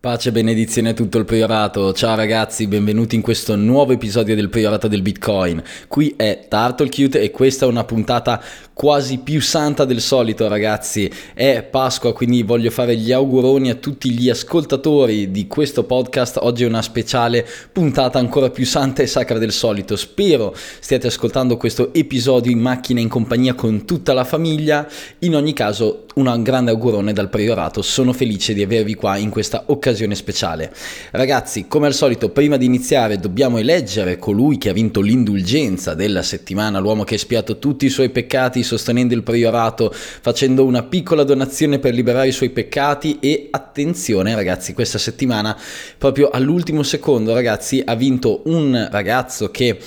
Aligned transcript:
Pace 0.00 0.30
e 0.30 0.32
benedizione 0.32 0.88
a 0.88 0.94
tutto 0.94 1.18
il 1.18 1.26
Priorato. 1.26 1.92
Ciao 1.92 2.16
ragazzi, 2.16 2.66
benvenuti 2.66 3.16
in 3.16 3.20
questo 3.20 3.54
nuovo 3.54 3.92
episodio 3.92 4.34
del 4.34 4.48
Priorato 4.48 4.88
del 4.88 5.02
Bitcoin. 5.02 5.62
Qui 5.88 6.14
è 6.16 6.46
Turtle 6.48 6.88
Cute 6.88 7.20
e 7.20 7.30
questa 7.30 7.66
è 7.66 7.68
una 7.68 7.84
puntata 7.84 8.42
quasi 8.72 9.18
più 9.18 9.42
santa 9.42 9.84
del 9.84 10.00
solito 10.00 10.48
ragazzi. 10.48 11.12
È 11.34 11.62
Pasqua, 11.70 12.14
quindi 12.14 12.42
voglio 12.42 12.70
fare 12.70 12.96
gli 12.96 13.12
auguroni 13.12 13.68
a 13.68 13.74
tutti 13.74 14.10
gli 14.12 14.30
ascoltatori 14.30 15.30
di 15.30 15.46
questo 15.46 15.84
podcast. 15.84 16.38
Oggi 16.40 16.64
è 16.64 16.66
una 16.66 16.80
speciale 16.80 17.46
puntata 17.70 18.18
ancora 18.18 18.48
più 18.48 18.64
santa 18.64 19.02
e 19.02 19.06
sacra 19.06 19.36
del 19.36 19.52
solito. 19.52 19.96
Spero 19.96 20.56
stiate 20.78 21.08
ascoltando 21.08 21.58
questo 21.58 21.92
episodio 21.92 22.50
in 22.50 22.60
macchina 22.60 23.00
in 23.00 23.08
compagnia 23.08 23.52
con 23.52 23.84
tutta 23.84 24.14
la 24.14 24.24
famiglia. 24.24 24.88
In 25.18 25.36
ogni 25.36 25.52
caso, 25.52 26.06
un 26.14 26.42
grande 26.42 26.70
augurone 26.70 27.12
dal 27.12 27.28
Priorato. 27.28 27.82
Sono 27.82 28.14
felice 28.14 28.54
di 28.54 28.62
avervi 28.62 28.94
qua 28.94 29.18
in 29.18 29.28
questa 29.28 29.64
occasione 29.66 29.88
speciale. 30.14 30.72
Ragazzi, 31.10 31.66
come 31.68 31.86
al 31.86 31.94
solito, 31.94 32.30
prima 32.30 32.56
di 32.56 32.66
iniziare 32.66 33.18
dobbiamo 33.18 33.58
eleggere 33.58 34.16
colui 34.18 34.58
che 34.58 34.68
ha 34.68 34.72
vinto 34.72 35.00
l'indulgenza 35.00 35.94
della 35.94 36.22
settimana, 36.22 36.78
l'uomo 36.78 37.04
che 37.04 37.14
ha 37.14 37.16
espiato 37.16 37.58
tutti 37.58 37.86
i 37.86 37.90
suoi 37.90 38.10
peccati 38.10 38.62
sostenendo 38.62 39.14
il 39.14 39.22
priorato, 39.22 39.92
facendo 39.92 40.64
una 40.64 40.82
piccola 40.82 41.24
donazione 41.24 41.78
per 41.78 41.94
liberare 41.94 42.28
i 42.28 42.32
suoi 42.32 42.50
peccati 42.50 43.18
e 43.20 43.48
attenzione 43.50 44.34
ragazzi, 44.34 44.74
questa 44.74 44.98
settimana 44.98 45.56
proprio 45.98 46.30
all'ultimo 46.30 46.82
secondo 46.82 47.34
ragazzi 47.34 47.82
ha 47.84 47.94
vinto 47.94 48.42
un 48.44 48.88
ragazzo 48.90 49.50
che 49.50 49.78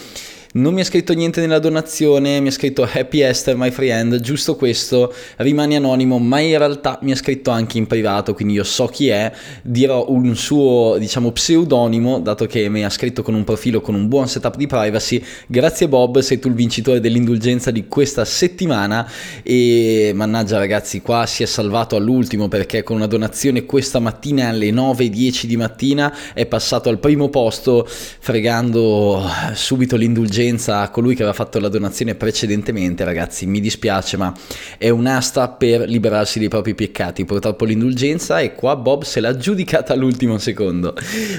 non 0.54 0.74
mi 0.74 0.82
ha 0.82 0.84
scritto 0.84 1.14
niente 1.14 1.42
nella 1.42 1.58
donazione, 1.58 2.40
mi 2.40 2.50
ha 2.50 2.52
scritto 2.52 2.88
Happy 2.92 3.22
Esther, 3.22 3.56
my 3.56 3.72
friend, 3.72 4.20
giusto 4.20 4.56
questo, 4.56 5.12
rimane 5.38 5.76
anonimo, 5.76 6.20
ma 6.20 6.40
in 6.40 6.58
realtà 6.58 7.00
mi 7.02 7.12
ha 7.12 7.16
scritto 7.16 7.50
anche 7.50 7.80
in 7.80 7.88
privato, 7.88 8.36
quindi 8.36 8.54
io 8.54 8.64
so 8.64 8.86
chi 8.86 9.08
è, 9.08 9.32
dirò 9.64 10.06
un 10.10 10.36
suo, 10.36 10.98
diciamo, 11.00 11.32
pseudonimo, 11.32 12.20
dato 12.20 12.46
che 12.46 12.70
mi 12.70 12.86
ha 12.86 12.90
scritto 12.90 13.24
con 13.24 13.34
un 13.34 13.44
profilo 13.44 13.82
con 13.82 13.95
un 13.95 14.08
buon 14.08 14.28
setup 14.28 14.56
di 14.56 14.68
privacy. 14.68 15.23
Grazie 15.48 15.88
Bob, 15.88 16.20
sei 16.20 16.38
tu 16.38 16.50
il 16.50 16.54
vincitore 16.54 17.00
dell'indulgenza 17.00 17.72
di 17.72 17.88
questa 17.88 18.23
settimana. 18.23 19.10
E 19.42 20.12
mannaggia 20.14 20.60
ragazzi, 20.60 21.02
qua 21.02 21.26
si 21.26 21.42
è 21.42 21.48
salvato 21.48 21.95
all'ultimo 21.95 22.48
perché 22.48 22.84
con 22.84 22.98
una 22.98 23.08
donazione 23.08 23.66
questa 23.66 24.00
mattina 24.00 24.50
alle 24.50 24.70
9.10 24.70 25.45
di 25.45 25.58
mattina 25.58 26.16
è 26.34 26.45
passato 26.45 26.90
al 26.90 27.00
primo 27.00 27.30
posto 27.30 27.88
fregando 27.88 29.23
subito 29.54 29.95
l'indulgenza 29.95 30.42
indulgenza 30.44 30.81
a 30.81 30.89
colui 30.89 31.16
che 31.16 31.22
aveva 31.23 31.36
fatto 31.36 31.59
la 31.59 31.69
donazione 31.69 32.16
precedentemente, 32.16 33.03
ragazzi, 33.03 33.45
mi 33.45 33.59
dispiace, 33.59 34.17
ma 34.17 34.33
è 34.77 34.89
un'asta 34.89 35.49
per 35.49 35.88
liberarsi 35.88 36.39
dei 36.39 36.49
propri 36.49 36.75
peccati. 36.75 37.25
Purtroppo 37.25 37.66
l'indulgenza 37.66 38.39
e 38.39 38.53
qua 38.53 38.75
Bob 38.75 39.03
se 39.03 39.19
l'ha 39.19 39.30
aggiudicata 39.30 39.94
all'ultimo 39.94 40.38
secondo. 40.38 40.95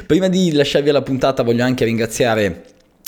Prima 0.07 0.29
di 0.29 0.53
lasciarvi 0.53 0.89
alla 0.89 1.03
puntata 1.03 1.43
voglio 1.43 1.65
anche 1.65 1.85
ringraziare 1.85 2.65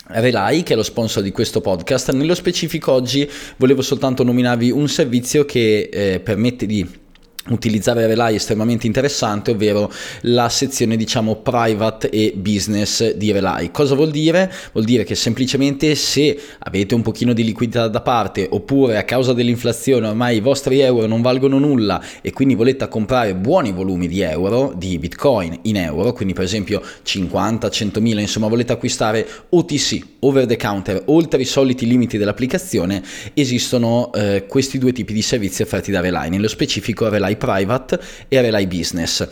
Relay, 0.09 0.63
che 0.63 0.75
è 0.75 0.77
lo 0.77 0.83
sponsor 0.83 1.23
di 1.23 1.33
questo 1.33 1.61
podcast. 1.61 2.13
Nello 2.13 2.35
specifico 2.35 2.93
oggi 2.93 3.29
volevo 3.57 3.83
soltanto 3.83 4.23
nominarvi 4.23 4.71
un 4.71 4.89
servizio 4.89 5.45
che 5.45 5.89
eh, 5.91 6.21
permette 6.21 6.67
di 6.67 7.05
utilizzare 7.49 8.07
Relay 8.07 8.37
estremamente 8.37 8.87
interessante, 8.87 9.51
ovvero 9.53 9.93
la 10.23 10.49
sezione 10.49 10.97
diciamo 10.97 11.37
private 11.37 12.11
e 12.11 12.33
business 12.35 13.13
di 13.13 13.31
Relay. 13.33 13.71
Cosa 13.71 13.95
vuol 13.95 14.11
dire? 14.11 14.53
Vuol 14.73 14.85
dire 14.85 15.05
che 15.05 15.15
semplicemente 15.15 15.95
se 15.95 16.39
avete 16.59 16.95
un 16.95 17.03
pochino 17.03 17.33
di 17.33 17.45
liquidità 17.45 17.89
da 17.89 18.01
parte 18.01 18.47
oppure 18.51 18.97
a 18.97 19.05
causa 19.05 19.33
dell'inflazione 19.33 20.09
ormai 20.09 20.37
i 20.37 20.41
vostri 20.41 20.81
euro 20.81 21.07
non 21.07 21.23
valgono 21.23 21.59
nulla 21.59 22.03
e 22.21 22.33
quindi 22.33 22.55
volete 22.55 22.89
comprare 22.89 23.35
buoni 23.35 23.73
volumi 23.73 24.09
di 24.09 24.21
euro, 24.21 24.73
di 24.77 24.99
bitcoin 24.99 25.59
in 25.63 25.77
euro, 25.77 26.13
quindi 26.13 26.35
per 26.35 26.45
esempio 26.45 26.83
50, 27.03 27.69
100 27.69 28.01
mila, 28.01 28.21
insomma 28.21 28.49
volete 28.49 28.73
acquistare 28.73 29.27
OTC, 29.49 30.01
over 30.21 30.47
the 30.47 30.57
counter, 30.57 31.03
oltre 31.07 31.41
i 31.41 31.45
soliti 31.45 31.87
limiti 31.87 32.19
dell'applicazione, 32.19 33.03
esistono 33.35 34.13
eh, 34.13 34.47
questi 34.49 34.79
due 34.79 34.93
tipi 34.93 35.13
di 35.13 35.23
servizi 35.23 35.63
offerti 35.63 35.91
da 35.91 36.01
Relay. 36.01 36.29
Nello 36.31 36.49
specifico 36.49 37.09
Relay 37.09 37.36
Private 37.37 38.01
e 38.29 38.41
Relay 38.41 38.67
Business. 38.67 39.27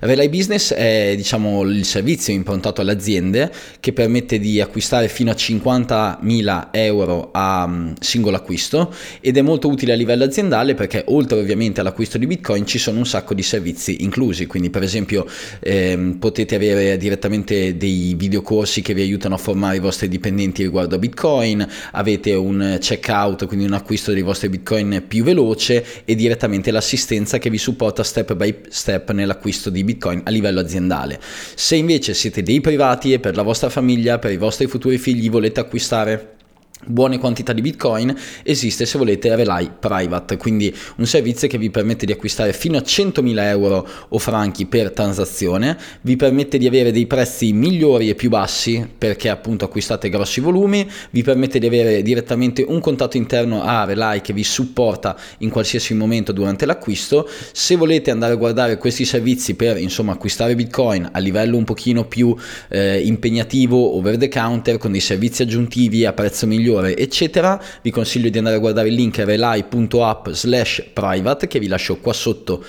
Relay 0.00 0.28
Business 0.28 0.72
è 0.72 1.14
diciamo, 1.16 1.62
il 1.62 1.84
servizio 1.84 2.32
improntato 2.32 2.80
alle 2.80 2.92
aziende 2.92 3.52
che 3.80 3.92
permette 3.92 4.38
di 4.38 4.60
acquistare 4.60 5.08
fino 5.08 5.30
a 5.30 5.34
50.000 5.34 6.68
euro 6.72 7.30
a 7.32 7.64
um, 7.64 7.94
singolo 8.00 8.36
acquisto 8.36 8.94
ed 9.20 9.36
è 9.36 9.42
molto 9.42 9.68
utile 9.68 9.92
a 9.92 9.96
livello 9.96 10.24
aziendale 10.24 10.74
perché 10.74 11.04
oltre 11.08 11.38
ovviamente 11.38 11.80
all'acquisto 11.80 12.18
di 12.18 12.26
Bitcoin 12.26 12.66
ci 12.66 12.78
sono 12.78 12.98
un 12.98 13.06
sacco 13.06 13.34
di 13.34 13.42
servizi 13.42 14.02
inclusi, 14.02 14.46
quindi 14.46 14.70
per 14.70 14.82
esempio 14.82 15.26
ehm, 15.60 16.14
potete 16.14 16.54
avere 16.54 16.96
direttamente 16.96 17.76
dei 17.76 18.14
videocorsi 18.16 18.82
che 18.82 18.94
vi 18.94 19.02
aiutano 19.02 19.34
a 19.34 19.38
formare 19.38 19.76
i 19.76 19.80
vostri 19.80 20.08
dipendenti 20.08 20.62
riguardo 20.62 20.94
a 20.94 20.98
Bitcoin, 20.98 21.66
avete 21.92 22.34
un 22.34 22.78
checkout, 22.80 23.46
quindi 23.46 23.66
un 23.66 23.72
acquisto 23.72 24.12
dei 24.12 24.22
vostri 24.22 24.48
Bitcoin 24.48 25.04
più 25.06 25.24
veloce 25.24 25.84
e 26.04 26.14
direttamente 26.14 26.70
l'assistenza 26.70 27.38
che 27.38 27.49
vi 27.50 27.58
supporta 27.58 28.02
step 28.02 28.34
by 28.34 28.62
step 28.68 29.10
nell'acquisto 29.10 29.68
di 29.68 29.84
Bitcoin 29.84 30.22
a 30.24 30.30
livello 30.30 30.60
aziendale. 30.60 31.20
Se 31.54 31.76
invece 31.76 32.14
siete 32.14 32.42
dei 32.42 32.60
privati 32.60 33.12
e 33.12 33.18
per 33.18 33.36
la 33.36 33.42
vostra 33.42 33.68
famiglia, 33.68 34.18
per 34.18 34.32
i 34.32 34.38
vostri 34.38 34.66
futuri 34.66 34.96
figli 34.96 35.28
volete 35.28 35.60
acquistare 35.60 36.36
buone 36.86 37.18
quantità 37.18 37.52
di 37.52 37.60
bitcoin 37.60 38.16
esiste 38.42 38.86
se 38.86 38.96
volete 38.96 39.34
Relay 39.34 39.70
Private 39.78 40.36
quindi 40.38 40.74
un 40.96 41.06
servizio 41.06 41.46
che 41.46 41.58
vi 41.58 41.70
permette 41.70 42.06
di 42.06 42.12
acquistare 42.12 42.52
fino 42.54 42.78
a 42.78 42.80
100.000 42.80 43.38
euro 43.42 43.86
o 44.08 44.18
franchi 44.18 44.64
per 44.64 44.90
transazione 44.92 45.76
vi 46.02 46.16
permette 46.16 46.56
di 46.56 46.66
avere 46.66 46.90
dei 46.90 47.06
prezzi 47.06 47.52
migliori 47.52 48.08
e 48.08 48.14
più 48.14 48.30
bassi 48.30 48.88
perché 48.96 49.28
appunto 49.28 49.66
acquistate 49.66 50.08
grossi 50.08 50.40
volumi 50.40 50.88
vi 51.10 51.22
permette 51.22 51.58
di 51.58 51.66
avere 51.66 52.02
direttamente 52.02 52.64
un 52.66 52.80
contatto 52.80 53.16
interno 53.16 53.62
a 53.62 53.84
Relay 53.84 54.20
che 54.22 54.32
vi 54.32 54.44
supporta 54.44 55.16
in 55.38 55.50
qualsiasi 55.50 55.94
momento 55.94 56.32
durante 56.32 56.66
l'acquisto. 56.66 57.28
Se 57.52 57.76
volete 57.76 58.10
andare 58.10 58.34
a 58.34 58.36
guardare 58.36 58.78
questi 58.78 59.04
servizi 59.04 59.54
per 59.54 59.76
insomma 59.76 60.12
acquistare 60.12 60.54
bitcoin 60.54 61.08
a 61.12 61.18
livello 61.18 61.56
un 61.56 61.64
pochino 61.64 62.04
più 62.04 62.34
eh, 62.68 63.00
impegnativo 63.00 63.96
over 63.96 64.16
the 64.16 64.28
counter 64.28 64.78
con 64.78 64.92
dei 64.92 65.00
servizi 65.00 65.42
aggiuntivi 65.42 66.04
a 66.04 66.12
prezzo 66.12 66.46
migliore 66.46 66.69
migliore, 66.70 66.96
eccetera, 66.96 67.60
vi 67.82 67.90
consiglio 67.90 68.28
di 68.28 68.38
andare 68.38 68.56
a 68.56 68.58
guardare 68.60 68.88
il 68.88 68.94
link 68.94 69.18
relay.app 69.18 70.28
slash 70.30 70.84
private 70.92 71.48
che 71.48 71.58
vi 71.58 71.66
lascio 71.66 71.98
qua 71.98 72.12
sotto 72.12 72.64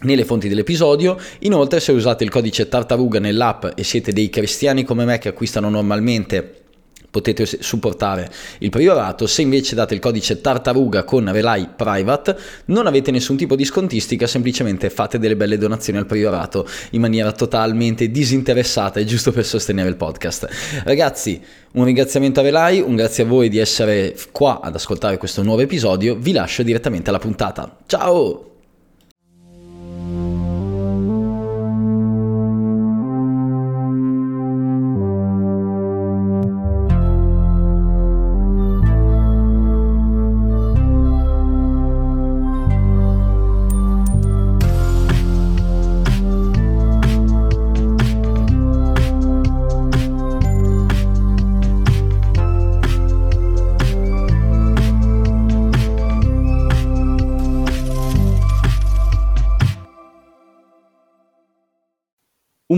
nelle 0.00 0.24
fonti 0.24 0.48
dell'episodio. 0.48 1.18
Inoltre, 1.40 1.80
se 1.80 1.92
usate 1.92 2.24
il 2.24 2.30
codice 2.30 2.68
tartaruga 2.68 3.20
nell'app 3.20 3.66
e 3.74 3.84
siete 3.84 4.12
dei 4.12 4.30
cristiani 4.30 4.84
come 4.84 5.04
me 5.04 5.18
che 5.18 5.28
acquistano 5.28 5.68
normalmente 5.68 6.62
potete 7.10 7.46
supportare 7.46 8.30
il 8.58 8.70
priorato. 8.70 9.26
Se 9.26 9.42
invece 9.42 9.74
date 9.74 9.94
il 9.94 10.00
codice 10.00 10.40
tartaruga 10.40 11.04
con 11.04 11.30
Relay 11.30 11.68
Private, 11.74 12.36
non 12.66 12.86
avete 12.86 13.10
nessun 13.10 13.36
tipo 13.36 13.56
di 13.56 13.64
scontistica, 13.64 14.26
semplicemente 14.26 14.90
fate 14.90 15.18
delle 15.18 15.36
belle 15.36 15.58
donazioni 15.58 15.98
al 15.98 16.06
priorato 16.06 16.68
in 16.90 17.00
maniera 17.00 17.32
totalmente 17.32 18.10
disinteressata 18.10 19.00
e 19.00 19.04
giusto 19.04 19.32
per 19.32 19.44
sostenere 19.44 19.88
il 19.88 19.96
podcast. 19.96 20.48
Ragazzi, 20.84 21.40
un 21.72 21.84
ringraziamento 21.84 22.40
a 22.40 22.42
Relay, 22.42 22.80
un 22.80 22.96
grazie 22.96 23.24
a 23.24 23.26
voi 23.26 23.48
di 23.48 23.58
essere 23.58 24.16
qua 24.32 24.60
ad 24.60 24.74
ascoltare 24.74 25.18
questo 25.18 25.42
nuovo 25.42 25.62
episodio. 25.62 26.16
Vi 26.16 26.32
lascio 26.32 26.62
direttamente 26.62 27.08
alla 27.10 27.18
puntata. 27.18 27.76
Ciao! 27.86 28.48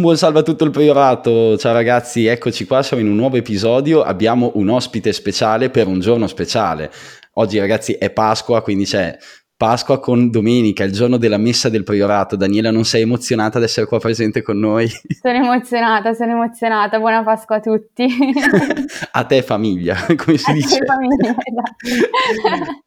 Un 0.00 0.06
buon 0.06 0.16
salve 0.16 0.38
a 0.38 0.42
tutto 0.42 0.64
il 0.64 0.70
priorato, 0.70 1.58
ciao 1.58 1.74
ragazzi, 1.74 2.24
eccoci 2.24 2.64
qua, 2.64 2.82
siamo 2.82 3.02
in 3.02 3.10
un 3.10 3.16
nuovo 3.16 3.36
episodio, 3.36 4.02
abbiamo 4.02 4.52
un 4.54 4.70
ospite 4.70 5.12
speciale 5.12 5.68
per 5.68 5.88
un 5.88 6.00
giorno 6.00 6.26
speciale. 6.26 6.90
Oggi 7.34 7.58
ragazzi 7.58 7.92
è 7.92 8.08
Pasqua, 8.08 8.62
quindi 8.62 8.84
c'è 8.86 9.14
Pasqua 9.54 10.00
con 10.00 10.30
domenica, 10.30 10.84
il 10.84 10.92
giorno 10.92 11.18
della 11.18 11.36
messa 11.36 11.68
del 11.68 11.82
priorato. 11.82 12.34
Daniela, 12.34 12.70
non 12.70 12.86
sei 12.86 13.02
emozionata 13.02 13.58
ad 13.58 13.64
essere 13.64 13.84
qua 13.84 13.98
presente 13.98 14.40
con 14.40 14.58
noi? 14.58 14.88
Sono 15.20 15.34
emozionata, 15.36 16.14
sono 16.14 16.32
emozionata, 16.32 16.98
buona 16.98 17.22
Pasqua 17.22 17.56
a 17.56 17.60
tutti. 17.60 18.06
a 19.12 19.24
te 19.24 19.42
famiglia, 19.42 19.96
come 20.16 20.38
si 20.38 20.50
a 20.50 20.54
dice. 20.54 20.78
Te 20.78 20.86
famiglia, 20.86 21.36
esatto. 21.84 22.84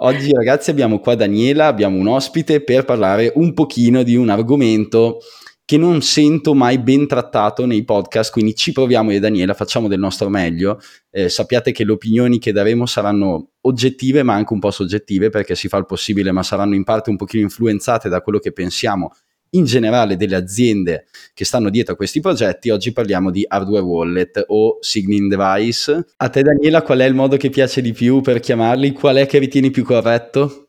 Oggi 0.00 0.32
ragazzi 0.32 0.68
abbiamo 0.68 0.98
qua 0.98 1.14
Daniela, 1.14 1.66
abbiamo 1.66 1.96
un 1.96 2.08
ospite 2.08 2.62
per 2.62 2.84
parlare 2.84 3.32
un 3.36 3.54
pochino 3.54 4.02
di 4.02 4.16
un 4.16 4.28
argomento 4.28 5.20
che 5.64 5.78
non 5.78 6.02
sento 6.02 6.54
mai 6.54 6.78
ben 6.78 7.06
trattato 7.06 7.64
nei 7.66 7.84
podcast, 7.84 8.32
quindi 8.32 8.54
ci 8.54 8.72
proviamo 8.72 9.10
io 9.10 9.16
e 9.16 9.20
Daniela, 9.20 9.54
facciamo 9.54 9.88
del 9.88 9.98
nostro 9.98 10.28
meglio. 10.28 10.80
Eh, 11.10 11.28
sappiate 11.28 11.72
che 11.72 11.84
le 11.84 11.92
opinioni 11.92 12.38
che 12.38 12.52
daremo 12.52 12.84
saranno 12.86 13.52
oggettive 13.62 14.22
ma 14.22 14.34
anche 14.34 14.52
un 14.52 14.58
po' 14.58 14.70
soggettive 14.70 15.30
perché 15.30 15.54
si 15.54 15.68
fa 15.68 15.78
il 15.78 15.86
possibile, 15.86 16.32
ma 16.32 16.42
saranno 16.42 16.74
in 16.74 16.84
parte 16.84 17.10
un 17.10 17.16
pochino 17.16 17.42
influenzate 17.42 18.08
da 18.08 18.20
quello 18.20 18.38
che 18.38 18.52
pensiamo 18.52 19.12
in 19.54 19.64
generale 19.64 20.16
delle 20.16 20.36
aziende 20.36 21.06
che 21.34 21.44
stanno 21.44 21.70
dietro 21.70 21.94
a 21.94 21.96
questi 21.96 22.20
progetti. 22.20 22.70
Oggi 22.70 22.92
parliamo 22.92 23.30
di 23.30 23.44
hardware 23.46 23.84
wallet 23.84 24.44
o 24.48 24.78
signing 24.80 25.34
device. 25.34 26.06
A 26.16 26.28
te 26.28 26.42
Daniela 26.42 26.82
qual 26.82 26.98
è 26.98 27.04
il 27.04 27.14
modo 27.14 27.36
che 27.36 27.50
piace 27.50 27.80
di 27.80 27.92
più 27.92 28.20
per 28.20 28.40
chiamarli? 28.40 28.92
Qual 28.92 29.16
è 29.16 29.26
che 29.26 29.38
ritieni 29.38 29.70
più 29.70 29.84
corretto? 29.84 30.68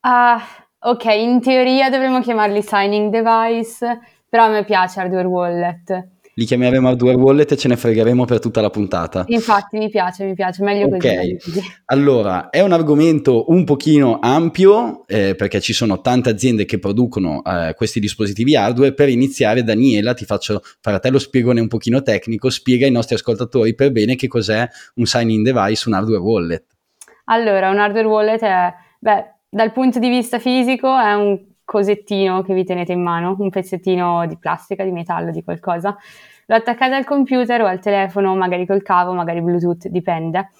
Ah, 0.00 0.40
ok, 0.78 1.04
in 1.04 1.40
teoria 1.40 1.90
dovremmo 1.90 2.20
chiamarli 2.20 2.62
signing 2.62 3.10
device, 3.10 3.98
però 4.34 4.46
a 4.46 4.48
me 4.48 4.64
piace 4.64 4.98
hardware 4.98 5.28
wallet 5.28 6.08
li 6.34 6.44
chiameremo 6.44 6.88
hardware 6.88 7.16
wallet 7.16 7.52
e 7.52 7.56
ce 7.56 7.68
ne 7.68 7.76
fregheremo 7.76 8.24
per 8.24 8.40
tutta 8.40 8.60
la 8.60 8.68
puntata. 8.68 9.22
Infatti 9.28 9.78
mi 9.78 9.88
piace, 9.88 10.24
mi 10.24 10.34
piace, 10.34 10.64
meglio 10.64 10.86
okay. 10.86 11.38
così. 11.38 11.60
Allora, 11.84 12.50
è 12.50 12.60
un 12.60 12.72
argomento 12.72 13.44
un 13.52 13.62
pochino 13.62 14.18
ampio 14.20 15.06
eh, 15.06 15.36
perché 15.36 15.60
ci 15.60 15.72
sono 15.72 16.00
tante 16.00 16.30
aziende 16.30 16.64
che 16.64 16.80
producono 16.80 17.40
eh, 17.44 17.74
questi 17.76 18.00
dispositivi 18.00 18.56
hardware. 18.56 18.94
Per 18.94 19.08
iniziare, 19.08 19.62
Daniela, 19.62 20.12
ti 20.12 20.24
faccio 20.24 20.60
fare 20.80 20.96
a 20.96 20.98
te 20.98 21.10
lo 21.10 21.20
spiegone 21.20 21.60
un 21.60 21.68
pochino 21.68 22.02
tecnico, 22.02 22.50
spiega 22.50 22.86
ai 22.86 22.90
nostri 22.90 23.14
ascoltatori 23.14 23.76
per 23.76 23.92
bene 23.92 24.16
che 24.16 24.26
cos'è 24.26 24.68
un 24.96 25.04
sign-in 25.04 25.44
device, 25.44 25.88
un 25.88 25.94
hardware 25.94 26.20
wallet. 26.20 26.64
Allora, 27.26 27.70
un 27.70 27.78
hardware 27.78 28.08
wallet 28.08 28.40
è, 28.40 28.74
beh, 28.98 29.24
dal 29.48 29.70
punto 29.70 30.00
di 30.00 30.08
vista 30.08 30.40
fisico 30.40 30.98
è 30.98 31.12
un 31.12 31.53
cosettino 31.74 32.42
che 32.42 32.54
vi 32.54 32.62
tenete 32.62 32.92
in 32.92 33.02
mano, 33.02 33.34
un 33.36 33.50
pezzettino 33.50 34.26
di 34.28 34.38
plastica, 34.38 34.84
di 34.84 34.92
metallo, 34.92 35.32
di 35.32 35.42
qualcosa. 35.42 35.96
Lo 36.46 36.54
attaccate 36.54 36.94
al 36.94 37.04
computer 37.04 37.62
o 37.62 37.66
al 37.66 37.80
telefono, 37.80 38.36
magari 38.36 38.64
col 38.64 38.82
cavo, 38.82 39.12
magari 39.12 39.42
Bluetooth, 39.42 39.88
dipende. 39.88 40.50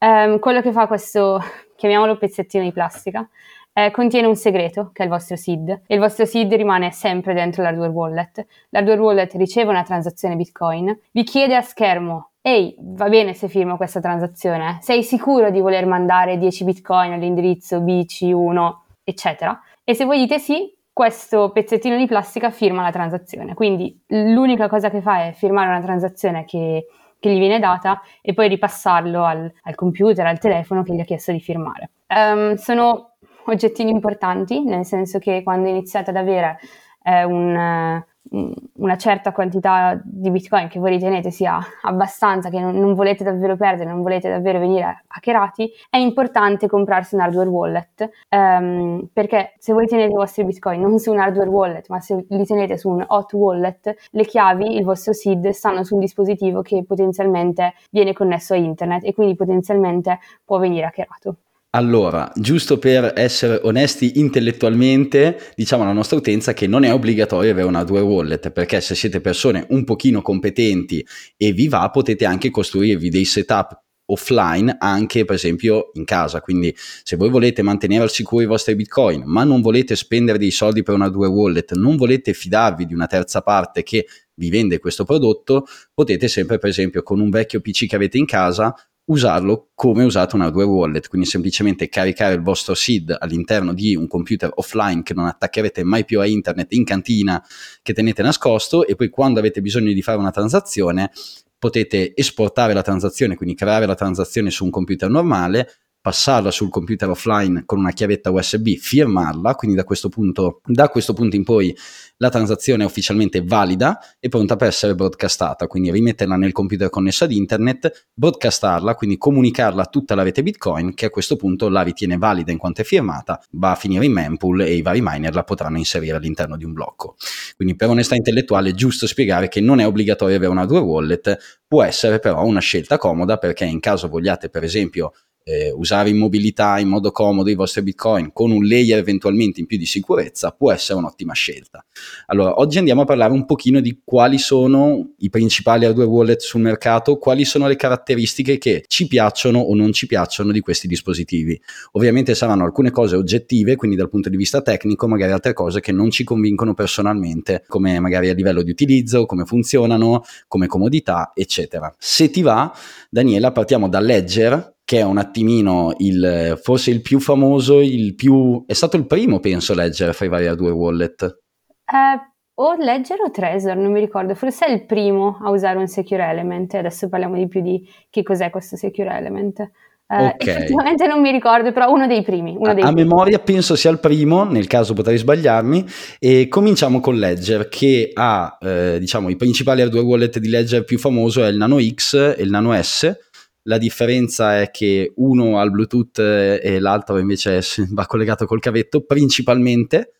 Um, 0.00 0.40
quello 0.40 0.60
che 0.60 0.72
fa 0.72 0.88
questo, 0.88 1.40
chiamiamolo 1.76 2.16
pezzettino 2.16 2.64
di 2.64 2.72
plastica, 2.72 3.24
eh, 3.72 3.92
contiene 3.92 4.26
un 4.26 4.34
segreto, 4.34 4.90
che 4.92 5.02
è 5.02 5.04
il 5.04 5.12
vostro 5.12 5.36
SID, 5.36 5.82
e 5.86 5.94
il 5.94 6.00
vostro 6.00 6.24
SID 6.24 6.52
rimane 6.54 6.90
sempre 6.90 7.34
dentro 7.34 7.62
l'hardware 7.62 7.92
wallet. 7.92 8.44
L'hardware 8.70 9.00
wallet 9.00 9.32
riceve 9.34 9.70
una 9.70 9.84
transazione 9.84 10.34
Bitcoin, 10.34 10.98
vi 11.12 11.22
chiede 11.22 11.54
a 11.54 11.62
schermo 11.62 12.30
Ehi, 12.46 12.76
va 12.78 13.08
bene 13.08 13.32
se 13.32 13.48
firmo 13.48 13.78
questa 13.78 14.00
transazione? 14.00 14.78
Sei 14.82 15.02
sicuro 15.02 15.50
di 15.50 15.60
voler 15.60 15.86
mandare 15.86 16.36
10 16.36 16.64
bitcoin 16.64 17.12
all'indirizzo 17.12 17.80
BC1, 17.80 18.74
eccetera? 19.02 19.58
E 19.84 19.94
se 19.94 20.04
voi 20.04 20.18
dite 20.18 20.38
sì, 20.38 20.74
questo 20.92 21.50
pezzettino 21.50 21.96
di 21.96 22.06
plastica 22.06 22.50
firma 22.50 22.82
la 22.82 22.90
transazione. 22.90 23.54
Quindi 23.54 24.02
l'unica 24.06 24.68
cosa 24.68 24.88
che 24.88 25.02
fa 25.02 25.26
è 25.26 25.32
firmare 25.32 25.68
una 25.68 25.82
transazione 25.82 26.44
che, 26.44 26.86
che 27.18 27.30
gli 27.30 27.38
viene 27.38 27.58
data 27.58 28.00
e 28.22 28.32
poi 28.32 28.48
ripassarlo 28.48 29.24
al, 29.24 29.52
al, 29.62 29.74
computer, 29.74 30.24
al 30.24 30.38
telefono 30.38 30.82
che 30.82 30.94
gli 30.94 31.00
ha 31.00 31.04
chiesto 31.04 31.32
di 31.32 31.40
firmare. 31.40 31.90
Um, 32.08 32.54
sono 32.54 33.16
oggettini 33.46 33.90
importanti, 33.90 34.62
nel 34.62 34.86
senso 34.86 35.18
che 35.18 35.42
quando 35.42 35.68
iniziate 35.68 36.10
ad 36.10 36.16
avere 36.16 36.58
eh, 37.02 37.24
un, 37.24 38.02
una 38.30 38.96
certa 38.96 39.32
quantità 39.32 40.00
di 40.02 40.30
bitcoin 40.30 40.68
che 40.68 40.78
voi 40.78 40.90
ritenete 40.90 41.30
sia 41.30 41.58
abbastanza, 41.82 42.48
che 42.48 42.58
non, 42.58 42.76
non, 42.78 42.94
volete 42.94 43.22
davvero 43.22 43.56
perdere, 43.56 43.90
non 43.90 44.02
volete 44.02 44.28
davvero 44.28 44.58
venire 44.58 45.04
hackerati, 45.06 45.70
è 45.90 45.98
importante 45.98 46.66
comprarsi 46.66 47.14
un 47.14 47.20
hardware 47.20 47.48
wallet 47.48 48.10
um, 48.30 49.08
perché 49.12 49.54
se 49.58 49.72
voi 49.72 49.86
tenete 49.86 50.12
i 50.12 50.16
vostri 50.16 50.44
bitcoin 50.44 50.80
non 50.80 50.98
su 50.98 51.12
un 51.12 51.20
hardware 51.20 51.48
wallet 51.48 51.88
ma 51.88 52.00
se 52.00 52.24
li 52.28 52.44
tenete 52.44 52.76
su 52.78 52.88
un 52.88 53.04
hot 53.06 53.32
wallet, 53.34 53.94
le 54.10 54.24
chiavi, 54.24 54.76
il 54.76 54.84
vostro 54.84 55.12
SID 55.12 55.50
stanno 55.50 55.84
su 55.84 55.94
un 55.94 56.00
dispositivo 56.00 56.62
che 56.62 56.84
potenzialmente 56.84 57.74
viene 57.90 58.12
connesso 58.12 58.54
a 58.54 58.56
internet 58.56 59.04
e 59.04 59.12
quindi 59.14 59.36
potenzialmente 59.36 60.18
può 60.44 60.58
venire 60.58 60.86
hackerato. 60.86 61.36
Allora, 61.74 62.30
giusto 62.36 62.78
per 62.78 63.14
essere 63.16 63.58
onesti 63.64 64.20
intellettualmente, 64.20 65.50
diciamo 65.56 65.82
alla 65.82 65.90
nostra 65.90 66.16
utenza 66.16 66.52
che 66.52 66.68
non 66.68 66.84
è 66.84 66.92
obbligatorio 66.92 67.50
avere 67.50 67.66
una 67.66 67.80
hardware 67.80 68.04
wallet, 68.04 68.50
perché 68.52 68.80
se 68.80 68.94
siete 68.94 69.20
persone 69.20 69.66
un 69.70 69.82
pochino 69.82 70.22
competenti 70.22 71.04
e 71.36 71.50
vi 71.50 71.66
va, 71.66 71.90
potete 71.90 72.26
anche 72.26 72.50
costruirvi 72.50 73.08
dei 73.08 73.24
setup 73.24 73.76
offline 74.06 74.76
anche 74.78 75.24
per 75.24 75.34
esempio 75.34 75.90
in 75.94 76.04
casa. 76.04 76.40
Quindi 76.40 76.72
se 76.76 77.16
voi 77.16 77.28
volete 77.28 77.62
mantenere 77.62 78.04
al 78.04 78.10
sicuro 78.10 78.42
i 78.42 78.46
vostri 78.46 78.76
bitcoin 78.76 79.24
ma 79.24 79.42
non 79.42 79.60
volete 79.60 79.96
spendere 79.96 80.38
dei 80.38 80.52
soldi 80.52 80.84
per 80.84 80.94
una 80.94 81.08
due 81.08 81.26
wallet 81.26 81.72
non 81.72 81.96
volete 81.96 82.34
fidarvi 82.34 82.84
di 82.86 82.94
una 82.94 83.06
terza 83.06 83.40
parte 83.40 83.82
che 83.82 84.06
vi 84.34 84.50
vende 84.50 84.78
questo 84.78 85.04
prodotto 85.04 85.64
potete 85.94 86.28
sempre 86.28 86.58
per 86.58 86.68
esempio 86.68 87.02
con 87.02 87.18
un 87.18 87.30
vecchio 87.30 87.60
pc 87.60 87.86
che 87.86 87.96
avete 87.96 88.18
in 88.18 88.26
casa 88.26 88.74
usarlo 89.06 89.70
come 89.74 90.04
usate 90.04 90.34
una 90.34 90.46
hardware 90.46 90.68
wallet, 90.68 91.08
quindi 91.08 91.26
semplicemente 91.26 91.88
caricare 91.88 92.34
il 92.34 92.42
vostro 92.42 92.74
SID 92.74 93.16
all'interno 93.18 93.74
di 93.74 93.94
un 93.94 94.06
computer 94.06 94.50
offline 94.54 95.02
che 95.02 95.14
non 95.14 95.26
attaccherete 95.26 95.84
mai 95.84 96.04
più 96.04 96.20
a 96.20 96.26
internet 96.26 96.72
in 96.72 96.84
cantina 96.84 97.44
che 97.82 97.92
tenete 97.92 98.22
nascosto 98.22 98.86
e 98.86 98.94
poi 98.94 99.10
quando 99.10 99.40
avete 99.40 99.60
bisogno 99.60 99.92
di 99.92 100.02
fare 100.02 100.18
una 100.18 100.30
transazione 100.30 101.10
potete 101.58 102.14
esportare 102.14 102.74
la 102.74 102.82
transazione, 102.82 103.36
quindi 103.36 103.54
creare 103.54 103.86
la 103.86 103.94
transazione 103.94 104.50
su 104.50 104.64
un 104.64 104.70
computer 104.70 105.08
normale, 105.08 105.70
passarla 106.04 106.50
sul 106.50 106.68
computer 106.68 107.08
offline 107.08 107.62
con 107.64 107.78
una 107.78 107.92
chiavetta 107.92 108.30
USB, 108.30 108.74
firmarla, 108.76 109.54
quindi 109.54 109.74
da 109.74 109.84
questo 109.84 110.10
punto, 110.10 110.60
da 110.62 110.90
questo 110.90 111.14
punto 111.14 111.34
in 111.34 111.44
poi 111.44 111.74
la 112.18 112.28
transazione 112.28 112.82
è 112.82 112.86
ufficialmente 112.86 113.42
valida 113.42 113.98
e 114.20 114.28
pronta 114.28 114.54
per 114.56 114.68
essere 114.68 114.94
broadcastata, 114.94 115.66
quindi 115.66 115.90
rimetterla 115.90 116.36
nel 116.36 116.52
computer 116.52 116.90
connesso 116.90 117.24
ad 117.24 117.32
internet, 117.32 118.08
broadcastarla, 118.12 118.94
quindi 118.96 119.16
comunicarla 119.16 119.84
a 119.84 119.86
tutta 119.86 120.14
la 120.14 120.22
rete 120.22 120.42
Bitcoin 120.42 120.92
che 120.92 121.06
a 121.06 121.10
questo 121.10 121.36
punto 121.36 121.70
la 121.70 121.80
ritiene 121.80 122.18
valida 122.18 122.52
in 122.52 122.58
quanto 122.58 122.82
è 122.82 122.84
firmata, 122.84 123.42
va 123.52 123.70
a 123.70 123.74
finire 123.74 124.04
in 124.04 124.12
mempool 124.12 124.60
e 124.60 124.74
i 124.74 124.82
vari 124.82 125.00
miner 125.02 125.34
la 125.34 125.42
potranno 125.42 125.78
inserire 125.78 126.18
all'interno 126.18 126.58
di 126.58 126.64
un 126.64 126.74
blocco. 126.74 127.16
Quindi 127.56 127.76
per 127.76 127.88
onestà 127.88 128.14
intellettuale 128.14 128.68
è 128.68 128.74
giusto 128.74 129.06
spiegare 129.06 129.48
che 129.48 129.62
non 129.62 129.80
è 129.80 129.86
obbligatorio 129.86 130.36
avere 130.36 130.50
una 130.52 130.66
due 130.66 130.80
wallet, 130.80 131.62
può 131.66 131.82
essere 131.82 132.18
però 132.18 132.44
una 132.44 132.60
scelta 132.60 132.98
comoda 132.98 133.38
perché 133.38 133.64
in 133.64 133.80
caso 133.80 134.06
vogliate 134.08 134.50
per 134.50 134.64
esempio 134.64 135.12
eh, 135.44 135.70
usare 135.70 136.08
in 136.08 136.16
mobilità 136.16 136.78
in 136.78 136.88
modo 136.88 137.12
comodo 137.12 137.50
i 137.50 137.54
vostri 137.54 137.82
bitcoin 137.82 138.32
con 138.32 138.50
un 138.50 138.64
layer 138.64 138.98
eventualmente 138.98 139.60
in 139.60 139.66
più 139.66 139.76
di 139.76 139.84
sicurezza 139.86 140.50
può 140.52 140.72
essere 140.72 140.98
un'ottima 140.98 141.34
scelta. 141.34 141.84
Allora, 142.26 142.58
oggi 142.58 142.78
andiamo 142.78 143.02
a 143.02 143.04
parlare 143.04 143.32
un 143.32 143.44
pochino 143.44 143.80
di 143.80 144.00
quali 144.02 144.38
sono 144.38 145.10
i 145.18 145.28
principali 145.28 145.84
hardware 145.84 146.08
wallet 146.08 146.40
sul 146.40 146.62
mercato, 146.62 147.18
quali 147.18 147.44
sono 147.44 147.68
le 147.68 147.76
caratteristiche 147.76 148.56
che 148.58 148.84
ci 148.88 149.06
piacciono 149.06 149.58
o 149.58 149.74
non 149.74 149.92
ci 149.92 150.06
piacciono 150.06 150.50
di 150.50 150.60
questi 150.60 150.88
dispositivi. 150.88 151.60
Ovviamente 151.92 152.34
saranno 152.34 152.64
alcune 152.64 152.90
cose 152.90 153.16
oggettive, 153.16 153.76
quindi 153.76 153.96
dal 153.96 154.08
punto 154.08 154.30
di 154.30 154.36
vista 154.36 154.62
tecnico, 154.62 155.06
magari 155.06 155.32
altre 155.32 155.52
cose 155.52 155.80
che 155.80 155.92
non 155.92 156.10
ci 156.10 156.24
convincono 156.24 156.72
personalmente, 156.72 157.64
come 157.68 158.00
magari 158.00 158.30
a 158.30 158.34
livello 158.34 158.62
di 158.62 158.70
utilizzo, 158.70 159.26
come 159.26 159.44
funzionano, 159.44 160.24
come 160.48 160.66
comodità, 160.66 161.32
eccetera. 161.34 161.94
Se 161.98 162.30
ti 162.30 162.40
va, 162.40 162.74
Daniela, 163.10 163.52
partiamo 163.52 163.88
da 163.88 164.00
Ledger, 164.00 164.73
che 164.84 164.98
è 164.98 165.02
un 165.02 165.16
attimino 165.16 165.94
il, 165.98 166.58
forse 166.62 166.90
il 166.90 167.00
più 167.00 167.18
famoso, 167.18 167.80
il 167.80 168.14
più, 168.14 168.64
è 168.66 168.74
stato 168.74 168.96
il 168.96 169.06
primo 169.06 169.40
penso 169.40 169.74
Ledger 169.74 170.14
fra 170.14 170.26
i 170.26 170.28
vari 170.28 170.54
due 170.54 170.70
wallet. 170.70 171.22
Eh, 171.22 172.32
o 172.56 172.74
Ledger 172.76 173.18
o 173.20 173.30
Trezor, 173.30 173.76
non 173.76 173.90
mi 173.90 174.00
ricordo, 174.00 174.34
forse 174.34 174.66
è 174.66 174.70
il 174.70 174.84
primo 174.84 175.38
a 175.42 175.50
usare 175.50 175.78
un 175.78 175.88
secure 175.88 176.28
element, 176.28 176.74
adesso 176.74 177.08
parliamo 177.08 177.36
di 177.36 177.48
più 177.48 177.62
di 177.62 177.88
che 178.10 178.22
cos'è 178.22 178.50
questo 178.50 178.76
secure 178.76 179.16
element. 179.16 179.58
Eh, 180.06 180.26
okay. 180.26 180.36
Effettivamente 180.36 181.06
non 181.06 181.22
mi 181.22 181.30
ricordo, 181.30 181.72
però 181.72 181.90
uno 181.90 182.06
dei 182.06 182.22
primi. 182.22 182.54
Uno 182.56 182.74
dei 182.74 182.82
a, 182.84 182.92
primi. 182.92 183.08
memoria 183.08 183.38
penso 183.38 183.74
sia 183.74 183.90
il 183.90 183.98
primo, 183.98 184.44
nel 184.44 184.66
caso 184.66 184.92
potrei 184.92 185.16
sbagliarmi. 185.16 185.84
E 186.18 186.46
cominciamo 186.48 187.00
con 187.00 187.16
Ledger, 187.16 187.68
che 187.68 188.10
ha 188.12 188.58
eh, 188.60 188.98
diciamo 189.00 189.30
i 189.30 189.36
principali 189.36 189.80
hardware 189.80 190.06
wallet 190.06 190.38
di 190.38 190.48
Ledger 190.48 190.84
più 190.84 190.98
famoso 190.98 191.42
è 191.42 191.48
il 191.48 191.56
Nano 191.56 191.80
X 191.80 192.34
e 192.36 192.42
il 192.42 192.50
Nano 192.50 192.80
S 192.80 193.32
la 193.64 193.78
differenza 193.78 194.60
è 194.60 194.70
che 194.70 195.12
uno 195.16 195.58
ha 195.58 195.64
il 195.64 195.70
Bluetooth 195.70 196.18
e 196.18 196.78
l'altro 196.78 197.18
invece 197.18 197.60
va 197.92 198.06
collegato 198.06 198.46
col 198.46 198.60
cavetto 198.60 199.02
principalmente. 199.04 200.12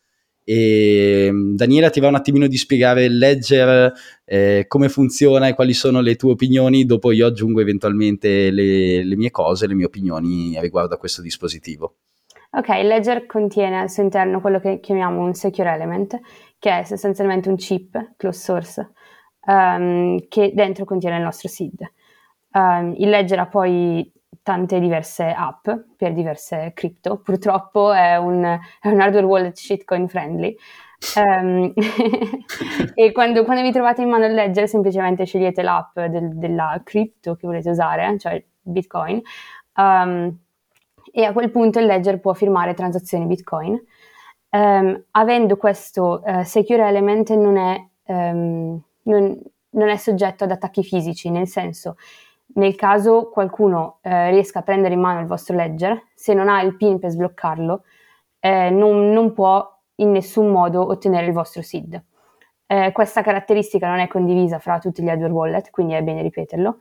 E 0.43 1.29
mm, 1.31 1.55
Daniela 1.55 1.89
ti 1.89 1.99
va 1.99 2.07
un 2.07 2.15
attimino 2.15 2.47
di 2.47 2.57
spiegare 2.57 3.09
Ledger, 3.09 3.91
eh, 4.25 4.65
come 4.67 4.89
funziona 4.89 5.47
e 5.47 5.55
quali 5.55 5.73
sono 5.73 6.01
le 6.01 6.15
tue 6.15 6.31
opinioni, 6.31 6.85
dopo 6.85 7.11
io 7.11 7.25
aggiungo 7.25 7.61
eventualmente 7.61 8.51
le, 8.51 9.03
le 9.03 9.15
mie 9.15 9.31
cose, 9.31 9.67
le 9.67 9.73
mie 9.73 9.85
opinioni 9.85 10.59
riguardo 10.59 10.93
a 10.93 10.97
questo 10.97 11.21
dispositivo. 11.21 11.95
Ok, 12.51 12.69
Ledger 12.69 13.25
contiene 13.25 13.79
al 13.79 13.89
suo 13.89 14.03
interno 14.03 14.39
quello 14.39 14.59
che 14.59 14.79
chiamiamo 14.79 15.21
un 15.21 15.33
secure 15.33 15.73
element, 15.73 16.19
che 16.57 16.79
è 16.79 16.83
sostanzialmente 16.83 17.49
un 17.49 17.57
chip 17.57 18.13
closed 18.15 18.41
source, 18.41 18.91
um, 19.47 20.25
che 20.29 20.51
dentro 20.53 20.85
contiene 20.85 21.17
il 21.17 21.23
nostro 21.23 21.49
SID. 21.49 21.81
Um, 22.55 22.93
il 22.97 23.09
Ledger 23.09 23.39
ha 23.39 23.47
poi 23.47 24.09
tante 24.41 24.79
diverse 24.79 25.25
app 25.25 25.67
per 25.97 26.13
diverse 26.13 26.71
cripto, 26.73 27.17
purtroppo 27.17 27.91
è 27.91 28.15
un, 28.15 28.43
è 28.79 28.87
un 28.87 29.01
hardware 29.01 29.25
wallet 29.25 29.55
shitcoin 29.55 30.07
friendly, 30.07 30.55
Um, 31.15 31.73
e 32.95 33.11
quando, 33.11 33.43
quando, 33.43 33.61
vi 33.61 33.71
trovate 33.71 34.01
in 34.01 34.09
mano 34.09 34.25
il 34.25 34.33
ledger, 34.33 34.67
semplicemente 34.67 35.25
scegliete 35.25 35.61
l'app 35.61 35.99
del, 35.99 36.35
della 36.37 36.81
cripto 36.83 37.35
che 37.35 37.45
volete 37.45 37.69
usare, 37.69 38.17
cioè 38.17 38.43
Bitcoin, 38.61 39.21
um, 39.75 40.35
e 41.11 41.23
a 41.23 41.33
quel 41.33 41.51
punto 41.51 41.79
il 41.79 41.85
ledger 41.85 42.19
può 42.19 42.33
firmare 42.33 42.73
transazioni 42.73 43.25
Bitcoin. 43.25 43.79
Um, 44.49 45.03
avendo 45.11 45.57
questo 45.57 46.21
uh, 46.25 46.43
secure 46.43 46.87
element 46.87 47.29
non 47.33 47.57
è, 47.57 47.85
non, 48.07 49.41
non 49.69 49.89
è 49.89 49.97
soggetto 49.97 50.45
ad 50.45 50.51
attacchi 50.51 50.83
fisici, 50.83 51.29
nel 51.29 51.47
senso 51.47 51.97
nel 52.53 52.75
caso 52.75 53.29
qualcuno 53.29 53.99
eh, 54.01 54.29
riesca 54.29 54.59
a 54.59 54.61
prendere 54.61 54.93
in 54.93 54.99
mano 54.99 55.19
il 55.19 55.27
vostro 55.27 55.55
ledger, 55.55 56.01
se 56.13 56.33
non 56.33 56.47
ha 56.47 56.61
il 56.61 56.75
PIN 56.77 56.99
per 56.99 57.09
sbloccarlo, 57.09 57.83
eh, 58.39 58.69
non, 58.69 59.11
non, 59.11 59.33
può 59.33 59.67
in 59.95 60.11
nessun 60.11 60.49
modo 60.51 60.85
ottenere 60.87 61.25
il 61.25 61.33
vostro 61.33 61.61
SID. 61.61 62.01
Eh, 62.67 62.91
questa 62.91 63.21
caratteristica 63.21 63.87
non 63.87 63.99
è 63.99 64.07
condivisa 64.07 64.59
fra 64.59 64.79
tutti 64.79 65.01
gli 65.01 65.09
hardware 65.09 65.33
wallet, 65.33 65.69
quindi 65.71 65.93
è 65.93 66.03
bene 66.03 66.21
ripeterlo. 66.21 66.77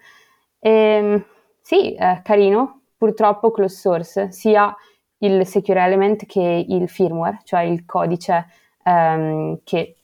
E, 0.58 0.70
ehm, 0.70 1.24
sì, 1.60 1.94
è 1.94 2.20
carino, 2.22 2.82
purtroppo 2.96 3.50
closed 3.50 3.78
source, 3.78 4.32
sia 4.32 4.74
il 5.18 5.46
secure 5.46 5.82
element 5.82 6.26
che 6.26 6.64
il 6.68 6.88
firmware, 6.88 7.40
cioè 7.44 7.62
il 7.62 7.84
codice 7.84 8.46
ehm, 8.84 9.60
che, 9.64 9.96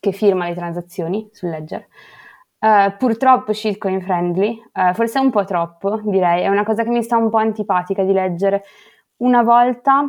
che 0.00 0.12
firma 0.12 0.48
le 0.48 0.54
transazioni 0.54 1.28
sul 1.32 1.50
ledger. 1.50 1.86
Uh, 2.62 2.94
purtroppo 2.98 3.54
shitcoin 3.54 4.02
friendly, 4.02 4.62
uh, 4.74 4.92
forse 4.92 5.18
un 5.18 5.30
po' 5.30 5.44
troppo, 5.44 5.98
direi, 6.04 6.42
è 6.42 6.48
una 6.48 6.62
cosa 6.62 6.82
che 6.82 6.90
mi 6.90 7.02
sta 7.02 7.16
un 7.16 7.30
po' 7.30 7.38
antipatica 7.38 8.04
di 8.04 8.12
leggere. 8.12 8.64
Una 9.16 9.42
volta 9.42 10.04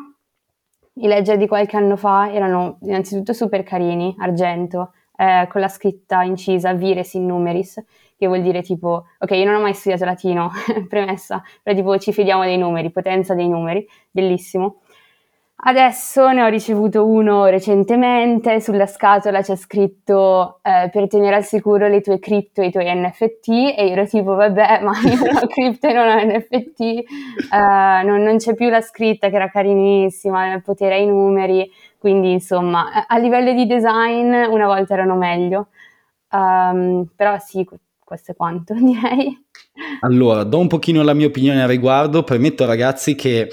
i 0.96 1.08
ledger 1.08 1.38
di 1.38 1.48
qualche 1.48 1.78
anno 1.78 1.96
fa 1.96 2.32
erano 2.32 2.78
innanzitutto 2.82 3.32
super 3.32 3.64
carini, 3.64 4.14
argento, 4.20 4.92
eh, 5.16 5.48
con 5.50 5.62
la 5.62 5.70
scritta 5.70 6.24
incisa 6.24 6.74
vires 6.74 7.14
in 7.14 7.26
numeris, 7.26 7.82
che 8.18 8.28
vuol 8.28 8.42
dire 8.42 8.62
tipo, 8.62 9.06
ok, 9.18 9.32
io 9.32 9.46
non 9.46 9.56
ho 9.56 9.62
mai 9.62 9.74
studiato 9.74 10.04
latino, 10.04 10.52
premessa, 10.90 11.42
però 11.64 11.76
tipo 11.76 11.98
ci 11.98 12.12
fidiamo 12.12 12.44
dei 12.44 12.58
numeri, 12.58 12.92
potenza 12.92 13.34
dei 13.34 13.48
numeri, 13.48 13.88
bellissimo. 14.12 14.81
Adesso 15.64 16.32
ne 16.32 16.42
ho 16.42 16.48
ricevuto 16.48 17.06
uno 17.06 17.46
recentemente, 17.46 18.60
sulla 18.60 18.88
scatola 18.88 19.42
c'è 19.42 19.56
scritto 19.56 20.60
eh, 20.64 20.90
per 20.90 21.08
tenere 21.08 21.36
al 21.36 21.44
sicuro 21.44 21.88
le 21.88 22.02
tue 22.02 22.18
cripto 22.18 22.62
e 22.62 22.68
i 22.68 22.72
tuoi 22.72 22.92
NFT 22.96 23.48
e 23.78 23.86
io 23.86 23.92
ero 23.92 24.08
tipo 24.08 24.34
vabbè 24.34 24.82
ma 24.84 24.94
io 25.04 25.18
non 25.18 25.36
ho 25.36 25.48
cripto 25.48 25.88
e 25.88 25.94
non 25.94 26.08
ho 26.08 26.20
NFT, 26.20 26.80
uh, 26.80 27.56
eh, 27.56 28.04
non, 28.04 28.24
non, 28.24 28.38
c'è 28.38 28.56
più 28.56 28.70
la 28.70 28.82
scritta 28.82 29.30
che 29.30 29.36
era 29.36 29.50
carinissima, 29.50 30.52
il 30.52 30.64
potere 30.64 30.96
ai 30.96 31.06
numeri, 31.06 31.70
quindi 32.00 32.32
insomma 32.32 33.06
a 33.06 33.18
livello 33.20 33.54
di 33.54 33.68
design 33.68 34.34
una 34.50 34.66
volta 34.66 34.94
erano 34.96 35.16
meglio, 35.16 35.68
um, 36.32 37.06
però 37.16 37.38
sì, 37.38 37.68
questo 38.04 38.32
è 38.32 38.36
quanto 38.36 38.74
direi. 38.82 39.46
Allora, 40.00 40.44
do 40.44 40.58
un 40.58 40.68
pochino 40.68 41.04
la 41.04 41.14
mia 41.14 41.28
opinione 41.28 41.62
al 41.62 41.70
riguardo, 41.70 42.24
premetto 42.24 42.66
ragazzi 42.66 43.14
che 43.14 43.48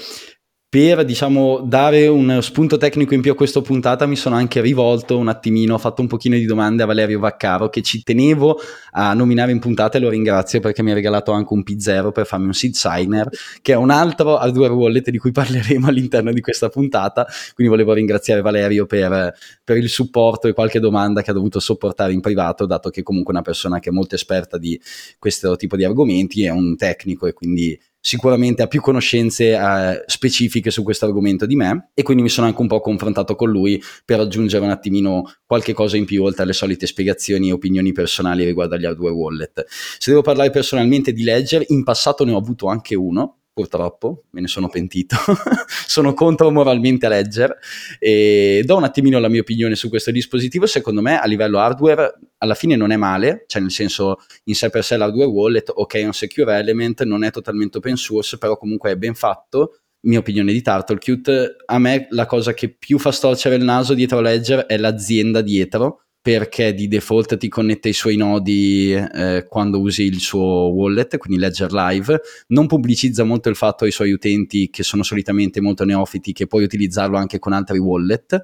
per 0.69 1.03
diciamo 1.03 1.61
dare 1.65 2.05
un 2.05 2.43
spunto 2.43 2.77
tecnico 2.77 3.15
in 3.15 3.21
più 3.21 3.31
a 3.31 3.35
questa 3.35 3.59
puntata 3.59 4.05
mi 4.05 4.15
sono 4.15 4.35
anche 4.35 4.61
rivolto 4.61 5.17
un 5.17 5.27
attimino, 5.27 5.73
ho 5.73 5.77
fatto 5.79 6.03
un 6.03 6.07
pochino 6.07 6.35
di 6.35 6.45
domande 6.45 6.83
a 6.83 6.85
Valerio 6.85 7.17
Vaccaro 7.17 7.69
che 7.69 7.81
ci 7.81 8.03
tenevo 8.03 8.55
a 8.91 9.15
nominare 9.15 9.51
in 9.51 9.57
puntata 9.57 9.97
e 9.97 10.01
lo 10.01 10.09
ringrazio 10.09 10.59
perché 10.59 10.83
mi 10.83 10.91
ha 10.91 10.93
regalato 10.93 11.31
anche 11.31 11.53
un 11.53 11.63
P0 11.67 12.11
per 12.11 12.27
farmi 12.27 12.45
un 12.45 12.53
seed 12.53 12.75
signer 12.75 13.27
che 13.63 13.73
è 13.73 13.75
un 13.75 13.89
altro 13.89 14.37
hardware 14.37 14.73
wallet 14.73 15.09
di 15.09 15.17
cui 15.17 15.31
parleremo 15.33 15.87
all'interno 15.87 16.31
di 16.31 16.39
questa 16.39 16.69
puntata. 16.69 17.25
Quindi 17.55 17.73
volevo 17.73 17.93
ringraziare 17.93 18.41
Valerio 18.41 18.85
per, 18.85 19.33
per 19.63 19.75
il 19.75 19.89
supporto 19.89 20.47
e 20.47 20.53
qualche 20.53 20.79
domanda 20.79 21.23
che 21.23 21.31
ha 21.31 21.33
dovuto 21.33 21.59
sopportare 21.59 22.13
in 22.13 22.21
privato 22.21 22.67
dato 22.67 22.91
che 22.91 23.01
comunque 23.01 23.33
è 23.33 23.37
una 23.37 23.43
persona 23.43 23.79
che 23.79 23.89
è 23.89 23.91
molto 23.91 24.13
esperta 24.13 24.59
di 24.59 24.79
questo 25.17 25.55
tipo 25.55 25.75
di 25.75 25.83
argomenti 25.83 26.43
è 26.43 26.51
un 26.51 26.75
tecnico 26.77 27.25
e 27.25 27.33
quindi 27.33 27.75
sicuramente 27.99 28.61
ha 28.61 28.67
più 28.67 28.81
conoscenze 28.81 29.53
eh, 29.53 30.03
specifiche 30.05 30.71
su 30.71 30.83
questo 30.83 31.05
argomento 31.05 31.45
di 31.45 31.55
me 31.55 31.89
e 31.93 32.03
quindi 32.03 32.23
mi 32.23 32.29
sono 32.29 32.47
anche 32.47 32.61
un 32.61 32.67
po' 32.67 32.79
confrontato 32.79 33.35
con 33.35 33.49
lui 33.49 33.81
per 34.05 34.19
aggiungere 34.19 34.63
un 34.63 34.71
attimino 34.71 35.23
qualche 35.45 35.73
cosa 35.73 35.97
in 35.97 36.05
più 36.05 36.23
oltre 36.23 36.43
alle 36.43 36.53
solite 36.53 36.87
spiegazioni 36.87 37.49
e 37.49 37.53
opinioni 37.53 37.91
personali 37.91 38.45
riguardo 38.45 38.75
agli 38.75 38.85
hardware 38.85 39.13
wallet. 39.13 39.65
Se 39.67 40.11
devo 40.11 40.21
parlare 40.21 40.49
personalmente 40.49 41.11
di 41.11 41.23
Ledger, 41.23 41.63
in 41.67 41.83
passato 41.83 42.23
ne 42.23 42.31
ho 42.31 42.37
avuto 42.37 42.67
anche 42.67 42.95
uno 42.95 43.38
purtroppo, 43.59 44.23
me 44.29 44.39
ne 44.39 44.47
sono 44.47 44.69
pentito, 44.69 45.17
sono 45.85 46.13
contro 46.13 46.49
moralmente 46.49 47.07
a 47.07 47.09
Ledger 47.09 47.57
e 47.99 48.63
do 48.65 48.77
un 48.77 48.85
attimino 48.85 49.19
la 49.19 49.27
mia 49.27 49.41
opinione 49.41 49.75
su 49.75 49.89
questo 49.89 50.11
dispositivo, 50.11 50.65
secondo 50.65 51.01
me 51.01 51.19
a 51.19 51.25
livello 51.25 51.59
hardware 51.59 52.17
alla 52.37 52.53
fine 52.53 52.77
non 52.77 52.91
è 52.91 52.95
male, 52.95 53.43
cioè 53.47 53.61
nel 53.61 53.71
senso 53.71 54.19
in 54.45 54.55
sé 54.55 54.69
per 54.69 54.85
sé 54.85 54.95
l'hardware 54.95 55.29
wallet, 55.29 55.71
ok 55.75 55.95
è 55.95 56.05
un 56.05 56.13
secure 56.13 56.57
element, 56.57 57.03
non 57.03 57.25
è 57.25 57.31
totalmente 57.31 57.79
open 57.79 57.97
source, 57.97 58.37
però 58.37 58.57
comunque 58.57 58.91
è 58.91 58.95
ben 58.95 59.13
fatto, 59.13 59.81
mia 60.03 60.19
opinione 60.19 60.53
di 60.53 60.61
Turtlecute, 60.61 61.57
a 61.65 61.79
me 61.79 62.07
la 62.11 62.25
cosa 62.25 62.53
che 62.53 62.69
più 62.69 62.97
fa 62.97 63.11
storcere 63.11 63.55
il 63.55 63.63
naso 63.65 63.93
dietro 63.93 64.21
Ledger 64.21 64.67
è 64.67 64.77
l'azienda 64.77 65.41
dietro, 65.41 66.05
perché 66.21 66.73
di 66.73 66.87
default 66.87 67.37
ti 67.37 67.47
connette 67.47 67.87
ai 67.87 67.93
suoi 67.93 68.17
nodi 68.17 68.93
eh, 68.93 69.45
quando 69.47 69.79
usi 69.79 70.03
il 70.03 70.19
suo 70.19 70.69
wallet, 70.73 71.17
quindi 71.17 71.39
Ledger 71.39 71.71
Live, 71.71 72.21
non 72.47 72.67
pubblicizza 72.67 73.23
molto 73.23 73.49
il 73.49 73.55
fatto 73.55 73.85
ai 73.85 73.91
suoi 73.91 74.11
utenti 74.11 74.69
che 74.69 74.83
sono 74.83 75.03
solitamente 75.03 75.61
molto 75.61 75.85
neofiti 75.85 76.33
che 76.33 76.47
puoi 76.47 76.63
utilizzarlo 76.63 77.17
anche 77.17 77.39
con 77.39 77.53
altri 77.53 77.77
wallet. 77.77 78.41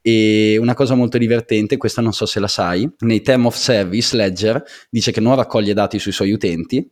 E 0.00 0.56
una 0.58 0.74
cosa 0.74 0.94
molto 0.94 1.18
divertente, 1.18 1.76
questa 1.76 2.00
non 2.00 2.12
so 2.12 2.24
se 2.24 2.40
la 2.40 2.48
sai, 2.48 2.88
nei 3.00 3.20
Term 3.20 3.46
of 3.46 3.56
Service 3.56 4.16
Ledger 4.16 4.62
dice 4.88 5.10
che 5.10 5.20
non 5.20 5.34
raccoglie 5.34 5.74
dati 5.74 5.98
sui 5.98 6.12
suoi 6.12 6.32
utenti, 6.32 6.88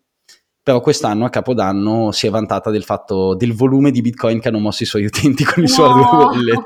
però 0.66 0.80
quest'anno 0.80 1.25
a 1.25 1.30
Capodanno 1.30 2.11
si 2.11 2.26
è 2.26 2.30
vantata 2.30 2.70
del 2.70 2.82
fatto 2.82 3.37
del 3.37 3.52
volume 3.52 3.92
di 3.92 4.00
Bitcoin 4.00 4.40
che 4.40 4.49
hanno 4.49 4.58
mosso 4.58 4.82
i 4.82 4.87
suoi 4.87 5.04
utenti 5.04 5.44
con 5.44 5.62
il 5.62 5.68
no. 5.68 5.75
suo 5.76 5.85
wallet. 5.85 6.61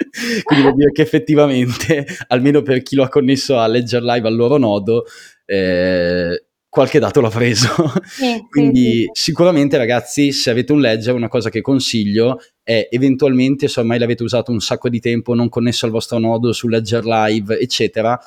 Quindi 0.42 0.64
vuol 0.64 0.74
dire 0.74 0.90
che 0.90 1.02
effettivamente, 1.02 2.06
almeno 2.28 2.62
per 2.62 2.80
chi 2.80 2.96
lo 2.96 3.02
ha 3.02 3.10
connesso 3.10 3.58
a 3.58 3.66
Ledger 3.66 4.02
Live 4.02 4.26
al 4.26 4.34
loro 4.34 4.56
nodo, 4.56 5.04
eh, 5.44 6.46
qualche 6.66 6.98
dato 6.98 7.20
l'ha 7.20 7.28
preso. 7.28 7.92
Sì, 8.06 8.42
Quindi 8.48 8.84
sì, 8.84 9.10
sì. 9.12 9.22
sicuramente 9.24 9.76
ragazzi, 9.76 10.32
se 10.32 10.48
avete 10.48 10.72
un 10.72 10.80
Ledger, 10.80 11.14
una 11.14 11.28
cosa 11.28 11.50
che 11.50 11.60
consiglio 11.60 12.40
è 12.62 12.88
eventualmente, 12.90 13.68
se 13.68 13.80
ormai 13.80 13.98
l'avete 13.98 14.22
usato 14.22 14.50
un 14.50 14.60
sacco 14.60 14.88
di 14.88 14.98
tempo, 14.98 15.34
non 15.34 15.50
connesso 15.50 15.84
al 15.84 15.92
vostro 15.92 16.16
nodo 16.16 16.54
su 16.54 16.68
Ledger 16.68 17.04
Live, 17.04 17.58
eccetera, 17.58 18.18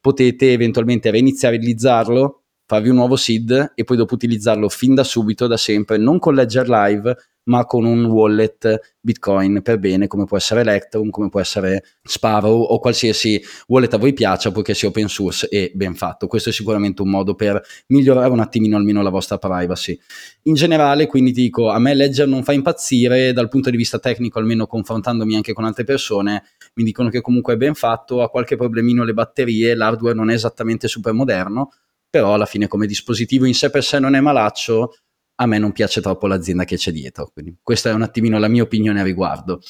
potete 0.00 0.50
eventualmente 0.50 1.12
reinizializzarlo 1.12 2.40
farvi 2.66 2.88
un 2.88 2.96
nuovo 2.96 3.16
seed 3.16 3.72
e 3.74 3.84
poi 3.84 3.96
dopo 3.96 4.14
utilizzarlo 4.14 4.68
fin 4.68 4.94
da 4.94 5.04
subito, 5.04 5.46
da 5.46 5.56
sempre, 5.56 5.96
non 5.96 6.18
con 6.18 6.34
Ledger 6.34 6.68
Live, 6.68 7.16
ma 7.44 7.64
con 7.64 7.84
un 7.84 8.04
wallet 8.06 8.94
Bitcoin 9.00 9.60
per 9.62 9.78
bene, 9.78 10.06
come 10.06 10.24
può 10.24 10.36
essere 10.36 10.60
Electrum, 10.60 11.10
come 11.10 11.28
può 11.28 11.40
essere 11.40 11.84
Sparrow 12.02 12.58
o 12.62 12.78
qualsiasi 12.78 13.40
wallet 13.66 13.92
a 13.92 13.98
voi 13.98 14.14
piaccia, 14.14 14.50
poiché 14.50 14.72
sia 14.72 14.88
open 14.88 15.08
source 15.08 15.48
e 15.48 15.70
ben 15.74 15.94
fatto. 15.94 16.26
Questo 16.26 16.48
è 16.48 16.52
sicuramente 16.52 17.02
un 17.02 17.10
modo 17.10 17.34
per 17.34 17.60
migliorare 17.88 18.30
un 18.30 18.40
attimino 18.40 18.76
almeno 18.76 19.02
la 19.02 19.10
vostra 19.10 19.36
privacy. 19.36 19.98
In 20.44 20.54
generale, 20.54 21.06
quindi 21.06 21.32
ti 21.32 21.42
dico, 21.42 21.68
a 21.68 21.78
me 21.78 21.94
Ledger 21.94 22.26
non 22.26 22.44
fa 22.44 22.52
impazzire 22.52 23.32
dal 23.32 23.48
punto 23.48 23.68
di 23.68 23.76
vista 23.76 23.98
tecnico, 23.98 24.38
almeno 24.38 24.66
confrontandomi 24.66 25.36
anche 25.36 25.52
con 25.52 25.64
altre 25.64 25.84
persone, 25.84 26.44
mi 26.74 26.84
dicono 26.84 27.10
che 27.10 27.20
comunque 27.20 27.54
è 27.54 27.56
ben 27.56 27.74
fatto, 27.74 28.22
ha 28.22 28.30
qualche 28.30 28.56
problemino 28.56 29.04
le 29.04 29.12
batterie, 29.12 29.74
l'hardware 29.74 30.14
non 30.14 30.30
è 30.30 30.34
esattamente 30.34 30.88
super 30.88 31.12
moderno, 31.12 31.70
però 32.14 32.34
alla 32.34 32.46
fine 32.46 32.68
come 32.68 32.86
dispositivo 32.86 33.44
in 33.44 33.54
sé 33.54 33.70
per 33.70 33.82
sé 33.82 33.98
non 33.98 34.14
è 34.14 34.20
malaccio, 34.20 34.92
a 35.40 35.46
me 35.46 35.58
non 35.58 35.72
piace 35.72 36.00
troppo 36.00 36.28
l'azienda 36.28 36.62
che 36.62 36.76
c'è 36.76 36.92
dietro. 36.92 37.28
Quindi 37.32 37.56
questa 37.60 37.90
è 37.90 37.92
un 37.92 38.02
attimino 38.02 38.38
la 38.38 38.46
mia 38.46 38.62
opinione 38.62 39.00
a 39.00 39.02
riguardo. 39.02 39.60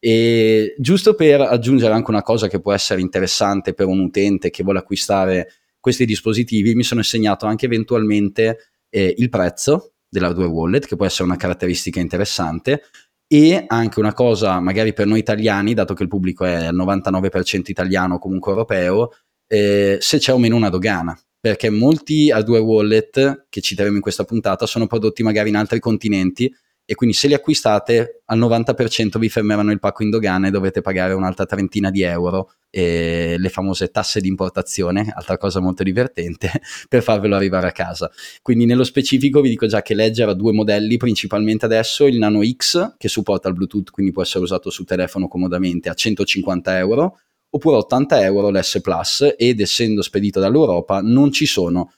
E 0.00 0.74
giusto 0.78 1.14
per 1.14 1.42
aggiungere 1.42 1.92
anche 1.94 2.10
una 2.10 2.22
cosa 2.22 2.48
che 2.48 2.60
può 2.60 2.72
essere 2.72 3.00
interessante 3.00 3.72
per 3.72 3.86
un 3.86 4.00
utente 4.00 4.50
che 4.50 4.64
vuole 4.64 4.80
acquistare 4.80 5.46
questi 5.78 6.04
dispositivi, 6.04 6.74
mi 6.74 6.82
sono 6.82 7.02
assegnato 7.02 7.46
anche 7.46 7.66
eventualmente 7.66 8.72
eh, 8.90 9.14
il 9.16 9.28
prezzo 9.28 9.92
dell'hardware 10.08 10.50
wallet, 10.50 10.84
che 10.84 10.96
può 10.96 11.06
essere 11.06 11.22
una 11.22 11.36
caratteristica 11.36 12.00
interessante, 12.00 12.82
e 13.28 13.64
anche 13.64 14.00
una 14.00 14.12
cosa 14.12 14.58
magari 14.58 14.92
per 14.92 15.06
noi 15.06 15.20
italiani, 15.20 15.72
dato 15.72 15.94
che 15.94 16.02
il 16.02 16.08
pubblico 16.08 16.44
è 16.44 16.64
al 16.64 16.74
99% 16.74 17.62
italiano 17.66 18.16
o 18.16 18.18
comunque 18.18 18.50
europeo, 18.50 19.12
eh, 19.46 19.98
se 20.00 20.18
c'è 20.18 20.32
o 20.32 20.38
meno 20.38 20.56
una 20.56 20.68
dogana 20.68 21.16
perché 21.42 21.70
molti 21.70 22.30
hardware 22.30 22.62
wallet 22.62 23.46
che 23.48 23.60
citeremo 23.60 23.96
in 23.96 24.00
questa 24.00 24.22
puntata 24.22 24.64
sono 24.64 24.86
prodotti 24.86 25.24
magari 25.24 25.48
in 25.48 25.56
altri 25.56 25.80
continenti 25.80 26.48
e 26.84 26.94
quindi 26.94 27.16
se 27.16 27.26
li 27.26 27.34
acquistate 27.34 28.22
al 28.26 28.38
90% 28.38 29.18
vi 29.18 29.28
fermeranno 29.28 29.72
il 29.72 29.80
pacco 29.80 30.04
in 30.04 30.10
dogana 30.10 30.46
e 30.46 30.50
dovete 30.52 30.82
pagare 30.82 31.14
un'altra 31.14 31.44
trentina 31.44 31.90
di 31.90 32.02
euro 32.02 32.52
e 32.70 33.34
le 33.38 33.48
famose 33.48 33.88
tasse 33.88 34.20
di 34.20 34.28
importazione, 34.28 35.12
altra 35.12 35.36
cosa 35.36 35.58
molto 35.58 35.82
divertente, 35.82 36.48
per 36.88 37.02
farvelo 37.02 37.34
arrivare 37.34 37.66
a 37.66 37.72
casa. 37.72 38.08
Quindi 38.40 38.64
nello 38.64 38.84
specifico 38.84 39.40
vi 39.40 39.48
dico 39.48 39.66
già 39.66 39.82
che 39.82 39.96
Ledger 39.96 40.28
ha 40.28 40.34
due 40.34 40.52
modelli 40.52 40.96
principalmente 40.96 41.64
adesso, 41.64 42.06
il 42.06 42.18
Nano 42.18 42.40
X 42.44 42.94
che 42.98 43.08
supporta 43.08 43.48
il 43.48 43.54
Bluetooth, 43.54 43.90
quindi 43.90 44.12
può 44.12 44.22
essere 44.22 44.44
usato 44.44 44.70
su 44.70 44.84
telefono 44.84 45.26
comodamente 45.26 45.88
a 45.88 45.94
150 45.94 46.78
euro 46.78 47.18
oppure 47.54 47.76
80 47.76 48.22
euro 48.22 48.50
l'S 48.50 48.80
Plus 48.82 49.34
ed 49.36 49.60
essendo 49.60 50.02
spedito 50.02 50.40
dall'Europa 50.40 51.00
non 51.02 51.30
ci 51.32 51.46
sono 51.46 51.92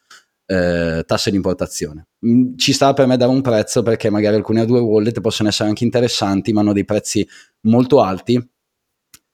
eh, 0.47 1.05
tasse 1.07 1.31
di 1.31 1.37
importazione. 1.37 2.09
Mm, 2.27 2.57
ci 2.57 2.73
sta 2.73 2.93
per 2.93 3.07
me 3.07 3.17
dare 3.17 3.31
un 3.31 3.41
prezzo 3.41 3.83
perché 3.83 4.11
magari 4.11 4.37
alcune 4.37 4.61
hardware 4.61 4.83
wallet 4.83 5.21
possono 5.21 5.49
essere 5.49 5.69
anche 5.69 5.85
interessanti 5.85 6.53
ma 6.53 6.61
hanno 6.61 6.73
dei 6.73 6.85
prezzi 6.85 7.27
molto 7.63 8.01
alti 8.01 8.41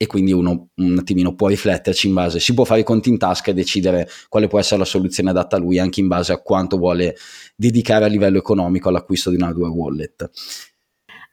e 0.02 0.06
quindi 0.06 0.32
uno 0.32 0.70
un 0.76 0.96
attimino 0.98 1.34
può 1.34 1.48
rifletterci 1.48 2.08
in 2.08 2.14
base, 2.14 2.40
si 2.40 2.54
può 2.54 2.64
fare 2.64 2.80
i 2.80 2.84
conti 2.84 3.10
in 3.10 3.18
tasca 3.18 3.50
e 3.50 3.54
decidere 3.54 4.08
quale 4.30 4.46
può 4.46 4.58
essere 4.58 4.78
la 4.78 4.86
soluzione 4.86 5.28
adatta 5.28 5.56
a 5.56 5.58
lui 5.58 5.78
anche 5.78 6.00
in 6.00 6.06
base 6.06 6.32
a 6.32 6.40
quanto 6.40 6.78
vuole 6.78 7.16
dedicare 7.54 8.06
a 8.06 8.08
livello 8.08 8.38
economico 8.38 8.88
all'acquisto 8.88 9.28
di 9.28 9.36
una 9.36 9.48
hardware 9.48 9.72
wallet. 9.72 10.30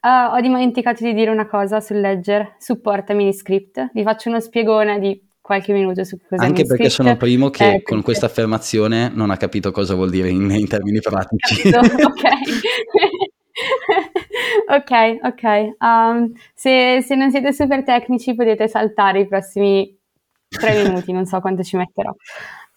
Uh, 0.07 0.35
ho 0.35 0.39
dimenticato 0.39 1.03
di 1.03 1.13
dire 1.13 1.29
una 1.29 1.47
cosa 1.47 1.81
sul 1.81 1.99
Ledger, 1.99 2.55
supporta 2.59 3.13
Miniscript. 3.13 3.89
Vi 3.91 4.03
faccio 4.03 4.29
uno 4.29 4.39
spiegone 4.39 4.99
di 4.99 5.21
qualche 5.41 5.73
minuto 5.73 6.05
su 6.05 6.17
cosa 6.17 6.41
Anche 6.45 6.63
perché 6.65 6.89
sono 6.89 7.09
il 7.09 7.17
primo 7.17 7.49
che 7.49 7.73
eh, 7.73 7.81
con 7.81 8.01
questa 8.01 8.27
affermazione 8.27 9.11
non 9.13 9.31
ha 9.31 9.37
capito 9.37 9.71
cosa 9.71 9.95
vuol 9.95 10.09
dire 10.09 10.29
in, 10.29 10.49
in 10.49 10.65
termini 10.65 11.01
pratici. 11.01 11.67
ok. 11.67 12.23
ok, 14.71 15.17
ok. 15.23 15.75
Um, 15.77 16.31
se, 16.53 17.01
se, 17.01 17.15
non 17.15 17.29
siete 17.29 17.51
super 17.51 17.83
tecnici 17.83 18.33
potete 18.33 18.69
saltare 18.69 19.19
i 19.19 19.27
prossimi 19.27 19.93
tre 20.47 20.83
minuti, 20.83 21.11
non 21.11 21.25
so 21.25 21.41
quanto 21.41 21.63
ci 21.63 21.75
metterò. 21.75 22.15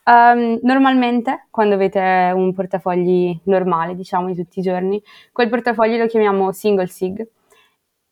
Um, 0.05 0.59
normalmente, 0.63 1.47
quando 1.51 1.75
avete 1.75 2.33
un 2.35 2.53
portafogli 2.53 3.39
normale, 3.45 3.95
diciamo 3.95 4.27
di 4.27 4.35
tutti 4.35 4.61
i 4.61 4.63
giorni, 4.63 5.03
quel 5.33 5.49
portafoglio 5.49 5.99
lo 5.99 6.07
chiamiamo 6.07 6.53
single 6.53 6.87
sig 6.87 7.29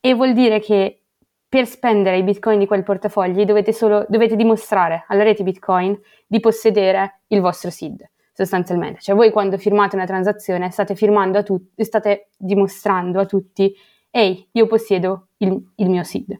e 0.00 0.14
vuol 0.14 0.32
dire 0.32 0.60
che 0.60 1.02
per 1.48 1.66
spendere 1.66 2.18
i 2.18 2.22
bitcoin 2.22 2.58
di 2.58 2.66
quel 2.66 2.82
portafogli 2.82 3.44
dovete, 3.44 3.72
solo, 3.72 4.04
dovete 4.08 4.36
dimostrare 4.36 5.04
alla 5.08 5.22
rete 5.22 5.42
bitcoin 5.42 5.98
di 6.26 6.40
possedere 6.40 7.22
il 7.28 7.40
vostro 7.40 7.70
SID 7.70 8.06
sostanzialmente. 8.38 9.00
Cioè 9.00 9.16
voi 9.16 9.32
quando 9.32 9.58
firmate 9.58 9.96
una 9.96 10.06
transazione 10.06 10.70
state, 10.70 10.94
firmando 10.94 11.38
a 11.38 11.42
tutti, 11.42 11.82
state 11.84 12.28
dimostrando 12.36 13.18
a 13.18 13.26
tutti, 13.26 13.74
ehi, 14.10 14.48
io 14.52 14.66
possiedo 14.68 15.30
il, 15.38 15.72
il 15.74 15.88
mio 15.88 16.04
SID. 16.04 16.38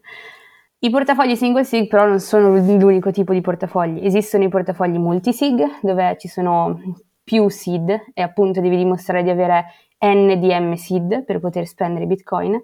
I 0.81 0.89
portafogli 0.89 1.35
single 1.35 1.65
sig 1.65 1.87
però 1.87 2.05
non 2.05 2.21
sono 2.21 2.55
l'unico 2.55 3.11
tipo 3.11 3.33
di 3.33 3.41
portafogli, 3.41 4.05
esistono 4.05 4.45
i 4.45 4.47
portafogli 4.47 4.97
multisig 4.97 5.79
dove 5.81 6.15
ci 6.17 6.29
sono 6.29 6.79
più 7.21 7.49
SID 7.49 8.11
e 8.13 8.21
appunto 8.21 8.61
devi 8.61 8.77
dimostrare 8.77 9.21
di 9.21 9.29
avere 9.29 9.65
NDM 9.99 10.75
SID 10.75 11.25
per 11.25 11.41
poter 11.41 11.67
spendere 11.67 12.05
bitcoin. 12.05 12.57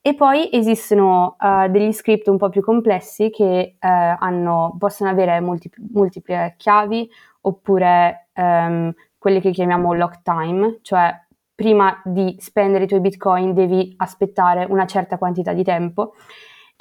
E 0.00 0.14
poi 0.16 0.48
esistono 0.52 1.36
uh, 1.38 1.70
degli 1.70 1.92
script 1.92 2.26
un 2.26 2.36
po' 2.36 2.48
più 2.48 2.62
complessi 2.62 3.30
che 3.30 3.76
uh, 3.78 3.86
hanno, 4.18 4.74
possono 4.76 5.10
avere 5.10 5.40
multi, 5.40 5.70
multiple 5.92 6.54
chiavi 6.56 7.08
oppure 7.42 8.28
um, 8.34 8.92
quelle 9.16 9.40
che 9.40 9.52
chiamiamo 9.52 9.92
lock 9.92 10.22
time, 10.22 10.80
cioè 10.82 11.14
prima 11.54 12.02
di 12.04 12.34
spendere 12.40 12.84
i 12.84 12.88
tuoi 12.88 13.00
bitcoin 13.00 13.54
devi 13.54 13.94
aspettare 13.98 14.66
una 14.68 14.84
certa 14.84 15.16
quantità 15.16 15.52
di 15.52 15.62
tempo 15.62 16.14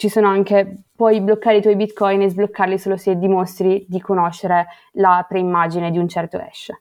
ci 0.02 0.10
sono 0.10 0.30
anche, 0.30 0.86
puoi 0.96 1.22
bloccare 1.22 1.58
i 1.58 1.62
tuoi 1.62 1.76
bitcoin 1.76 2.24
e 2.24 2.30
sbloccarli 2.30 2.80
solo 2.80 2.98
se 2.98 3.20
dimostri 3.20 3.86
di 3.88 4.02
conoscere 4.02 4.66
la 4.94 5.24
preimmagine 5.30 5.92
di 5.92 6.00
un 6.00 6.08
certo 6.08 6.38
hash. 6.38 6.72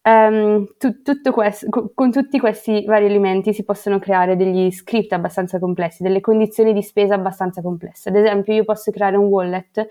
Um, 0.00 0.66
tu, 0.78 0.94
questo, 1.32 1.90
con, 1.92 2.10
tutti 2.10 2.38
questi 2.40 2.86
vari 2.86 3.04
elementi 3.04 3.52
si 3.52 3.62
possono 3.62 3.98
creare 3.98 4.36
degli 4.36 4.70
script 4.70 5.12
abbastanza 5.12 5.58
complessi, 5.58 6.02
delle 6.02 6.22
condizioni 6.22 6.72
di 6.72 6.80
spesa 6.82 7.12
abbastanza 7.12 7.60
complesse. 7.60 8.08
Ad 8.08 8.16
esempio, 8.16 8.54
io 8.54 8.64
posso 8.64 8.90
creare 8.90 9.18
un 9.18 9.26
wallet 9.26 9.86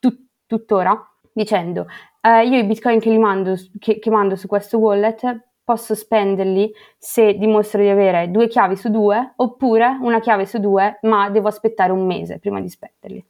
tut, 0.00 0.18
tuttora 0.46 1.00
dicendo 1.32 1.86
uh, 2.22 2.44
io 2.44 2.58
i 2.58 2.64
bitcoin 2.64 2.98
che, 2.98 3.16
mando, 3.16 3.54
che, 3.78 4.00
che 4.00 4.10
mando 4.10 4.34
su 4.34 4.48
questo 4.48 4.78
wallet 4.78 5.22
posso 5.64 5.94
spenderli 5.94 6.72
se 6.98 7.34
dimostro 7.34 7.80
di 7.80 7.88
avere 7.88 8.30
due 8.30 8.48
chiavi 8.48 8.76
su 8.76 8.90
due 8.90 9.32
oppure 9.36 9.96
una 10.00 10.20
chiave 10.20 10.46
su 10.46 10.58
due, 10.58 10.98
ma 11.02 11.30
devo 11.30 11.48
aspettare 11.48 11.90
un 11.90 12.06
mese 12.06 12.38
prima 12.38 12.60
di 12.60 12.68
spenderli. 12.68 13.24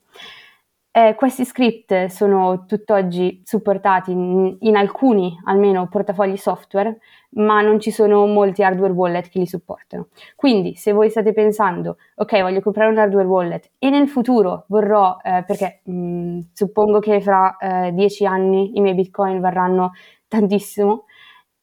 Eh, 0.97 1.13
questi 1.15 1.43
script 1.43 2.05
sono 2.05 2.65
tutt'oggi 2.65 3.41
supportati 3.43 4.11
in, 4.11 4.55
in, 4.61 4.77
alcuni, 4.77 5.37
almeno, 5.43 5.89
portafogli 5.89 6.37
software, 6.37 6.99
ma 7.31 7.59
non 7.59 7.81
ci 7.81 7.91
sono 7.91 8.25
molti 8.27 8.63
hardware 8.63 8.93
wallet 8.93 9.27
che 9.27 9.39
li 9.39 9.45
supportano. 9.45 10.07
Quindi, 10.37 10.75
se 10.75 10.93
voi 10.93 11.09
state 11.09 11.33
pensando, 11.33 11.97
ok, 12.15 12.41
voglio 12.41 12.61
comprare 12.61 12.91
un 12.91 12.97
hardware 12.97 13.27
wallet 13.27 13.71
e 13.77 13.89
nel 13.89 14.07
futuro 14.07 14.63
vorrò, 14.69 15.17
eh, 15.21 15.43
perché 15.45 15.81
mh, 15.83 15.91
mm, 15.91 16.39
suppongo 16.53 16.99
che 16.99 17.19
fra 17.19 17.57
eh, 17.57 17.91
dieci 17.91 18.25
anni 18.25 18.77
i 18.77 18.79
miei 18.79 18.95
bitcoin 18.95 19.41
varranno 19.41 19.91
tantissimo, 20.29 21.04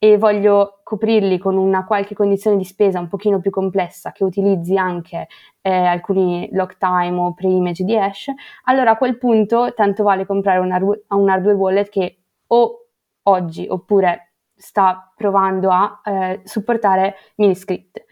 e 0.04 0.18
voglio 0.18 0.80
coprirli 0.82 1.38
con 1.38 1.56
una 1.56 1.84
qualche 1.84 2.16
condizione 2.16 2.56
di 2.56 2.64
spesa 2.64 2.98
un 2.98 3.06
pochino 3.06 3.38
più 3.38 3.52
complessa 3.52 4.10
che 4.10 4.24
utilizzi 4.24 4.76
anche 4.76 5.28
eh, 5.60 5.70
alcuni 5.72 6.48
lock 6.50 6.76
time 6.76 7.16
o 7.20 7.34
pre-image 7.34 7.84
di 7.84 7.96
hash, 7.96 8.32
allora 8.64 8.90
a 8.90 8.96
quel 8.96 9.16
punto 9.16 9.72
tanto 9.74 10.02
vale 10.02 10.26
comprare 10.26 10.58
un, 10.58 10.72
hardware, 10.72 11.04
un 11.06 11.28
hardware 11.28 11.56
wallet 11.56 11.88
che 11.88 12.18
o 12.48 12.86
oggi 13.22 13.64
oppure 13.68 14.32
sta 14.56 15.12
provando 15.14 15.70
a 15.70 16.00
eh, 16.04 16.40
supportare 16.42 17.14
Miniscript. 17.36 18.04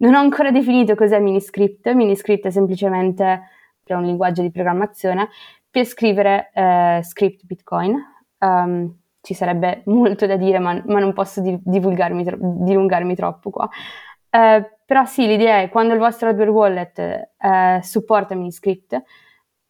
Non 0.00 0.16
ho 0.16 0.18
ancora 0.18 0.50
definito 0.50 0.94
cos'è 0.94 1.18
Miniscript, 1.18 1.90
Miniscript 1.94 2.44
è 2.44 2.50
semplicemente 2.50 3.40
un 3.86 4.04
linguaggio 4.04 4.42
di 4.42 4.50
programmazione 4.50 5.30
per 5.70 5.86
scrivere 5.86 6.50
eh, 6.52 7.00
script 7.02 7.46
Bitcoin. 7.46 7.96
Um, 8.40 8.97
ci 9.20 9.34
sarebbe 9.34 9.82
molto 9.86 10.26
da 10.26 10.36
dire, 10.36 10.58
ma, 10.58 10.80
ma 10.86 11.00
non 11.00 11.12
posso 11.12 11.40
divulgarmi, 11.40 12.24
dilungarmi 12.38 13.14
troppo 13.14 13.50
qua. 13.50 13.68
Eh, 14.30 14.78
però 14.84 15.04
sì, 15.04 15.26
l'idea 15.26 15.60
è 15.60 15.68
quando 15.68 15.94
il 15.94 15.98
vostro 15.98 16.28
hardware 16.28 16.50
wallet 16.50 16.98
eh, 16.98 17.80
supporta 17.82 18.34
Miniscript, 18.34 19.02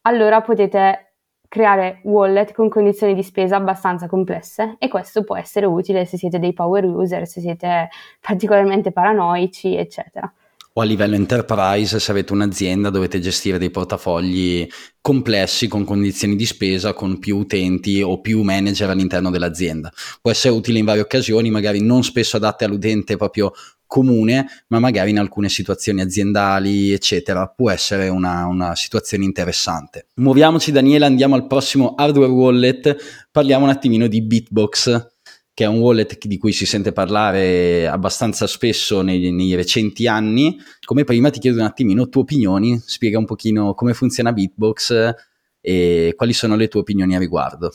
allora 0.03 0.41
potete 0.41 1.15
creare 1.49 2.01
wallet 2.05 2.53
con 2.53 2.69
condizioni 2.69 3.15
di 3.15 3.23
spesa 3.23 3.57
abbastanza 3.57 4.07
complesse 4.07 4.77
e 4.79 4.89
questo 4.89 5.25
può 5.25 5.37
essere 5.37 5.67
utile 5.67 6.05
se 6.05 6.19
siete 6.19 6.39
dei 6.39 6.53
power 6.53 6.85
user, 6.85 7.27
se 7.27 7.41
siete 7.41 7.89
particolarmente 8.21 8.93
paranoici, 8.93 9.77
eccetera 9.77 10.31
o 10.79 10.81
a 10.81 10.85
livello 10.85 11.17
enterprise, 11.17 11.99
se 11.99 12.11
avete 12.13 12.33
un'azienda 12.33 12.89
dovete 12.89 13.19
gestire 13.19 13.59
dei 13.59 13.71
portafogli 13.71 14.67
complessi 15.01 15.67
con 15.67 15.85
condizioni 15.85 16.37
di 16.37 16.47
spesa, 16.47 16.93
con 16.93 17.19
più 17.19 17.37
utenti 17.39 18.01
o 18.01 18.21
più 18.21 18.43
manager 18.43 18.89
all'interno 18.91 19.31
dell'azienda. 19.31 19.93
Può 20.21 20.31
essere 20.31 20.55
utile 20.55 20.79
in 20.79 20.85
varie 20.85 21.03
occasioni, 21.03 21.51
magari 21.51 21.83
non 21.83 22.05
spesso 22.05 22.37
adatte 22.37 22.65
all'utente 22.65 23.17
proprio 23.17 23.53
comune, 23.87 24.47
ma 24.69 24.79
magari 24.79 25.11
in 25.11 25.19
alcune 25.19 25.49
situazioni 25.49 26.01
aziendali, 26.01 26.93
eccetera, 26.93 27.49
può 27.49 27.71
essere 27.71 28.09
una, 28.09 28.47
una 28.47 28.77
situazione 28.77 29.25
interessante. 29.25 30.07
Muoviamoci 30.17 30.71
Daniele, 30.71 31.07
andiamo 31.07 31.35
al 31.35 31.49
prossimo 31.49 31.95
hardware 31.97 32.31
wallet, 32.31 32.97
parliamo 33.33 33.65
un 33.65 33.71
attimino 33.71 34.07
di 34.07 34.23
Bitbox 34.23 35.17
che 35.59 35.65
è 35.65 35.67
un 35.67 35.81
wallet 35.81 36.25
di 36.29 36.39
cui 36.39 36.53
si 36.53 36.67
sente 36.67 36.93
parlare 36.93 37.89
abbastanza 37.89 38.47
spesso 38.47 39.03
nei, 39.03 39.33
nei, 39.33 39.57
recenti 39.57 40.07
anni. 40.07 40.57
Come 40.85 41.03
prima 41.03 41.31
ti 41.31 41.41
chiedo 41.41 41.59
un 41.59 41.65
attimino 41.65 42.09
tue 42.09 42.21
opinioni, 42.21 42.79
spiega 42.79 43.19
un 43.19 43.25
pochino 43.25 43.75
come 43.75 43.93
funziona 43.93 44.33
Bitbox 44.33 45.15
e 45.61 46.15
quali 46.17 46.33
sono 46.33 46.55
le 46.55 46.69
tue 46.69 46.79
opinioni 46.79 47.17
a 47.17 47.19
riguardo. 47.19 47.73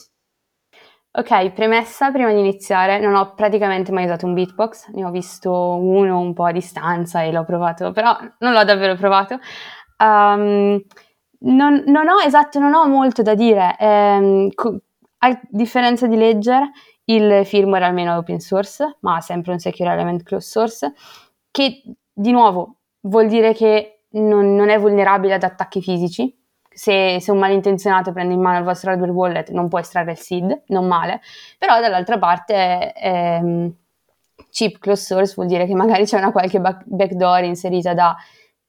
Ok, 1.10 1.50
premessa, 1.50 2.10
prima 2.10 2.32
di 2.32 2.38
iniziare, 2.38 2.98
non 2.98 3.16
ho 3.16 3.34
praticamente 3.34 3.92
mai 3.92 4.04
usato 4.04 4.24
un 4.24 4.32
beatbox, 4.32 4.88
ne 4.94 5.04
ho 5.04 5.10
visto 5.10 5.52
uno 5.52 6.20
un 6.20 6.32
po' 6.32 6.46
a 6.46 6.52
distanza 6.52 7.20
e 7.20 7.32
l'ho 7.32 7.44
provato, 7.44 7.92
però 7.92 8.16
non 8.38 8.54
l'ho 8.54 8.64
davvero 8.64 8.94
provato. 8.94 9.38
Um, 9.98 10.82
non, 11.40 11.82
non, 11.86 12.08
ho 12.08 12.22
esatto, 12.24 12.58
non 12.58 12.72
ho 12.72 12.88
molto 12.88 13.20
da 13.20 13.34
dire. 13.34 13.76
Co- 14.54 14.80
a 15.18 15.40
differenza 15.50 16.06
di 16.06 16.16
Ledger, 16.16 16.62
il 17.06 17.44
firmware 17.44 17.84
almeno 17.84 18.16
open 18.16 18.40
source, 18.40 18.96
ma 19.00 19.20
sempre 19.20 19.52
un 19.52 19.58
secure 19.58 19.90
element 19.90 20.22
closed 20.22 20.48
source, 20.48 20.92
che 21.50 21.82
di 22.12 22.30
nuovo 22.30 22.76
vuol 23.00 23.26
dire 23.26 23.52
che 23.52 24.04
non, 24.10 24.54
non 24.54 24.68
è 24.70 24.78
vulnerabile 24.78 25.34
ad 25.34 25.42
attacchi 25.42 25.82
fisici. 25.82 26.36
Se, 26.68 27.18
se, 27.20 27.30
un 27.30 27.38
malintenzionato 27.38 28.12
prende 28.12 28.34
in 28.34 28.40
mano 28.40 28.58
il 28.58 28.64
vostro 28.64 28.90
hardware 28.90 29.12
wallet 29.12 29.50
non 29.50 29.68
può 29.68 29.78
estrarre 29.78 30.12
il 30.12 30.18
SID, 30.18 30.62
non 30.68 30.86
male, 30.86 31.20
però 31.56 31.80
dall'altra 31.80 32.18
parte 32.18 32.92
ehm, 32.92 33.72
chip 34.50 34.78
closed 34.78 35.04
source 35.04 35.34
vuol 35.34 35.46
dire 35.46 35.66
che 35.66 35.74
magari 35.74 36.04
c'è 36.04 36.18
una 36.18 36.32
qualche 36.32 36.60
backdoor 36.60 37.44
inserita 37.44 37.94
da 37.94 38.16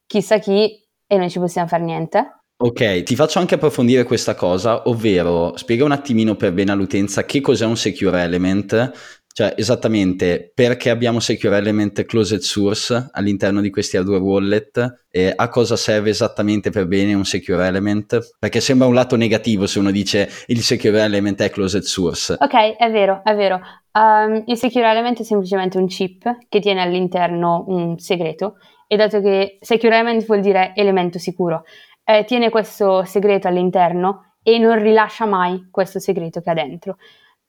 chissà 0.06 0.38
chi 0.38 0.84
e 1.08 1.18
non 1.18 1.30
ci 1.30 1.40
possiamo 1.40 1.68
fare 1.68 1.84
niente. 1.84 2.45
Ok, 2.58 3.04
ti 3.04 3.16
faccio 3.16 3.40
anche 3.40 3.56
approfondire 3.56 4.04
questa 4.04 4.34
cosa, 4.34 4.88
ovvero 4.88 5.58
spiega 5.58 5.84
un 5.84 5.92
attimino 5.92 6.36
per 6.36 6.54
bene 6.54 6.72
all'utenza 6.72 7.26
che 7.26 7.42
cos'è 7.42 7.66
un 7.66 7.76
secure 7.76 8.22
element 8.22 8.92
Cioè, 9.38 9.54
esattamente 9.58 10.50
perché 10.56 10.90
abbiamo 10.90 11.20
Secure 11.20 11.58
Element 11.58 12.06
Closed 12.06 12.40
Source 12.40 13.10
all'interno 13.12 13.60
di 13.60 13.70
questi 13.70 13.98
hardware 13.98 14.22
wallet 14.22 15.08
e 15.12 15.34
a 15.36 15.50
cosa 15.50 15.76
serve 15.76 16.10
esattamente 16.10 16.70
per 16.70 16.88
bene 16.88 17.14
un 17.14 17.26
Secure 17.26 17.68
Element? 17.68 18.38
Perché 18.40 18.62
sembra 18.62 18.88
un 18.88 18.94
lato 18.94 19.18
negativo 19.18 19.68
se 19.68 19.80
uno 19.80 19.92
dice 19.92 20.30
il 20.48 20.62
Secure 20.62 21.02
Element 21.02 21.42
è 21.42 21.50
Closed 21.50 21.82
Source. 21.82 22.38
Ok, 22.40 22.78
è 22.78 22.90
vero, 22.90 23.20
è 23.26 23.36
vero. 23.36 23.60
Um, 23.92 24.44
il 24.46 24.56
Secure 24.56 24.90
Element 24.90 25.20
è 25.20 25.24
semplicemente 25.24 25.78
un 25.78 25.88
chip 25.88 26.48
che 26.48 26.62
tiene 26.62 26.82
all'interno 26.82 27.66
un 27.68 27.98
segreto 28.00 28.56
e 28.88 28.96
dato 28.96 29.20
che 29.20 29.58
Secure 29.60 29.96
Element 29.98 30.26
vuol 30.26 30.40
dire 30.40 30.72
elemento 30.76 31.20
sicuro, 31.20 31.66
eh, 32.06 32.24
tiene 32.24 32.50
questo 32.50 33.04
segreto 33.04 33.48
all'interno 33.48 34.36
e 34.42 34.60
non 34.60 34.82
rilascia 34.82 35.26
mai 35.26 35.68
questo 35.72 36.00
segreto 36.00 36.40
che 36.40 36.50
ha 36.52 36.54
dentro. 36.54 36.98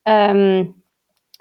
Um, 0.03 0.75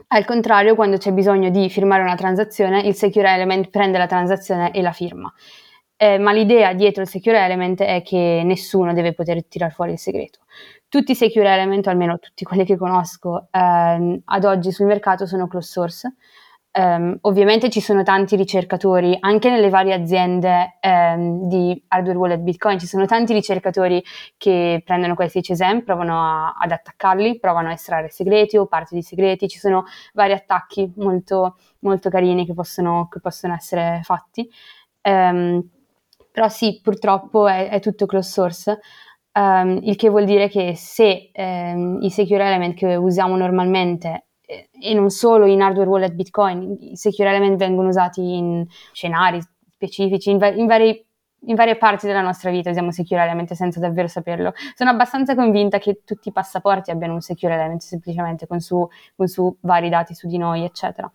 al 0.08 0.26
contrario, 0.26 0.76
quando 0.76 0.98
c'è 0.98 1.14
bisogno 1.14 1.50
di 1.50 1.70
firmare 1.70 2.04
una 2.04 2.16
transazione, 2.16 2.82
il 2.82 2.94
Secure 2.94 3.32
Element 3.32 3.70
prende 3.70 3.98
la 3.98 4.08
transazione 4.08 4.72
e 4.72 4.82
la 4.82 4.92
firma. 4.92 5.34
Eh, 5.98 6.18
ma 6.18 6.34
l'idea 6.34 6.74
dietro 6.74 7.04
il 7.04 7.08
Secure 7.08 7.40
Element 7.40 7.82
è 7.82 8.02
che 8.02 8.42
nessuno 8.44 8.94
deve 8.94 9.14
poter 9.14 9.46
tirare 9.46 9.72
fuori 9.72 9.94
il 9.94 10.00
segreto. 10.00 10.40
Tutti 10.90 11.12
i 11.12 11.16
Secure 11.16 11.50
Element, 11.50 11.88
o 11.88 11.90
almeno 11.90 12.20
tutti 12.20 12.44
quelli 12.44 12.66
che 12.66 12.76
conosco 12.76 13.48
ehm, 13.50 14.22
ad 14.26 14.44
oggi 14.44 14.72
sul 14.72 14.88
mercato, 14.88 15.26
sono 15.26 15.48
closed 15.48 15.72
source 15.72 16.16
Um, 16.78 17.18
ovviamente 17.22 17.70
ci 17.70 17.80
sono 17.80 18.04
tanti 18.04 18.36
ricercatori, 18.36 19.16
anche 19.22 19.50
nelle 19.50 19.70
varie 19.70 19.94
aziende 19.94 20.78
um, 20.82 21.48
di 21.48 21.82
hardware 21.88 22.18
wallet 22.18 22.40
Bitcoin, 22.42 22.80
ci 22.80 22.86
sono 22.86 23.06
tanti 23.06 23.32
ricercatori 23.32 24.04
che 24.36 24.82
prendono 24.84 25.16
questi 25.16 25.40
HSM, 25.40 25.84
provano 25.86 26.20
a, 26.20 26.54
ad 26.60 26.72
attaccarli, 26.72 27.40
provano 27.40 27.70
a 27.70 27.72
estrarre 27.72 28.10
segreti 28.10 28.58
o 28.58 28.66
parti 28.66 28.94
di 28.94 29.02
segreti, 29.04 29.48
ci 29.48 29.58
sono 29.58 29.86
vari 30.12 30.34
attacchi 30.34 30.92
molto, 30.98 31.56
molto 31.80 32.10
carini 32.10 32.46
che 32.46 32.54
possono, 32.54 33.08
che 33.10 33.22
possono 33.22 33.54
essere 33.54 34.02
fatti. 34.04 34.46
Um, 35.04 35.66
però 36.30 36.50
sì, 36.50 36.82
purtroppo 36.84 37.48
è, 37.48 37.70
è 37.70 37.80
tutto 37.80 38.06
closed 38.06 38.32
source. 38.34 38.80
Um, 39.32 39.80
il 39.82 39.96
che 39.96 40.10
vuol 40.10 40.26
dire 40.26 40.50
che 40.50 40.76
se 40.76 41.32
um, 41.34 42.00
i 42.02 42.10
secure 42.10 42.46
element 42.46 42.76
che 42.76 42.96
usiamo 42.96 43.38
normalmente 43.38 44.25
e 44.80 44.94
non 44.94 45.10
solo 45.10 45.46
in 45.46 45.62
hardware 45.62 45.90
wallet 45.90 46.14
Bitcoin, 46.14 46.78
i 46.80 46.96
secure 46.96 47.30
element 47.30 47.58
vengono 47.58 47.90
usati 47.90 48.22
in 48.22 48.66
scenari 48.92 49.42
specifici, 49.70 50.30
in, 50.32 50.40
in, 50.56 50.66
vari, 50.66 51.06
in 51.46 51.56
varie 51.56 51.78
parti 51.78 52.08
della 52.08 52.22
nostra 52.22 52.50
vita 52.50 52.70
usiamo 52.70 52.92
secure 52.92 53.22
element 53.22 53.54
senza 53.54 53.80
davvero 53.80 54.08
saperlo. 54.08 54.54
Sono 54.76 54.90
abbastanza 54.90 55.36
convinta 55.36 55.78
che 55.78 56.02
tutti 56.04 56.30
i 56.30 56.32
passaporti 56.32 56.92
abbiano 56.92 57.14
un 57.14 57.22
secure 57.22 57.54
element 57.54 57.82
semplicemente 57.82 58.48
con 58.48 58.60
su, 58.60 58.88
con 59.16 59.28
su 59.28 59.56
vari 59.62 59.90
dati 59.90 60.14
su 60.14 60.28
di 60.28 60.38
noi, 60.38 60.64
eccetera. 60.64 61.12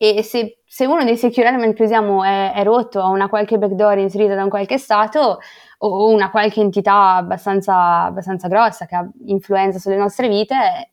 E 0.00 0.22
se, 0.22 0.60
se, 0.64 0.86
uno 0.86 1.02
dei 1.02 1.16
secure 1.16 1.48
element 1.48 1.74
che 1.74 1.82
usiamo 1.82 2.22
è, 2.22 2.52
è 2.52 2.62
rotto, 2.62 3.00
ha 3.00 3.08
una 3.08 3.28
qualche 3.28 3.58
backdoor 3.58 3.98
inserita 3.98 4.36
da 4.36 4.44
un 4.44 4.48
qualche 4.48 4.78
stato 4.78 5.40
o 5.78 6.08
una 6.12 6.30
qualche 6.30 6.60
entità 6.60 7.16
abbastanza, 7.16 8.04
abbastanza 8.04 8.46
grossa 8.46 8.86
che 8.86 8.94
ha 8.94 9.08
influenza 9.26 9.80
sulle 9.80 9.96
nostre 9.96 10.28
vite, 10.28 10.92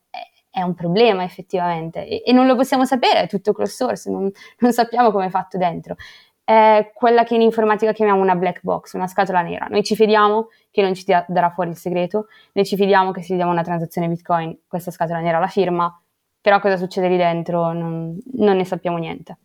è 0.56 0.62
un 0.62 0.72
problema 0.72 1.22
effettivamente 1.22 2.06
e, 2.06 2.22
e 2.24 2.32
non 2.32 2.46
lo 2.46 2.56
possiamo 2.56 2.86
sapere, 2.86 3.20
è 3.20 3.28
tutto 3.28 3.52
closed 3.52 3.74
source, 3.74 4.10
non, 4.10 4.30
non 4.60 4.72
sappiamo 4.72 5.10
come 5.10 5.26
è 5.26 5.28
fatto 5.28 5.58
dentro. 5.58 5.96
È 6.42 6.92
quella 6.94 7.24
che 7.24 7.34
in 7.34 7.42
informatica 7.42 7.92
chiamiamo 7.92 8.22
una 8.22 8.36
black 8.36 8.60
box, 8.62 8.94
una 8.94 9.06
scatola 9.06 9.42
nera. 9.42 9.66
Noi 9.66 9.82
ci 9.82 9.94
fidiamo 9.94 10.48
che 10.70 10.80
non 10.80 10.94
ci 10.94 11.04
darà 11.04 11.50
fuori 11.50 11.68
il 11.70 11.76
segreto, 11.76 12.28
noi 12.52 12.64
ci 12.64 12.74
fidiamo 12.74 13.10
che 13.10 13.20
se 13.20 13.34
diamo 13.34 13.50
una 13.50 13.62
transazione 13.62 14.08
Bitcoin 14.08 14.60
questa 14.66 14.90
scatola 14.90 15.18
nera 15.20 15.38
la 15.38 15.46
firma, 15.46 15.94
però 16.40 16.58
cosa 16.58 16.78
succede 16.78 17.08
lì 17.08 17.18
dentro 17.18 17.74
non, 17.74 18.16
non 18.32 18.56
ne 18.56 18.64
sappiamo 18.64 18.96
niente 18.96 19.36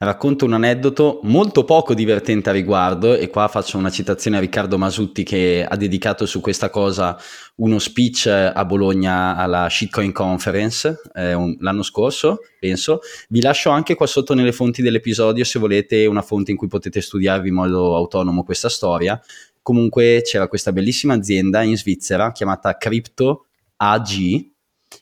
racconto 0.00 0.44
un 0.44 0.52
aneddoto 0.52 1.18
molto 1.24 1.64
poco 1.64 1.92
divertente 1.92 2.50
a 2.50 2.52
riguardo 2.52 3.16
e 3.16 3.28
qua 3.28 3.48
faccio 3.48 3.78
una 3.78 3.90
citazione 3.90 4.36
a 4.36 4.40
Riccardo 4.40 4.78
Masutti 4.78 5.24
che 5.24 5.66
ha 5.68 5.76
dedicato 5.76 6.24
su 6.24 6.40
questa 6.40 6.70
cosa 6.70 7.18
uno 7.56 7.80
speech 7.80 8.26
a 8.26 8.64
Bologna 8.64 9.34
alla 9.34 9.68
Shitcoin 9.68 10.12
Conference 10.12 11.00
eh, 11.14 11.34
un, 11.34 11.56
l'anno 11.58 11.82
scorso, 11.82 12.38
penso. 12.60 13.00
Vi 13.28 13.40
lascio 13.40 13.70
anche 13.70 13.96
qua 13.96 14.06
sotto 14.06 14.34
nelle 14.34 14.52
fonti 14.52 14.82
dell'episodio 14.82 15.42
se 15.42 15.58
volete 15.58 16.06
una 16.06 16.22
fonte 16.22 16.52
in 16.52 16.56
cui 16.56 16.68
potete 16.68 17.00
studiarvi 17.00 17.48
in 17.48 17.54
modo 17.54 17.96
autonomo 17.96 18.44
questa 18.44 18.68
storia. 18.68 19.20
Comunque 19.62 20.22
c'era 20.24 20.46
questa 20.46 20.70
bellissima 20.70 21.14
azienda 21.14 21.62
in 21.62 21.76
Svizzera 21.76 22.30
chiamata 22.30 22.76
Crypto 22.76 23.46
AG 23.78 24.50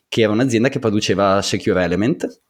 che 0.09 0.21
era 0.21 0.31
un'azienda 0.31 0.69
che 0.69 0.79
produceva 0.79 1.39
Secure 1.43 1.83
Element 1.83 2.41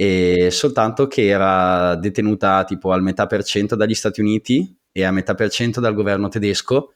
e 0.00 0.48
soltanto 0.50 1.06
che 1.08 1.26
era 1.26 1.94
detenuta 1.94 2.64
tipo 2.64 2.90
al 2.90 3.02
metà 3.02 3.26
per 3.26 3.44
cento 3.44 3.76
dagli 3.76 3.92
Stati 3.92 4.22
Uniti 4.22 4.74
e 4.90 5.04
a 5.04 5.10
metà 5.10 5.34
per 5.34 5.50
cento 5.50 5.78
dal 5.78 5.92
governo 5.92 6.28
tedesco 6.28 6.94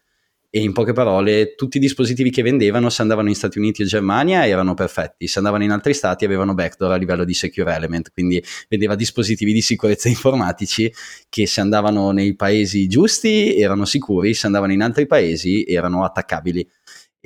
e 0.49 0.63
in 0.63 0.73
poche 0.73 0.95
parole 0.95 1.55
tutti 1.55 1.77
i 1.77 1.81
dispositivi 1.81 2.31
che 2.31 2.41
vendevano 2.41 2.89
se 2.89 3.03
andavano 3.03 3.29
in 3.29 3.35
Stati 3.35 3.59
Uniti 3.59 3.83
o 3.83 3.85
Germania 3.85 4.47
erano 4.47 4.73
perfetti, 4.73 5.27
se 5.27 5.37
andavano 5.37 5.65
in 5.65 5.73
altri 5.73 5.93
stati 5.93 6.25
avevano 6.25 6.55
backdoor 6.55 6.93
a 6.93 6.97
livello 6.97 7.25
di 7.25 7.35
secure 7.35 7.75
element, 7.75 8.11
quindi 8.11 8.43
vendeva 8.71 8.95
dispositivi 8.95 9.53
di 9.53 9.61
sicurezza 9.61 10.09
informatici 10.09 10.91
che 11.29 11.47
se 11.47 11.61
andavano 11.61 12.11
nei 12.11 12.35
paesi 12.35 12.87
giusti 12.87 13.61
erano 13.61 13.85
sicuri, 13.85 14.33
se 14.33 14.47
andavano 14.47 14.73
in 14.73 14.81
altri 14.81 15.07
paesi 15.07 15.63
erano 15.65 16.05
attaccabili 16.05 16.67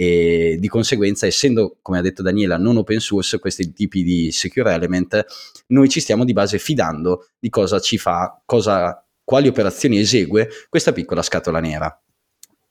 e 0.01 0.59
di 0.61 0.69
conseguenza 0.69 1.27
essendo 1.27 1.79
come 1.83 1.99
ha 1.99 2.01
detto 2.03 2.23
Daniela 2.23 2.57
non 2.57 2.77
open 2.77 3.01
source 3.01 3.41
questi 3.41 3.73
tipi 3.73 4.05
di 4.05 4.31
secure 4.31 4.73
element 4.73 5.25
noi 5.69 5.89
ci 5.89 5.99
stiamo 5.99 6.25
di 6.25 6.33
base 6.33 6.61
fidando 6.61 7.31
di 7.37 7.49
cosa 7.49 7.81
ci 7.81 7.99
fa 7.99 8.41
cosa, 8.45 9.05
quali 9.25 9.49
operazioni 9.49 9.99
esegue 9.99 10.49
questa 10.69 10.93
piccola 10.93 11.21
scatola 11.21 11.59
nera 11.59 12.01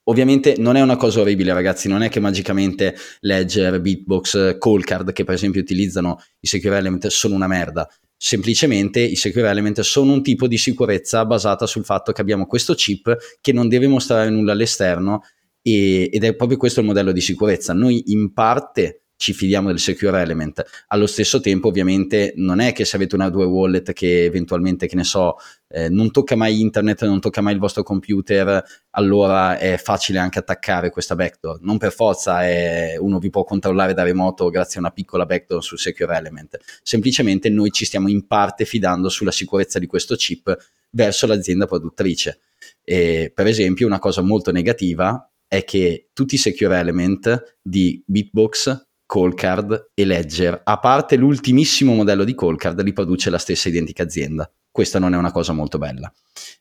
Ovviamente 0.09 0.55
non 0.57 0.77
è 0.77 0.81
una 0.81 0.95
cosa 0.95 1.19
orribile, 1.19 1.51
ragazzi, 1.51 1.89
non 1.89 2.01
è 2.01 2.07
che 2.07 2.21
magicamente 2.21 2.95
Ledger, 3.19 3.81
Bitbox, 3.81 4.57
Coldcard, 4.57 5.11
che 5.11 5.25
per 5.25 5.33
esempio 5.33 5.59
utilizzano 5.59 6.23
i 6.39 6.47
secure 6.47 6.77
element, 6.77 7.07
sono 7.07 7.35
una 7.35 7.47
merda. 7.47 7.89
Semplicemente 8.15 9.01
i 9.01 9.17
secure 9.17 9.49
element 9.49 9.81
sono 9.81 10.13
un 10.13 10.23
tipo 10.23 10.47
di 10.47 10.57
sicurezza 10.57 11.25
basata 11.25 11.65
sul 11.65 11.83
fatto 11.83 12.13
che 12.13 12.21
abbiamo 12.21 12.45
questo 12.45 12.73
chip 12.73 13.17
che 13.41 13.51
non 13.51 13.67
deve 13.67 13.87
mostrare 13.87 14.29
nulla 14.29 14.53
all'esterno 14.53 15.23
e, 15.67 16.09
ed 16.11 16.23
è 16.23 16.33
proprio 16.35 16.57
questo 16.57 16.79
il 16.79 16.85
modello 16.85 17.11
di 17.11 17.19
sicurezza. 17.21 17.73
Noi 17.73 18.03
in 18.07 18.31
parte 18.31 19.01
ci 19.17 19.33
fidiamo 19.33 19.67
del 19.67 19.79
secure 19.79 20.21
element. 20.21 20.63
Allo 20.87 21.07
stesso 21.07 21.39
tempo, 21.39 21.67
ovviamente, 21.69 22.33
non 22.37 22.59
è 22.59 22.71
che 22.71 22.85
se 22.85 22.95
avete 22.95 23.15
una 23.15 23.29
due 23.29 23.45
wallet 23.45 23.91
che 23.91 24.25
eventualmente, 24.25 24.87
che 24.87 24.95
ne 24.95 25.03
so, 25.03 25.37
eh, 25.69 25.89
non 25.89 26.11
tocca 26.11 26.35
mai 26.35 26.61
internet, 26.61 27.03
non 27.05 27.19
tocca 27.19 27.41
mai 27.41 27.53
il 27.53 27.59
vostro 27.59 27.81
computer, 27.81 28.63
allora 28.91 29.57
è 29.57 29.77
facile 29.77 30.19
anche 30.19 30.37
attaccare 30.37 30.91
questa 30.91 31.15
backdoor. 31.15 31.61
Non 31.61 31.79
per 31.79 31.91
forza 31.91 32.45
è, 32.45 32.95
uno 32.99 33.17
vi 33.17 33.31
può 33.31 33.43
controllare 33.43 33.95
da 33.95 34.03
remoto 34.03 34.49
grazie 34.49 34.77
a 34.77 34.83
una 34.83 34.91
piccola 34.91 35.25
backdoor 35.25 35.63
sul 35.63 35.79
secure 35.79 36.15
element. 36.15 36.57
Semplicemente 36.83 37.49
noi 37.49 37.71
ci 37.71 37.85
stiamo 37.85 38.07
in 38.07 38.27
parte 38.27 38.65
fidando 38.65 39.09
sulla 39.09 39.31
sicurezza 39.31 39.79
di 39.79 39.87
questo 39.87 40.15
chip 40.15 40.55
verso 40.91 41.25
l'azienda 41.25 41.65
produttrice. 41.65 42.39
E, 42.83 43.31
per 43.33 43.47
esempio, 43.47 43.87
una 43.87 43.99
cosa 43.99 44.21
molto 44.21 44.51
negativa 44.51 45.27
è 45.47 45.63
che 45.63 46.09
tutti 46.13 46.35
i 46.35 46.39
secure 46.39 46.77
element 46.77 47.57
di 47.61 48.03
Bitbox, 48.05 48.85
Callcard 49.05 49.91
e 49.93 50.05
Ledger, 50.05 50.61
a 50.63 50.79
parte 50.79 51.15
l'ultimissimo 51.15 51.93
modello 51.93 52.23
di 52.23 52.35
Callcard, 52.35 52.81
li 52.81 52.93
produce 52.93 53.29
la 53.29 53.37
stessa 53.37 53.69
identica 53.69 54.03
azienda. 54.03 54.51
Questa 54.69 54.99
non 54.99 55.13
è 55.13 55.17
una 55.17 55.31
cosa 55.31 55.53
molto 55.53 55.77
bella. 55.77 56.11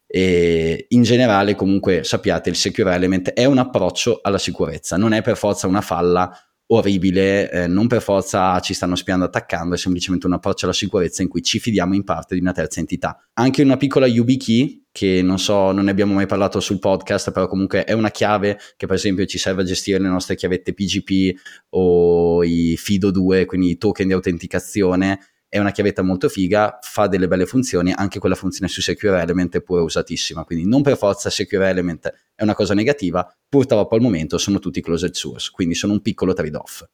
E 0.06 0.86
in 0.88 1.02
generale, 1.02 1.56
comunque, 1.56 2.04
sappiate, 2.04 2.48
il 2.48 2.56
secure 2.56 2.94
element 2.94 3.30
è 3.30 3.44
un 3.44 3.58
approccio 3.58 4.20
alla 4.22 4.38
sicurezza, 4.38 4.96
non 4.96 5.12
è 5.12 5.22
per 5.22 5.36
forza 5.36 5.66
una 5.66 5.80
falla 5.80 6.30
orribile, 6.68 7.50
eh, 7.50 7.66
non 7.66 7.86
per 7.86 8.02
forza 8.02 8.58
ci 8.60 8.74
stanno 8.74 8.96
spiando 8.96 9.24
attaccando, 9.24 9.74
è 9.74 9.78
semplicemente 9.78 10.26
un 10.26 10.32
approccio 10.32 10.64
alla 10.64 10.74
sicurezza 10.74 11.22
in 11.22 11.28
cui 11.28 11.42
ci 11.42 11.58
fidiamo 11.58 11.94
in 11.94 12.04
parte 12.04 12.34
di 12.34 12.40
una 12.40 12.52
terza 12.52 12.80
entità. 12.80 13.28
Anche 13.34 13.62
una 13.62 13.76
piccola 13.76 14.06
YubiKey, 14.06 14.86
che 14.90 15.20
non 15.22 15.38
so, 15.38 15.72
non 15.72 15.84
ne 15.84 15.90
abbiamo 15.90 16.14
mai 16.14 16.26
parlato 16.26 16.58
sul 16.58 16.78
podcast, 16.78 17.30
però 17.30 17.46
comunque 17.46 17.84
è 17.84 17.92
una 17.92 18.10
chiave 18.10 18.58
che 18.76 18.86
per 18.86 18.96
esempio 18.96 19.26
ci 19.26 19.38
serve 19.38 19.62
a 19.62 19.64
gestire 19.64 19.98
le 19.98 20.08
nostre 20.08 20.34
chiavette 20.34 20.72
PGP 20.72 21.38
o 21.70 22.42
i 22.42 22.78
FIDO2, 22.82 23.44
quindi 23.44 23.70
i 23.70 23.76
token 23.76 24.06
di 24.06 24.14
autenticazione, 24.14 25.20
è 25.48 25.58
una 25.58 25.70
chiavetta 25.70 26.02
molto 26.02 26.28
figa, 26.28 26.78
fa 26.82 27.06
delle 27.06 27.28
belle 27.28 27.46
funzioni, 27.46 27.92
anche 27.94 28.18
quella 28.18 28.34
funzione 28.34 28.70
su 28.70 28.80
Secure 28.80 29.20
Element 29.20 29.56
è 29.56 29.62
pure 29.62 29.80
usatissima, 29.80 30.44
quindi 30.44 30.66
non 30.66 30.82
per 30.82 30.96
forza 30.96 31.30
Secure 31.30 31.68
Element 31.68 32.12
è 32.34 32.42
una 32.42 32.54
cosa 32.54 32.74
negativa, 32.74 33.26
purtroppo 33.48 33.94
al 33.94 34.00
momento 34.00 34.38
sono 34.38 34.58
tutti 34.58 34.80
closed 34.80 35.14
source, 35.14 35.50
quindi 35.52 35.74
sono 35.74 35.92
un 35.92 36.02
piccolo 36.02 36.32
trade-off. 36.32 36.84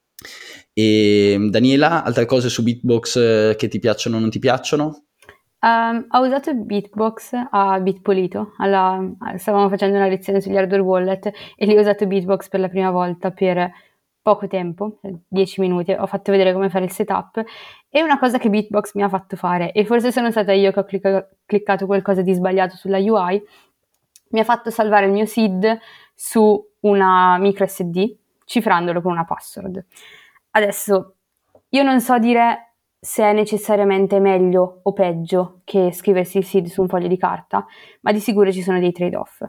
E 0.73 1.37
Daniela, 1.51 2.05
altre 2.05 2.27
cose 2.27 2.49
su 2.49 2.63
Bitbox 2.63 3.17
eh, 3.17 3.55
che 3.57 3.69
ti 3.69 3.79
piacciono 3.79 4.17
o 4.17 4.21
non 4.21 4.31
ti 4.31 4.39
piacciono? 4.39 5.07
Um, 5.61 6.07
ho 6.11 6.27
usato 6.27 6.55
Bitbox 6.55 7.35
a 7.51 7.79
Bitpolito, 7.79 8.55
alla, 8.59 9.01
stavamo 9.37 9.69
facendo 9.69 9.97
una 9.97 10.09
lezione 10.09 10.41
sugli 10.41 10.57
hardware 10.57 10.83
wallet 10.83 11.31
e 11.55 11.67
lì 11.67 11.77
ho 11.77 11.81
usato 11.81 12.07
Bitbox 12.07 12.49
per 12.49 12.59
la 12.59 12.69
prima 12.69 12.91
volta 12.91 13.31
per 13.31 13.71
poco 14.23 14.47
tempo, 14.47 14.99
10 15.27 15.61
minuti, 15.61 15.93
ho 15.93 16.07
fatto 16.07 16.31
vedere 16.31 16.53
come 16.53 16.71
fare 16.71 16.85
il 16.85 16.93
setup 16.93 17.43
e 17.89 18.03
una 18.03 18.19
cosa 18.19 18.39
che 18.39 18.49
Beatbox 18.49 18.95
mi 18.95 19.03
ha 19.03 19.09
fatto 19.09 19.37
fare, 19.37 19.73
e 19.73 19.85
forse 19.85 20.13
sono 20.13 20.31
stata 20.31 20.53
io 20.53 20.71
che 20.71 20.81
ho 20.81 20.85
clicca- 20.85 21.29
cliccato 21.45 21.87
qualcosa 21.87 22.23
di 22.23 22.33
sbagliato 22.33 22.77
sulla 22.77 22.99
UI, 22.99 23.43
mi 24.31 24.41
ha 24.41 24.45
fatto 24.45 24.71
salvare 24.71 25.07
il 25.07 25.13
mio 25.13 25.27
SID 25.27 25.79
su 26.15 26.71
una 26.81 27.37
micro 27.39 27.67
SD, 27.67 28.17
cifrandolo 28.45 29.03
con 29.03 29.13
una 29.13 29.25
password. 29.25 29.85
Adesso, 30.53 31.15
io 31.71 31.83
non 31.83 32.01
so 32.01 32.19
dire 32.19 32.75
se 32.99 33.25
è 33.25 33.33
necessariamente 33.33 34.21
meglio 34.21 34.81
o 34.85 34.93
peggio 34.93 35.63
che 35.65 35.93
scriversi 35.93 36.39
il 36.39 36.45
SID 36.45 36.67
su 36.67 36.83
un 36.83 36.89
foglio 36.89 37.09
di 37.09 37.17
carta, 37.17 37.67
ma 38.03 38.13
di 38.13 38.21
sicuro 38.21 38.53
ci 38.53 38.63
sono 38.63 38.79
dei 38.79 38.93
trade-off. 38.93 39.43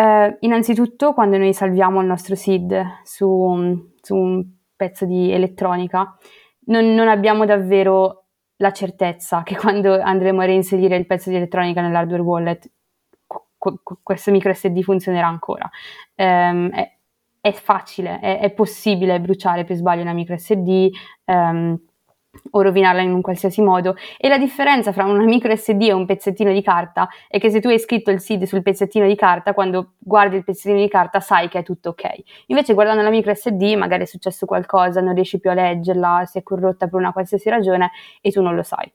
Eh, 0.00 0.36
innanzitutto, 0.40 1.12
quando 1.12 1.36
noi 1.36 1.52
salviamo 1.52 2.00
il 2.00 2.06
nostro 2.06 2.34
SID 2.34 3.00
su, 3.02 3.92
su 4.00 4.16
un 4.16 4.46
pezzo 4.74 5.04
di 5.04 5.30
elettronica, 5.30 6.16
non, 6.66 6.94
non, 6.94 7.08
abbiamo 7.08 7.44
davvero 7.44 8.28
la 8.56 8.72
certezza 8.72 9.42
che 9.42 9.56
quando 9.56 10.00
andremo 10.00 10.40
a 10.40 10.46
reinserire 10.46 10.96
il 10.96 11.04
pezzo 11.04 11.28
di 11.28 11.36
elettronica 11.36 11.82
nell'hardware 11.82 12.22
wallet, 12.22 12.70
qu- 13.26 13.82
questo 14.02 14.30
micro 14.30 14.54
SD 14.54 14.80
funzionerà 14.80 15.26
ancora. 15.26 15.68
Um, 16.14 16.70
è, 16.70 16.96
è, 17.38 17.52
facile, 17.52 18.20
è, 18.20 18.38
è, 18.40 18.50
possibile 18.52 19.20
bruciare 19.20 19.64
per 19.64 19.76
sbaglio 19.76 20.00
una 20.00 20.14
micro 20.14 20.38
SD. 20.38 20.88
Um, 21.26 21.78
o 22.50 22.62
rovinarla 22.62 23.02
in 23.02 23.12
un 23.12 23.20
qualsiasi 23.20 23.60
modo. 23.62 23.96
E 24.18 24.28
la 24.28 24.38
differenza 24.38 24.92
fra 24.92 25.04
una 25.04 25.24
micro 25.24 25.54
SD 25.54 25.82
e 25.82 25.92
un 25.92 26.06
pezzettino 26.06 26.52
di 26.52 26.62
carta 26.62 27.08
è 27.28 27.38
che 27.38 27.50
se 27.50 27.60
tu 27.60 27.68
hai 27.68 27.78
scritto 27.78 28.10
il 28.10 28.20
SID 28.20 28.44
sul 28.44 28.62
pezzettino 28.62 29.06
di 29.06 29.14
carta, 29.16 29.52
quando 29.52 29.92
guardi 29.98 30.36
il 30.36 30.44
pezzettino 30.44 30.80
di 30.80 30.88
carta 30.88 31.20
sai 31.20 31.48
che 31.48 31.58
è 31.58 31.62
tutto 31.62 31.90
ok. 31.90 32.04
Invece 32.46 32.74
guardando 32.74 33.02
la 33.02 33.10
micro 33.10 33.34
SD 33.34 33.74
magari 33.76 34.02
è 34.02 34.06
successo 34.06 34.46
qualcosa, 34.46 35.00
non 35.00 35.14
riesci 35.14 35.38
più 35.38 35.50
a 35.50 35.54
leggerla, 35.54 36.24
si 36.26 36.38
è 36.38 36.42
corrotta 36.42 36.86
per 36.86 36.98
una 36.98 37.12
qualsiasi 37.12 37.48
ragione 37.48 37.90
e 38.20 38.30
tu 38.30 38.42
non 38.42 38.54
lo 38.54 38.62
sai. 38.62 38.90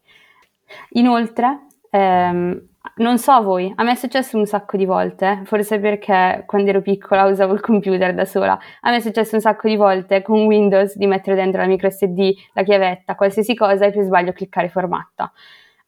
Inoltre, 0.91 1.67
ehm, 1.89 2.61
non 2.97 3.17
so 3.17 3.41
voi, 3.41 3.71
a 3.75 3.83
me 3.83 3.91
è 3.91 3.95
successo 3.95 4.37
un 4.37 4.45
sacco 4.45 4.77
di 4.77 4.85
volte, 4.85 5.41
forse 5.45 5.79
perché 5.79 6.43
quando 6.45 6.69
ero 6.69 6.81
piccola 6.81 7.25
usavo 7.25 7.53
il 7.53 7.59
computer 7.59 8.13
da 8.13 8.25
sola. 8.25 8.57
A 8.81 8.89
me 8.89 8.97
è 8.97 8.99
successo 8.99 9.35
un 9.35 9.41
sacco 9.41 9.67
di 9.67 9.75
volte 9.75 10.21
con 10.21 10.45
Windows 10.45 10.97
di 10.97 11.07
mettere 11.07 11.35
dentro 11.35 11.61
la 11.61 11.67
micro 11.67 11.89
SD, 11.89 12.33
la 12.53 12.63
chiavetta, 12.63 13.15
qualsiasi 13.15 13.55
cosa 13.55 13.85
e 13.85 13.91
per 13.91 14.03
sbaglio 14.03 14.31
cliccare 14.31 14.69
formatta. 14.69 15.31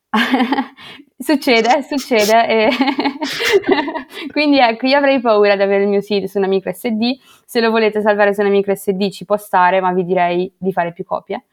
succede, 1.17 1.83
succede. 1.83 2.47
E 2.47 2.69
Quindi 4.31 4.59
ecco, 4.59 4.87
io 4.87 4.97
avrei 4.97 5.19
paura 5.19 5.55
di 5.55 5.61
avere 5.61 5.83
il 5.83 5.89
mio 5.89 6.01
SID 6.01 6.25
su 6.25 6.37
una 6.37 6.47
micro 6.47 6.71
SD. 6.71 7.19
Se 7.45 7.59
lo 7.59 7.69
volete 7.69 8.01
salvare 8.01 8.33
su 8.33 8.41
una 8.41 8.49
micro 8.49 8.73
SD 8.75 9.09
ci 9.09 9.25
può 9.25 9.37
stare, 9.37 9.81
ma 9.81 9.91
vi 9.93 10.03
direi 10.03 10.53
di 10.57 10.71
fare 10.71 10.93
più 10.93 11.03
copie 11.03 11.45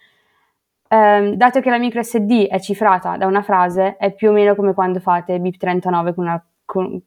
ehm, 0.94 1.35
dato 1.35 1.61
che 1.61 1.70
la 1.70 1.78
micro 1.78 2.02
SD 2.02 2.46
è 2.46 2.61
cifrata 2.61 3.16
da 3.16 3.26
una 3.26 3.42
frase, 3.42 3.96
è 3.96 4.12
più 4.14 4.30
o 4.30 4.33
meno 4.33 4.54
come 4.54 4.74
quando 4.74 5.00
fate 5.00 5.38
BIP39 5.38 6.14
con 6.14 6.24
una, 6.24 6.46
con, 6.64 7.02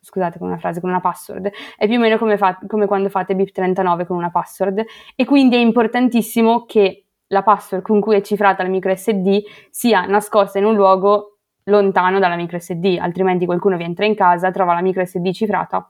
scusate, 0.00 0.38
con 0.38 0.48
una 0.48 0.58
frase, 0.58 0.80
con 0.80 0.90
una 0.90 1.00
password, 1.00 1.50
è 1.76 1.86
più 1.86 1.96
o 1.96 2.00
meno 2.00 2.18
come, 2.18 2.36
fa, 2.36 2.58
come 2.66 2.86
quando 2.86 3.08
fate 3.08 3.34
BIP39 3.34 4.06
con 4.06 4.16
una 4.16 4.30
password 4.30 4.84
e 5.14 5.24
quindi 5.24 5.56
è 5.56 5.60
importantissimo 5.60 6.64
che 6.64 7.04
la 7.28 7.42
password 7.42 7.84
con 7.84 8.00
cui 8.00 8.16
è 8.16 8.20
cifrata 8.22 8.64
la 8.64 8.68
micro 8.68 8.94
SD 8.94 9.42
sia 9.70 10.04
nascosta 10.06 10.58
in 10.58 10.64
un 10.64 10.74
luogo 10.74 11.36
lontano 11.64 12.18
dalla 12.18 12.34
micro 12.34 12.58
SD, 12.58 12.98
altrimenti 13.00 13.46
qualcuno 13.46 13.76
vi 13.76 13.84
entra 13.84 14.04
in 14.04 14.16
casa, 14.16 14.50
trova 14.50 14.74
la 14.74 14.80
micro 14.80 15.04
SD 15.04 15.30
cifrata 15.30 15.88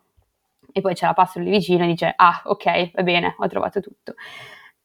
e 0.73 0.81
poi 0.83 0.95
c'è 0.95 1.07
la 1.07 1.15
password 1.15 1.47
lì 1.49 1.55
vicino 1.55 1.85
e 1.85 1.87
dice 1.87 2.13
ah 2.15 2.43
ok, 2.45 2.93
va 2.95 3.03
bene, 3.03 3.35
ho 3.39 3.47
trovato 3.47 3.81
tutto. 3.81 4.15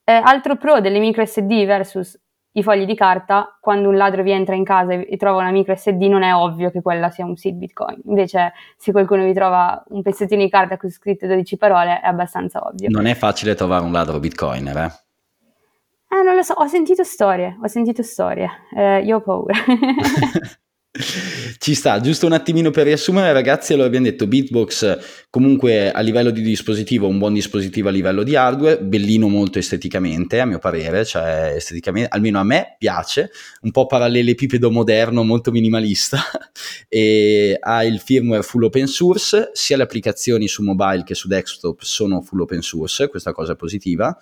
Eh, 0.07 0.13
altro 0.13 0.55
pro 0.55 0.79
delle 0.79 0.99
micro 0.99 1.25
SD 1.25 1.65
versus 1.65 2.17
i 2.57 2.63
fogli 2.63 2.85
di 2.85 2.95
carta, 2.95 3.57
quando 3.59 3.89
un 3.89 3.97
ladro 3.97 4.23
vi 4.23 4.31
entra 4.31 4.55
in 4.55 4.63
casa 4.63 4.93
e, 4.93 5.17
trova 5.17 5.39
una 5.39 5.51
micro 5.51 5.75
SD, 5.75 6.01
non 6.03 6.23
è 6.23 6.33
ovvio 6.33 6.71
che 6.71 6.81
quella 6.81 7.09
sia 7.09 7.25
un 7.25 7.35
seed 7.35 7.55
Bitcoin. 7.55 8.01
Invece, 8.05 8.53
se 8.77 8.91
qualcuno 8.91 9.25
vi 9.25 9.33
trova 9.33 9.83
un 9.89 10.01
pezzettino 10.01 10.41
di 10.41 10.49
carta 10.49 10.77
con 10.77 10.89
scritto 10.89 11.27
12 11.27 11.57
parole, 11.57 11.99
è 11.99 12.07
abbastanza 12.07 12.65
ovvio. 12.65 12.89
Non 12.89 13.07
è 13.07 13.13
facile 13.13 13.55
trovare 13.55 13.83
un 13.83 13.91
ladro 13.91 14.19
Bitcoiner, 14.19 14.77
eh? 14.77 14.91
Eh, 16.17 16.23
non 16.23 16.35
lo 16.35 16.43
so, 16.43 16.53
ho 16.53 16.67
sentito 16.67 17.03
storie, 17.03 17.57
ho 17.61 17.67
sentito 17.67 18.03
storie. 18.03 18.49
Eh, 18.73 19.03
io 19.03 19.17
ho 19.17 19.21
paura. 19.21 19.53
Ci 21.57 21.73
sta, 21.73 21.99
giusto 21.99 22.25
un 22.25 22.31
attimino 22.31 22.71
per 22.71 22.85
riassumere 22.85 23.33
ragazzi, 23.33 23.73
allora 23.73 23.87
abbiamo 23.87 24.05
detto 24.05 24.27
Beatbox 24.27 25.25
comunque 25.29 25.91
a 25.91 25.99
livello 25.99 26.29
di 26.29 26.41
dispositivo, 26.41 27.07
un 27.07 27.17
buon 27.17 27.33
dispositivo 27.33 27.89
a 27.89 27.91
livello 27.91 28.23
di 28.23 28.37
hardware, 28.37 28.81
bellino 28.81 29.27
molto 29.27 29.59
esteticamente 29.59 30.39
a 30.39 30.45
mio 30.45 30.57
parere, 30.57 31.03
cioè 31.03 31.53
esteticamente, 31.55 32.09
almeno 32.13 32.39
a 32.39 32.43
me 32.43 32.75
piace, 32.77 33.31
un 33.61 33.71
po' 33.71 33.87
parallelepipedo 33.87 34.71
moderno, 34.71 35.23
molto 35.23 35.51
minimalista 35.51 36.19
e 36.87 37.57
ha 37.59 37.83
il 37.83 37.99
firmware 37.99 38.43
full 38.43 38.63
open 38.63 38.87
source, 38.87 39.49
sia 39.51 39.75
le 39.75 39.83
applicazioni 39.83 40.47
su 40.47 40.63
mobile 40.63 41.03
che 41.03 41.15
su 41.15 41.27
desktop 41.27 41.81
sono 41.81 42.21
full 42.21 42.39
open 42.39 42.61
source, 42.61 43.09
questa 43.09 43.33
cosa 43.33 43.51
è 43.51 43.55
positiva 43.57 44.17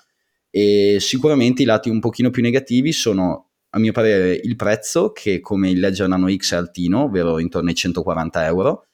e 0.49 0.97
sicuramente 0.99 1.63
i 1.63 1.65
lati 1.65 1.89
un 1.89 1.99
pochino 1.99 2.29
più 2.29 2.43
negativi 2.43 2.91
sono 2.91 3.52
a 3.75 3.79
mio 3.79 3.91
parere 3.91 4.39
il 4.41 4.55
prezzo 4.55 5.11
che 5.11 5.39
come 5.39 5.69
il 5.69 5.79
Ledger 5.79 6.07
Nano 6.07 6.33
X 6.33 6.53
è 6.53 6.57
altino, 6.57 7.03
ovvero 7.03 7.39
intorno 7.39 7.69
ai 7.69 7.75
140 7.75 8.45
euro 8.45 8.85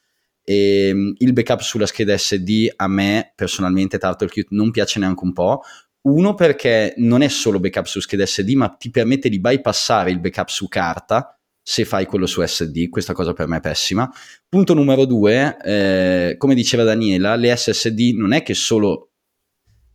e 0.50 0.88
ehm, 0.88 1.13
il 1.18 1.34
backup 1.34 1.60
sulla 1.60 1.86
scheda 1.86 2.18
SD 2.18 2.72
a 2.76 2.88
me 2.88 3.34
personalmente 3.36 4.00
TurtleQt 4.00 4.48
non 4.50 4.72
piace 4.72 4.98
neanche 5.00 5.24
un 5.24 5.34
po'. 5.34 5.62
Uno 6.02 6.34
perché 6.34 6.94
non 6.98 7.22
è 7.22 7.28
solo 7.28 7.60
backup 7.60 7.86
su 7.86 8.00
scheda 8.00 8.26
SD, 8.26 8.52
ma 8.54 8.70
ti 8.70 8.89
permette 8.89 9.30
di 9.30 9.39
bypassare 9.39 10.10
il 10.10 10.20
backup 10.20 10.48
su 10.48 10.68
carta 10.68 11.38
se 11.62 11.86
fai 11.86 12.08
quello 12.08 12.26
su 12.26 12.44
SD, 12.44 12.89
questa 12.89 13.13
cosa 13.13 13.34
per 13.34 13.48
me 13.48 13.58
è 13.58 13.60
pessima. 13.60 14.10
Punto 14.48 14.74
numero 14.74 15.06
due, 15.06 15.56
eh, 15.63 16.36
come 16.38 16.56
diceva 16.56 16.84
Daniela, 16.84 17.36
le 17.36 17.56
SSD 17.56 18.15
non 18.15 18.34
è 18.34 18.42
che 18.42 18.56
solo 18.56 19.09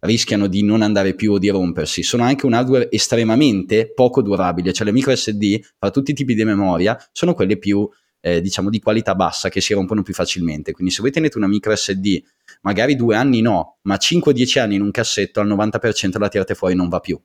rischiano 0.04 0.46
di 0.46 0.62
non 0.62 0.82
andare 0.82 1.14
più 1.14 1.32
o 1.32 1.38
di 1.38 1.48
rompersi. 1.48 2.02
Sono 2.02 2.22
anche 2.22 2.46
un 2.46 2.52
hardware 2.52 2.90
estremamente 2.90 3.92
poco 3.92 4.22
durabile, 4.22 4.72
cioè 4.72 4.86
le 4.86 4.92
micro 4.92 5.14
SD, 5.14 5.60
fra 5.78 5.90
tutti 5.90 6.12
i 6.12 6.14
tipi 6.14 6.34
di 6.34 6.44
memoria, 6.44 6.96
sono 7.12 7.34
quelle 7.34 7.58
più 7.58 7.88
eh, 8.20 8.40
diciamo 8.40 8.70
di 8.70 8.80
qualità 8.80 9.14
bassa 9.14 9.48
che 9.48 9.60
si 9.60 9.74
rompono 9.74 10.02
più 10.02 10.14
facilmente. 10.14 10.72
Quindi 10.72 10.92
se 10.92 11.02
voi 11.02 11.10
tenete 11.10 11.36
una 11.36 11.46
micro 11.46 11.74
SD, 11.74 12.22
magari 12.62 12.96
due 12.96 13.16
anni 13.16 13.40
no, 13.40 13.78
ma 13.82 13.96
5-10 13.96 14.60
anni 14.60 14.76
in 14.76 14.82
un 14.82 14.90
cassetto, 14.90 15.40
al 15.40 15.48
90% 15.48 16.18
la 16.18 16.28
tirate 16.28 16.54
fuori 16.54 16.74
non 16.74 16.88
va 16.88 17.00
più. 17.00 17.20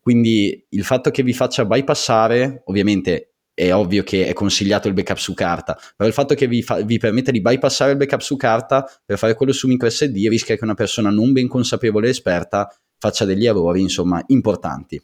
Quindi 0.00 0.66
il 0.70 0.84
fatto 0.84 1.10
che 1.10 1.22
vi 1.22 1.32
faccia 1.32 1.64
bypassare, 1.64 2.62
ovviamente 2.64 3.31
è 3.54 3.72
ovvio 3.72 4.02
che 4.02 4.26
è 4.26 4.32
consigliato 4.32 4.88
il 4.88 4.94
backup 4.94 5.18
su 5.18 5.34
carta, 5.34 5.78
però 5.96 6.08
il 6.08 6.14
fatto 6.14 6.34
che 6.34 6.46
vi, 6.46 6.62
fa, 6.62 6.80
vi 6.80 6.98
permette 6.98 7.32
di 7.32 7.40
bypassare 7.40 7.92
il 7.92 7.96
backup 7.96 8.20
su 8.20 8.36
carta 8.36 8.88
per 9.04 9.18
fare 9.18 9.34
quello 9.34 9.52
su 9.52 9.68
micro 9.68 9.88
SD 9.88 10.26
rischia 10.28 10.56
che 10.56 10.64
una 10.64 10.74
persona 10.74 11.10
non 11.10 11.32
ben 11.32 11.48
consapevole 11.48 12.06
e 12.06 12.10
esperta 12.10 12.74
faccia 12.98 13.24
degli 13.24 13.46
errori, 13.46 13.80
insomma, 13.80 14.22
importanti. 14.28 15.00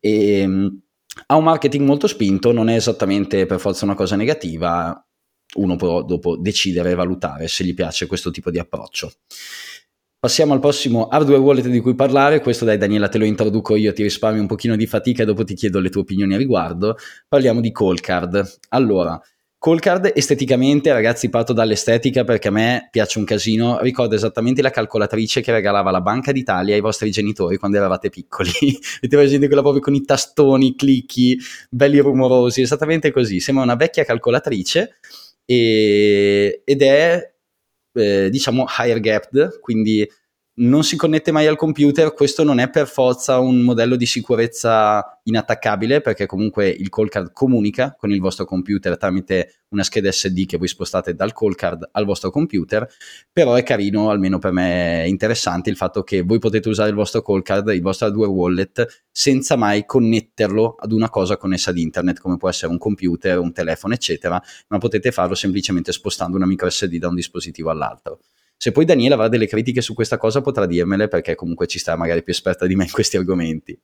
E, 0.00 0.38
ehm, 0.40 0.82
ha 1.26 1.36
un 1.36 1.44
marketing 1.44 1.86
molto 1.86 2.06
spinto, 2.06 2.52
non 2.52 2.68
è 2.68 2.74
esattamente 2.74 3.46
per 3.46 3.60
forza 3.60 3.84
una 3.84 3.94
cosa 3.94 4.16
negativa, 4.16 5.06
uno 5.56 5.76
può 5.76 6.02
dopo 6.02 6.36
decidere 6.36 6.90
e 6.90 6.94
valutare 6.94 7.48
se 7.48 7.64
gli 7.64 7.74
piace 7.74 8.06
questo 8.06 8.30
tipo 8.30 8.50
di 8.50 8.58
approccio. 8.58 9.12
Passiamo 10.22 10.52
al 10.52 10.60
prossimo 10.60 11.08
hardware 11.08 11.40
wallet 11.40 11.66
di 11.66 11.80
cui 11.80 11.96
parlare, 11.96 12.40
questo 12.40 12.64
dai 12.64 12.78
Daniela 12.78 13.08
te 13.08 13.18
lo 13.18 13.24
introduco 13.24 13.74
io, 13.74 13.92
ti 13.92 14.04
risparmio 14.04 14.40
un 14.40 14.46
pochino 14.46 14.76
di 14.76 14.86
fatica 14.86 15.24
e 15.24 15.26
dopo 15.26 15.42
ti 15.42 15.54
chiedo 15.54 15.80
le 15.80 15.90
tue 15.90 16.02
opinioni 16.02 16.34
a 16.34 16.36
riguardo. 16.36 16.96
Parliamo 17.26 17.60
di 17.60 17.72
Callcard. 17.72 18.58
Allora, 18.68 19.20
Callcard 19.58 20.12
esteticamente, 20.14 20.92
ragazzi, 20.92 21.28
parto 21.28 21.52
dall'estetica 21.52 22.22
perché 22.22 22.46
a 22.46 22.50
me 22.52 22.88
piace 22.92 23.18
un 23.18 23.24
casino, 23.24 23.80
ricordo 23.80 24.14
esattamente 24.14 24.62
la 24.62 24.70
calcolatrice 24.70 25.40
che 25.40 25.50
regalava 25.50 25.90
la 25.90 26.00
Banca 26.00 26.30
d'Italia 26.30 26.76
ai 26.76 26.80
vostri 26.80 27.10
genitori 27.10 27.56
quando 27.56 27.78
eravate 27.78 28.08
piccoli. 28.08 28.50
Avete 29.02 29.16
presente 29.16 29.46
quella 29.46 29.62
proprio 29.62 29.82
con 29.82 29.96
i 29.96 30.04
tastoni, 30.04 30.68
i 30.68 30.76
clicchi, 30.76 31.36
belli 31.68 31.98
rumorosi, 31.98 32.60
esattamente 32.60 33.10
così. 33.10 33.40
Sembra 33.40 33.64
una 33.64 33.74
vecchia 33.74 34.04
calcolatrice 34.04 34.98
e, 35.44 36.62
ed 36.64 36.80
è 36.80 37.31
eh, 37.94 38.28
diciamo 38.30 38.64
higher 38.68 39.00
gapped, 39.00 39.60
quindi 39.60 40.08
non 40.54 40.84
si 40.84 40.96
connette 40.96 41.32
mai 41.32 41.46
al 41.46 41.56
computer, 41.56 42.12
questo 42.12 42.44
non 42.44 42.58
è 42.58 42.68
per 42.68 42.86
forza 42.86 43.38
un 43.38 43.60
modello 43.60 43.96
di 43.96 44.04
sicurezza 44.04 45.18
inattaccabile 45.22 46.02
perché 46.02 46.26
comunque 46.26 46.68
il 46.68 46.90
call 46.90 47.08
card 47.08 47.32
comunica 47.32 47.94
con 47.98 48.10
il 48.10 48.20
vostro 48.20 48.44
computer 48.44 48.98
tramite 48.98 49.62
una 49.68 49.82
scheda 49.82 50.12
SD 50.12 50.44
che 50.44 50.58
voi 50.58 50.68
spostate 50.68 51.14
dal 51.14 51.32
call 51.32 51.54
card 51.54 51.88
al 51.92 52.04
vostro 52.04 52.30
computer, 52.30 52.86
però 53.32 53.54
è 53.54 53.62
carino, 53.62 54.10
almeno 54.10 54.38
per 54.38 54.52
me 54.52 55.02
è 55.02 55.06
interessante 55.06 55.70
il 55.70 55.76
fatto 55.76 56.02
che 56.02 56.20
voi 56.20 56.38
potete 56.38 56.68
usare 56.68 56.90
il 56.90 56.96
vostro 56.96 57.22
call 57.22 57.40
card, 57.40 57.68
il 57.68 57.80
vostro 57.80 58.08
hardware 58.08 58.30
wallet 58.30 59.04
senza 59.10 59.56
mai 59.56 59.86
connetterlo 59.86 60.76
ad 60.78 60.92
una 60.92 61.08
cosa 61.08 61.38
connessa 61.38 61.70
ad 61.70 61.78
internet 61.78 62.20
come 62.20 62.36
può 62.36 62.50
essere 62.50 62.70
un 62.70 62.78
computer, 62.78 63.38
un 63.38 63.52
telefono 63.52 63.94
eccetera, 63.94 64.42
ma 64.68 64.76
potete 64.76 65.12
farlo 65.12 65.34
semplicemente 65.34 65.92
spostando 65.92 66.36
una 66.36 66.46
micro 66.46 66.68
SD 66.68 66.96
da 66.96 67.08
un 67.08 67.14
dispositivo 67.14 67.70
all'altro 67.70 68.20
Se 68.56 68.72
poi 68.72 68.84
Daniela 68.84 69.14
avrà 69.14 69.28
delle 69.28 69.46
critiche 69.46 69.80
su 69.80 69.94
questa 69.94 70.18
cosa 70.18 70.40
potrà 70.40 70.66
dirmele 70.66 71.08
perché 71.08 71.34
comunque 71.34 71.66
ci 71.66 71.78
sta 71.78 71.96
magari 71.96 72.22
più 72.22 72.32
esperta 72.32 72.66
di 72.66 72.76
me 72.76 72.84
in 72.84 72.90
questi 72.90 73.16
argomenti. 73.16 73.78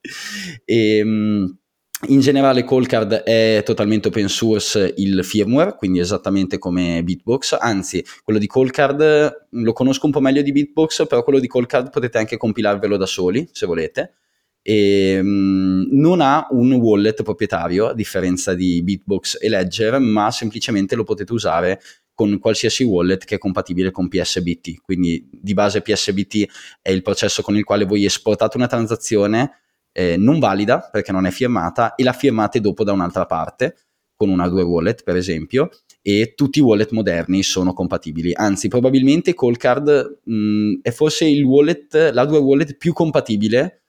E, 0.64 0.98
ehm, 0.98 1.58
in 2.06 2.20
generale 2.20 2.62
Coldcard 2.62 3.12
è 3.12 3.60
totalmente 3.64 4.06
open 4.06 4.28
source 4.28 4.94
il 4.98 5.24
firmware, 5.24 5.74
quindi 5.74 5.98
esattamente 5.98 6.56
come 6.56 7.02
Bitbox, 7.02 7.56
anzi 7.58 8.04
quello 8.22 8.38
di 8.38 8.46
Coldcard 8.46 9.48
lo 9.50 9.72
conosco 9.72 10.06
un 10.06 10.12
po' 10.12 10.20
meglio 10.20 10.42
di 10.42 10.52
Bitbox, 10.52 11.08
però 11.08 11.24
quello 11.24 11.40
di 11.40 11.48
Coldcard 11.48 11.90
potete 11.90 12.18
anche 12.18 12.36
compilarvelo 12.36 12.96
da 12.96 13.06
soli 13.06 13.48
se 13.50 13.66
volete. 13.66 14.14
E, 14.62 15.18
um, 15.18 15.88
non 15.90 16.20
ha 16.20 16.46
un 16.50 16.72
wallet 16.74 17.24
proprietario 17.24 17.88
a 17.88 17.94
differenza 17.94 18.54
di 18.54 18.80
Bitbox 18.82 19.38
e 19.40 19.48
Ledger, 19.48 19.98
ma 19.98 20.30
semplicemente 20.30 20.94
lo 20.94 21.02
potete 21.02 21.32
usare 21.32 21.80
con 22.18 22.36
qualsiasi 22.40 22.82
wallet 22.82 23.24
che 23.24 23.36
è 23.36 23.38
compatibile 23.38 23.92
con 23.92 24.08
PSBT. 24.08 24.80
Quindi 24.82 25.28
di 25.30 25.54
base 25.54 25.82
PSBT 25.82 26.48
è 26.82 26.90
il 26.90 27.02
processo 27.02 27.42
con 27.42 27.56
il 27.56 27.62
quale 27.62 27.84
voi 27.84 28.04
esportate 28.04 28.56
una 28.56 28.66
transazione 28.66 29.60
eh, 29.92 30.16
non 30.16 30.40
valida 30.40 30.88
perché 30.90 31.12
non 31.12 31.26
è 31.26 31.30
firmata 31.30 31.94
e 31.94 32.02
la 32.02 32.12
firmate 32.12 32.58
dopo 32.58 32.82
da 32.82 32.90
un'altra 32.90 33.24
parte 33.24 33.76
con 34.16 34.30
un 34.30 34.40
hardware 34.40 34.66
wallet 34.66 35.04
per 35.04 35.14
esempio 35.14 35.70
e 36.02 36.32
tutti 36.34 36.58
i 36.58 36.62
wallet 36.62 36.90
moderni 36.90 37.44
sono 37.44 37.72
compatibili 37.72 38.32
anzi 38.34 38.66
probabilmente 38.66 39.32
Coldcard 39.34 40.22
mh, 40.24 40.80
è 40.82 40.90
forse 40.90 41.24
il 41.24 41.44
wallet 41.44 42.10
l'hardware 42.12 42.42
wallet 42.42 42.76
più 42.76 42.92
compatibile 42.92 43.84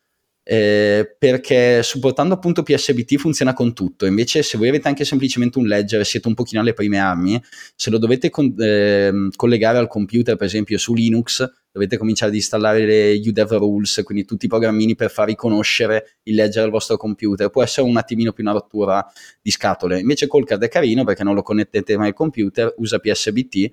eh, 0.52 1.16
perché 1.20 1.84
supportando 1.84 2.34
appunto 2.34 2.64
PSBT 2.64 3.18
funziona 3.18 3.54
con 3.54 3.72
tutto, 3.76 4.08
invece 4.08 4.42
se 4.42 4.58
voi 4.58 4.70
avete 4.70 4.88
anche 4.88 5.06
semplicemente 5.06 5.60
un 5.60 5.68
ledger 5.68 6.00
e 6.00 6.06
siete 6.06 6.28
un 6.28 6.34
pochino 6.34 6.60
alle 6.60 6.74
prime 6.74 6.98
armi, 6.98 7.40
se 7.76 7.92
lo 7.92 8.00
dovete 8.00 8.32
con, 8.32 8.56
eh, 8.58 9.30
collegare 9.36 9.78
al 9.78 9.88
computer 9.88 10.36
per 10.38 10.48
esempio 10.48 10.80
su 10.80 10.96
Linux, 10.96 11.48
dovete 11.72 11.98
cominciare 11.98 12.32
ad 12.32 12.38
installare 12.38 12.84
le 12.84 13.22
UDEV 13.24 13.58
rules, 13.58 14.02
quindi 14.04 14.26
tutti 14.26 14.46
i 14.46 14.50
programmini 14.50 14.96
per 14.96 15.12
far 15.12 15.28
riconoscere 15.28 16.18
il 16.24 16.34
ledger 16.34 16.64
al 16.64 16.72
vostro 16.72 16.98
computer, 16.98 17.52
può 17.52 17.62
essere 17.62 17.86
un 17.86 17.98
attimino 17.98 18.34
più 18.34 18.44
una 18.44 18.54
rottura 18.54 19.06
di 19.40 19.52
scatole, 19.52 20.00
invece 20.00 20.26
Coldcard 20.26 20.64
è 20.64 20.68
carino 20.68 21.04
perché 21.04 21.24
non 21.24 21.36
lo 21.36 21.44
connettete 21.44 21.96
mai 21.96 22.08
al 22.08 22.14
computer, 22.16 22.74
usa 22.78 22.98
PSBT, 22.98 23.70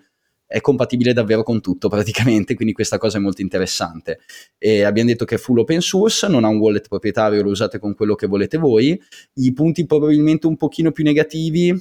è 0.47 0.61
compatibile 0.61 1.13
davvero 1.13 1.43
con 1.43 1.61
tutto 1.61 1.89
praticamente, 1.89 2.55
quindi 2.55 2.73
questa 2.73 2.99
cosa 2.99 3.19
è 3.19 3.21
molto 3.21 3.43
interessante. 3.43 4.21
E 4.59 4.85
abbiamo 4.85 5.11
detto 5.11 5.25
che 5.25 5.35
è 5.35 5.39
full 5.39 5.59
open 5.59 5.81
source, 5.81 6.29
non 6.29 6.45
ha 6.45 6.49
un 6.49 6.59
wallet 6.59 6.89
proprietario, 6.89 7.43
lo 7.43 7.51
usate 7.51 7.79
con 7.79 7.95
quello 7.95 8.15
che 8.15 8.27
volete 8.27 8.57
voi. 8.59 9.01
I 9.35 9.53
punti 9.53 9.87
probabilmente 9.87 10.47
un 10.47 10.57
pochino 10.57 10.93
più 10.93 11.05
negativi 11.05 11.75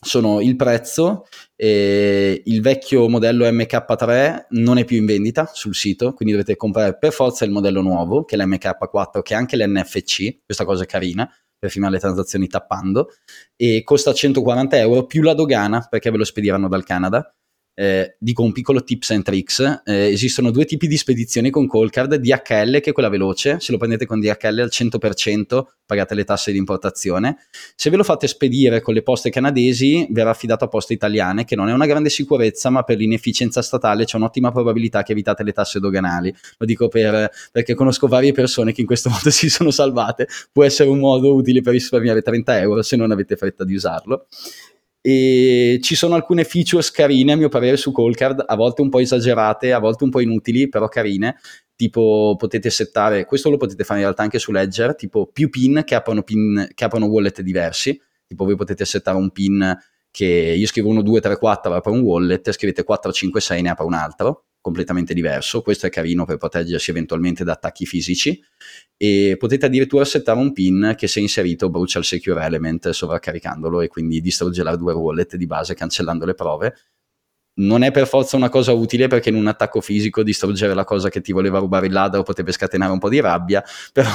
sono 0.00 0.40
il 0.40 0.54
prezzo, 0.54 1.26
eh, 1.56 2.40
il 2.44 2.60
vecchio 2.62 3.08
modello 3.08 3.46
MK3 3.46 4.46
non 4.50 4.78
è 4.78 4.84
più 4.84 4.96
in 4.96 5.06
vendita 5.06 5.50
sul 5.52 5.74
sito, 5.74 6.12
quindi 6.12 6.34
dovete 6.34 6.56
comprare 6.56 6.96
per 6.96 7.12
forza 7.12 7.44
il 7.44 7.50
modello 7.50 7.82
nuovo, 7.82 8.24
che 8.24 8.36
è 8.36 8.38
l'MK4, 8.38 9.22
che 9.22 9.34
è 9.34 9.36
anche 9.36 9.56
l'NFC, 9.56 10.44
questa 10.44 10.64
cosa 10.64 10.84
è 10.84 10.86
carina, 10.86 11.28
per 11.58 11.70
firmare 11.70 11.94
le 11.94 11.98
transazioni 11.98 12.46
tappando, 12.46 13.08
e 13.56 13.82
costa 13.82 14.12
140 14.14 14.78
euro 14.78 15.04
più 15.04 15.22
la 15.22 15.34
dogana, 15.34 15.84
perché 15.90 16.10
ve 16.10 16.18
lo 16.18 16.24
spediranno 16.24 16.68
dal 16.68 16.84
Canada, 16.84 17.34
eh, 17.78 18.16
dico 18.18 18.42
un 18.42 18.50
piccolo 18.50 18.82
tips 18.82 19.10
and 19.12 19.22
tricks, 19.22 19.82
eh, 19.84 20.08
esistono 20.08 20.50
due 20.50 20.64
tipi 20.64 20.88
di 20.88 20.96
spedizioni 20.96 21.48
con 21.50 21.68
Callcard, 21.68 22.16
DHL 22.16 22.80
che 22.80 22.90
è 22.90 22.92
quella 22.92 23.08
veloce, 23.08 23.60
se 23.60 23.70
lo 23.70 23.78
prendete 23.78 24.04
con 24.04 24.18
DHL 24.18 24.58
al 24.58 24.68
100% 24.68 25.64
pagate 25.86 26.16
le 26.16 26.24
tasse 26.24 26.50
di 26.50 26.58
importazione, 26.58 27.36
se 27.76 27.88
ve 27.88 27.96
lo 27.96 28.02
fate 28.02 28.26
spedire 28.26 28.80
con 28.80 28.94
le 28.94 29.02
poste 29.02 29.30
canadesi 29.30 30.08
verrà 30.10 30.30
affidato 30.30 30.64
a 30.64 30.68
poste 30.68 30.92
italiane 30.92 31.44
che 31.44 31.54
non 31.54 31.68
è 31.68 31.72
una 31.72 31.86
grande 31.86 32.10
sicurezza 32.10 32.68
ma 32.68 32.82
per 32.82 32.98
l'inefficienza 32.98 33.62
statale 33.62 34.04
c'è 34.04 34.16
un'ottima 34.16 34.50
probabilità 34.50 35.04
che 35.04 35.12
evitate 35.12 35.44
le 35.44 35.52
tasse 35.52 35.78
doganali, 35.78 36.34
lo 36.56 36.66
dico 36.66 36.88
per, 36.88 37.30
perché 37.52 37.74
conosco 37.74 38.08
varie 38.08 38.32
persone 38.32 38.72
che 38.72 38.80
in 38.80 38.88
questo 38.88 39.08
modo 39.08 39.30
si 39.30 39.48
sono 39.48 39.70
salvate, 39.70 40.26
può 40.50 40.64
essere 40.64 40.90
un 40.90 40.98
modo 40.98 41.32
utile 41.32 41.62
per 41.62 41.74
risparmiare 41.74 42.22
30 42.22 42.58
euro 42.58 42.82
se 42.82 42.96
non 42.96 43.12
avete 43.12 43.36
fretta 43.36 43.62
di 43.64 43.74
usarlo 43.74 44.26
e 45.10 45.78
ci 45.80 45.94
sono 45.94 46.16
alcune 46.16 46.44
features 46.44 46.90
carine 46.90 47.32
a 47.32 47.36
mio 47.36 47.48
parere 47.48 47.78
su 47.78 47.92
Callcard, 47.92 48.44
a 48.46 48.54
volte 48.56 48.82
un 48.82 48.90
po' 48.90 48.98
esagerate, 48.98 49.72
a 49.72 49.78
volte 49.78 50.04
un 50.04 50.10
po' 50.10 50.20
inutili, 50.20 50.68
però 50.68 50.86
carine, 50.88 51.36
tipo 51.74 52.34
potete 52.36 52.68
settare, 52.68 53.24
questo 53.24 53.48
lo 53.48 53.56
potete 53.56 53.84
fare 53.84 54.00
in 54.00 54.04
realtà 54.04 54.22
anche 54.22 54.38
su 54.38 54.52
Ledger, 54.52 54.94
tipo 54.94 55.26
più 55.32 55.48
pin 55.48 55.80
che 55.86 55.94
aprono, 55.94 56.22
pin, 56.22 56.68
che 56.74 56.84
aprono 56.84 57.06
wallet 57.06 57.40
diversi, 57.40 57.98
tipo 58.26 58.44
voi 58.44 58.54
potete 58.54 58.84
settare 58.84 59.16
un 59.16 59.30
pin 59.30 59.74
che 60.10 60.26
io 60.26 60.66
scrivo 60.66 60.90
1, 60.90 61.00
2, 61.00 61.20
3, 61.22 61.38
4, 61.38 61.72
apre 61.72 61.90
un 61.90 62.00
wallet, 62.00 62.50
scrivete 62.50 62.84
4, 62.84 63.10
5, 63.10 63.40
6, 63.40 63.62
ne 63.62 63.70
apre 63.70 63.86
un 63.86 63.94
altro, 63.94 64.47
completamente 64.60 65.14
diverso, 65.14 65.62
questo 65.62 65.86
è 65.86 65.90
carino 65.90 66.24
per 66.24 66.36
proteggersi 66.36 66.90
eventualmente 66.90 67.44
da 67.44 67.52
attacchi 67.52 67.86
fisici 67.86 68.40
e 68.96 69.36
potete 69.38 69.66
addirittura 69.66 70.04
settare 70.04 70.38
un 70.38 70.52
pin 70.52 70.94
che 70.96 71.06
se 71.06 71.20
inserito 71.20 71.70
brucia 71.70 71.98
il 71.98 72.04
secure 72.04 72.44
element 72.44 72.90
sovraccaricandolo 72.90 73.80
e 73.80 73.88
quindi 73.88 74.20
distrugge 74.20 74.62
l'hardware 74.62 74.98
wallet 74.98 75.36
di 75.36 75.46
base 75.46 75.74
cancellando 75.74 76.26
le 76.26 76.34
prove. 76.34 76.74
Non 77.58 77.82
è 77.82 77.90
per 77.90 78.06
forza 78.06 78.36
una 78.36 78.48
cosa 78.48 78.72
utile 78.72 79.08
perché 79.08 79.30
in 79.30 79.34
un 79.34 79.48
attacco 79.48 79.80
fisico 79.80 80.22
distruggere 80.22 80.74
la 80.74 80.84
cosa 80.84 81.08
che 81.08 81.20
ti 81.20 81.32
voleva 81.32 81.58
rubare 81.58 81.86
il 81.86 81.92
ladro 81.92 82.22
potrebbe 82.22 82.52
scatenare 82.52 82.92
un 82.92 83.00
po' 83.00 83.08
di 83.08 83.20
rabbia, 83.20 83.64
però 83.92 84.12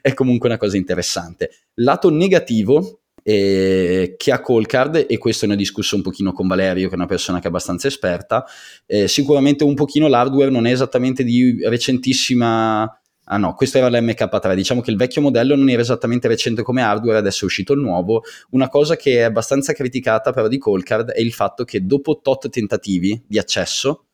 è 0.00 0.14
comunque 0.14 0.48
una 0.48 0.58
cosa 0.58 0.76
interessante. 0.76 1.50
Lato 1.74 2.10
negativo 2.10 3.01
eh, 3.22 4.14
che 4.16 4.32
ha 4.32 4.40
Callcard 4.40 5.06
e 5.08 5.18
questo 5.18 5.46
ne 5.46 5.54
ho 5.54 5.56
discusso 5.56 5.96
un 5.96 6.02
pochino 6.02 6.32
con 6.32 6.46
Valerio 6.46 6.88
che 6.88 6.94
è 6.94 6.96
una 6.96 7.06
persona 7.06 7.38
che 7.38 7.44
è 7.44 7.48
abbastanza 7.48 7.86
esperta. 7.86 8.44
Eh, 8.86 9.08
sicuramente 9.08 9.64
un 9.64 9.74
pochino 9.74 10.08
l'hardware 10.08 10.50
non 10.50 10.66
è 10.66 10.72
esattamente 10.72 11.24
di 11.24 11.58
recentissima 11.64 12.96
ah 13.24 13.36
no 13.36 13.54
questo 13.54 13.78
era 13.78 13.88
l'MK3 13.88 14.54
diciamo 14.54 14.80
che 14.80 14.90
il 14.90 14.96
vecchio 14.96 15.20
modello 15.20 15.54
non 15.54 15.68
era 15.68 15.80
esattamente 15.80 16.26
recente 16.26 16.62
come 16.62 16.82
hardware 16.82 17.18
adesso 17.18 17.42
è 17.42 17.46
uscito 17.46 17.72
il 17.72 17.80
nuovo. 17.80 18.22
Una 18.50 18.68
cosa 18.68 18.96
che 18.96 19.18
è 19.18 19.22
abbastanza 19.22 19.72
criticata 19.72 20.32
però 20.32 20.48
di 20.48 20.58
Callcard 20.58 21.10
è 21.10 21.20
il 21.20 21.32
fatto 21.32 21.64
che 21.64 21.84
dopo 21.86 22.20
tot 22.20 22.48
tentativi 22.48 23.22
di 23.26 23.38
accesso 23.38 24.06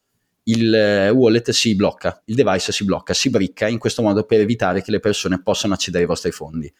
il 0.48 0.74
eh, 0.74 1.10
wallet 1.10 1.50
si 1.50 1.74
blocca, 1.74 2.22
il 2.26 2.34
device 2.34 2.72
si 2.72 2.84
blocca, 2.84 3.12
si 3.12 3.30
bricca 3.30 3.68
in 3.68 3.78
questo 3.78 4.02
modo 4.02 4.24
per 4.24 4.40
evitare 4.40 4.82
che 4.82 4.90
le 4.90 5.00
persone 5.00 5.42
possano 5.42 5.74
accedere 5.74 6.04
ai 6.04 6.08
vostri 6.08 6.30
fondi. 6.30 6.72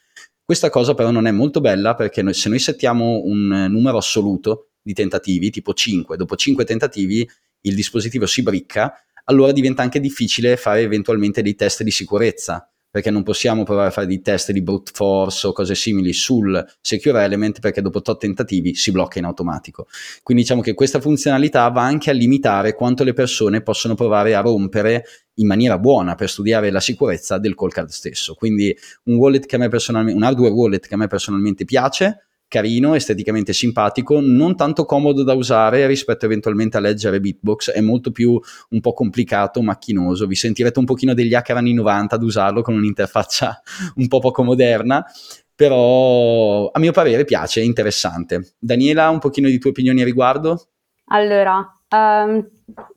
Questa 0.49 0.71
cosa 0.71 0.95
però 0.95 1.11
non 1.11 1.27
è 1.27 1.31
molto 1.31 1.61
bella 1.61 1.95
perché 1.95 2.23
noi, 2.23 2.33
se 2.33 2.49
noi 2.49 2.59
settiamo 2.59 3.21
un 3.23 3.53
eh, 3.53 3.69
numero 3.69 3.99
assoluto 3.99 4.71
di 4.81 4.95
tentativi, 4.95 5.51
tipo 5.51 5.75
5, 5.75 6.17
dopo 6.17 6.37
5 6.37 6.65
tentativi 6.65 7.29
il 7.67 7.75
dispositivo 7.75 8.25
si 8.25 8.41
bricca, 8.41 8.95
allora 9.25 9.53
diventa 9.53 9.83
anche 9.83 10.01
difficile 10.01 10.57
fare 10.57 10.81
eventualmente 10.81 11.43
dei 11.43 11.55
test 11.55 11.83
di 11.83 11.91
sicurezza 11.91 12.67
perché 12.91 13.11
non 13.11 13.23
possiamo 13.23 13.65
provare 13.65 13.89
a 13.89 13.91
fare 13.91 14.07
dei 14.07 14.21
test 14.21 14.51
di 14.53 14.63
brute 14.63 14.93
force 14.95 15.47
o 15.47 15.53
cose 15.53 15.75
simili 15.75 16.13
sul 16.13 16.65
secure 16.81 17.23
element 17.23 17.61
perché 17.61 17.83
dopo 17.83 17.99
8 17.99 18.17
tentativi 18.17 18.75
si 18.75 18.91
blocca 18.91 19.19
in 19.19 19.27
automatico. 19.27 19.87
Quindi 20.23 20.43
diciamo 20.43 20.63
che 20.63 20.75
questa 20.75 21.01
funzionalità 21.01 21.69
va 21.69 21.83
anche 21.83 22.11
a 22.11 22.15
limitare 22.15 22.75
quanto 22.75 23.05
le 23.05 23.13
persone 23.13 23.63
possono 23.63 23.95
provare 23.95 24.35
a 24.35 24.41
rompere 24.41 25.05
in 25.35 25.47
maniera 25.47 25.79
buona 25.79 26.15
per 26.15 26.29
studiare 26.29 26.71
la 26.71 26.81
sicurezza 26.81 27.39
del 27.39 27.55
call 27.55 27.71
card 27.71 27.89
stesso. 27.89 28.35
Quindi 28.35 28.77
un 29.05 29.17
un 29.19 30.23
hardware 30.23 30.53
wallet 30.53 30.87
che 30.87 30.95
a 30.95 30.97
me 30.97 31.07
personalmente 31.07 31.65
piace, 31.65 32.28
carino, 32.49 32.95
esteticamente 32.95 33.53
simpatico, 33.53 34.19
non 34.21 34.57
tanto 34.57 34.85
comodo 34.85 35.23
da 35.23 35.35
usare 35.35 35.87
rispetto 35.87 36.25
eventualmente 36.25 36.79
a 36.79 36.81
leggere 36.81 37.21
Bitbox, 37.21 37.71
è 37.71 37.81
molto 37.81 38.11
più 38.11 38.41
un 38.71 38.81
po' 38.81 38.95
complicato, 38.95 39.63
macchinoso, 39.63 40.27
vi 40.27 40.35
sentirete 40.35 40.79
un 40.79 40.87
pochino 40.87 41.15
degli 41.15 41.35
hacker 41.35 41.57
anni 41.57 41.75
90 41.75 42.15
ad 42.15 42.23
usarlo 42.23 42.63
con 42.63 42.75
un'interfaccia 42.75 43.61
un 43.97 44.09
po' 44.09 44.19
poco 44.19 44.43
moderna, 44.43 45.05
però 45.55 46.71
a 46.71 46.79
mio 46.79 46.93
parere 46.93 47.25
piace, 47.25 47.61
è 47.61 47.65
interessante. 47.65 48.55
Daniela, 48.59 49.11
un 49.11 49.19
pochino 49.19 49.49
di 49.49 49.59
tue 49.59 49.71
opinioni 49.71 50.01
a 50.01 50.05
riguardo? 50.05 50.69
Allora, 51.07 51.57
um, 51.91 52.49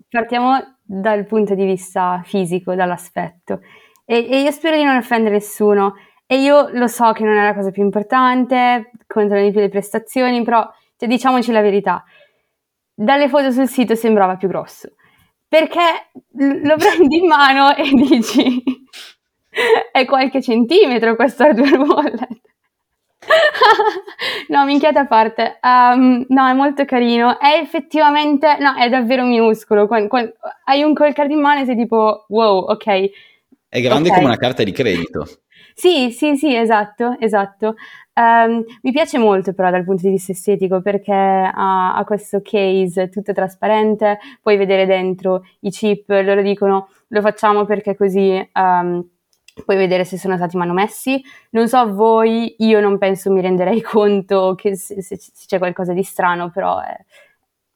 partiamo 0.10 0.78
dal 0.84 1.26
punto 1.26 1.56
di 1.56 1.66
vista 1.66 2.22
fisico, 2.24 2.76
dall'aspetto, 2.76 3.62
e, 4.06 4.28
e 4.30 4.42
io 4.42 4.52
spero 4.52 4.78
di 4.78 4.84
non 4.84 4.98
offendere 4.98 5.36
nessuno, 5.36 5.96
e 6.32 6.38
io 6.38 6.70
lo 6.72 6.88
so 6.88 7.12
che 7.12 7.26
non 7.26 7.36
è 7.36 7.44
la 7.44 7.54
cosa 7.54 7.72
più 7.72 7.84
importante, 7.84 8.92
contano 9.06 9.42
di 9.42 9.52
più 9.52 9.60
le 9.60 9.68
prestazioni, 9.68 10.42
però 10.44 10.66
cioè, 10.96 11.10
diciamoci 11.10 11.52
la 11.52 11.60
verità. 11.60 12.06
Dalle 12.94 13.28
foto 13.28 13.52
sul 13.52 13.68
sito 13.68 13.96
sembrava 13.96 14.38
più 14.38 14.48
grosso. 14.48 14.94
Perché 15.46 15.82
lo 16.30 16.78
prendi 16.78 17.18
in 17.18 17.28
mano 17.28 17.76
e 17.76 17.84
dici 17.92 18.64
è 19.92 20.06
qualche 20.06 20.42
centimetro 20.42 21.18
questo 21.18 21.44
hardware 21.44 21.76
wallet. 21.84 22.40
no, 24.48 24.64
minchiata 24.64 25.02
a 25.02 25.08
parte. 25.08 25.60
Um, 25.62 26.24
no, 26.30 26.48
è 26.48 26.54
molto 26.54 26.86
carino. 26.86 27.42
È 27.42 27.60
effettivamente, 27.62 28.56
no, 28.58 28.78
è 28.78 28.88
davvero 28.88 29.26
minuscolo. 29.26 29.86
Quando, 29.86 30.08
quando 30.08 30.32
hai 30.64 30.82
un 30.82 30.94
call 30.94 31.12
card 31.12 31.32
in 31.32 31.42
mano 31.42 31.60
e 31.60 31.66
sei 31.66 31.76
tipo, 31.76 32.24
wow, 32.30 32.70
ok. 32.70 33.10
È 33.68 33.82
grande 33.82 34.08
okay. 34.08 34.18
come 34.18 34.32
una 34.32 34.40
carta 34.40 34.64
di 34.64 34.72
credito. 34.72 35.28
Sì, 35.74 36.12
sì, 36.12 36.36
sì, 36.36 36.56
esatto, 36.56 37.16
esatto. 37.20 37.76
Um, 38.14 38.64
mi 38.82 38.92
piace 38.92 39.18
molto 39.18 39.54
però 39.54 39.72
dal 39.72 39.86
punto 39.86 40.02
di 40.04 40.10
vista 40.10 40.34
estetico 40.34 40.82
perché 40.82 41.14
ha, 41.14 41.96
ha, 41.96 42.04
questo 42.04 42.42
case 42.44 43.10
tutto 43.10 43.32
trasparente, 43.32 44.20
puoi 44.42 44.58
vedere 44.58 44.86
dentro 44.86 45.44
i 45.62 45.70
chip, 45.70 46.10
loro 46.10 46.42
dicono 46.42 46.90
lo 47.08 47.22
facciamo 47.22 47.66
perché 47.66 47.96
così 47.96 48.50
um, 48.54 49.06
puoi 49.66 49.78
vedere 49.78 50.06
se 50.06 50.18
sono 50.18 50.36
stati 50.36 50.58
manomessi. 50.58 51.22
Non 51.52 51.68
so 51.68 51.94
voi, 51.94 52.56
io 52.60 52.80
non 52.80 52.98
penso 52.98 53.32
mi 53.32 53.42
renderei 53.42 53.82
conto 53.82 54.56
che 54.56 54.76
se, 54.76 55.02
se, 55.02 55.18
c'è 55.48 55.58
qualcosa 55.58 55.94
di 55.94 56.04
strano, 56.04 56.50
però... 56.52 56.80
È... 56.80 56.96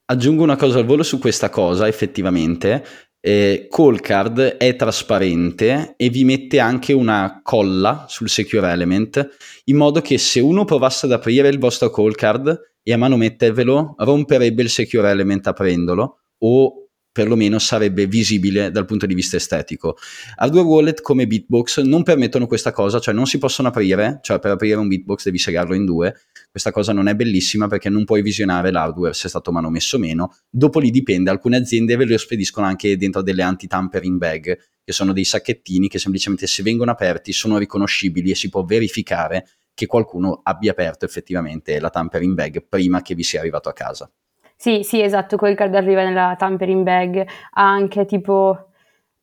Aggiungo 0.08 0.42
una 0.42 0.56
cosa 0.56 0.78
al 0.78 0.84
volo 0.84 1.02
su 1.02 1.18
questa 1.18 1.50
cosa, 1.50 1.88
effettivamente. 1.88 2.84
Eh, 3.28 3.66
Callcard 3.68 4.38
è 4.38 4.76
trasparente 4.76 5.94
e 5.96 6.10
vi 6.10 6.22
mette 6.22 6.60
anche 6.60 6.92
una 6.92 7.40
colla 7.42 8.04
sul 8.08 8.28
Secure 8.28 8.70
Element 8.70 9.30
in 9.64 9.76
modo 9.76 10.00
che 10.00 10.16
se 10.16 10.38
uno 10.38 10.64
provasse 10.64 11.06
ad 11.06 11.12
aprire 11.12 11.48
il 11.48 11.58
vostro 11.58 11.90
Callcard 11.90 12.56
e 12.84 12.92
a 12.92 12.96
mano 12.96 13.16
mettervelo 13.16 13.96
romperebbe 13.98 14.62
il 14.62 14.70
Secure 14.70 15.10
Element 15.10 15.44
aprendolo 15.48 16.20
o 16.38 16.86
perlomeno 17.10 17.58
sarebbe 17.58 18.06
visibile 18.06 18.70
dal 18.70 18.84
punto 18.84 19.06
di 19.06 19.14
vista 19.14 19.34
estetico. 19.34 19.96
Hardware 20.36 20.66
wallet 20.66 21.00
come 21.00 21.26
Bitbox 21.26 21.80
non 21.80 22.04
permettono 22.04 22.46
questa 22.46 22.70
cosa, 22.70 23.00
cioè 23.00 23.12
non 23.12 23.26
si 23.26 23.38
possono 23.38 23.68
aprire, 23.68 24.20
cioè 24.22 24.38
per 24.38 24.52
aprire 24.52 24.76
un 24.76 24.86
Bitbox 24.86 25.24
devi 25.24 25.38
segarlo 25.38 25.74
in 25.74 25.84
due. 25.84 26.14
Questa 26.56 26.72
cosa 26.72 26.94
non 26.94 27.06
è 27.06 27.14
bellissima 27.14 27.66
perché 27.66 27.90
non 27.90 28.06
puoi 28.06 28.22
visionare 28.22 28.70
l'hardware 28.70 29.12
se 29.12 29.26
è 29.26 29.28
stato 29.28 29.52
manomesso 29.52 29.96
o 29.96 29.98
meno. 29.98 30.34
Dopo 30.48 30.78
lì 30.78 30.88
dipende, 30.88 31.28
alcune 31.28 31.58
aziende 31.58 31.96
ve 31.96 32.06
lo 32.06 32.16
spediscono 32.16 32.64
anche 32.64 32.96
dentro 32.96 33.20
delle 33.20 33.42
anti-tampering 33.42 34.16
bag, 34.16 34.58
che 34.82 34.92
sono 34.92 35.12
dei 35.12 35.24
sacchettini 35.24 35.86
che 35.86 35.98
semplicemente 35.98 36.46
se 36.46 36.62
vengono 36.62 36.90
aperti 36.90 37.34
sono 37.34 37.58
riconoscibili 37.58 38.30
e 38.30 38.34
si 38.34 38.48
può 38.48 38.64
verificare 38.64 39.46
che 39.74 39.84
qualcuno 39.84 40.40
abbia 40.44 40.70
aperto 40.70 41.04
effettivamente 41.04 41.78
la 41.78 41.90
tampering 41.90 42.32
bag 42.32 42.64
prima 42.66 43.02
che 43.02 43.14
vi 43.14 43.22
sia 43.22 43.40
arrivato 43.40 43.68
a 43.68 43.74
casa. 43.74 44.10
Sì, 44.56 44.80
sì, 44.82 45.02
esatto, 45.02 45.36
quel 45.36 45.56
card 45.56 45.74
arriva 45.74 46.04
nella 46.04 46.36
tampering 46.38 46.82
bag, 46.82 47.18
ha 47.18 47.68
anche 47.68 48.06
tipo, 48.06 48.70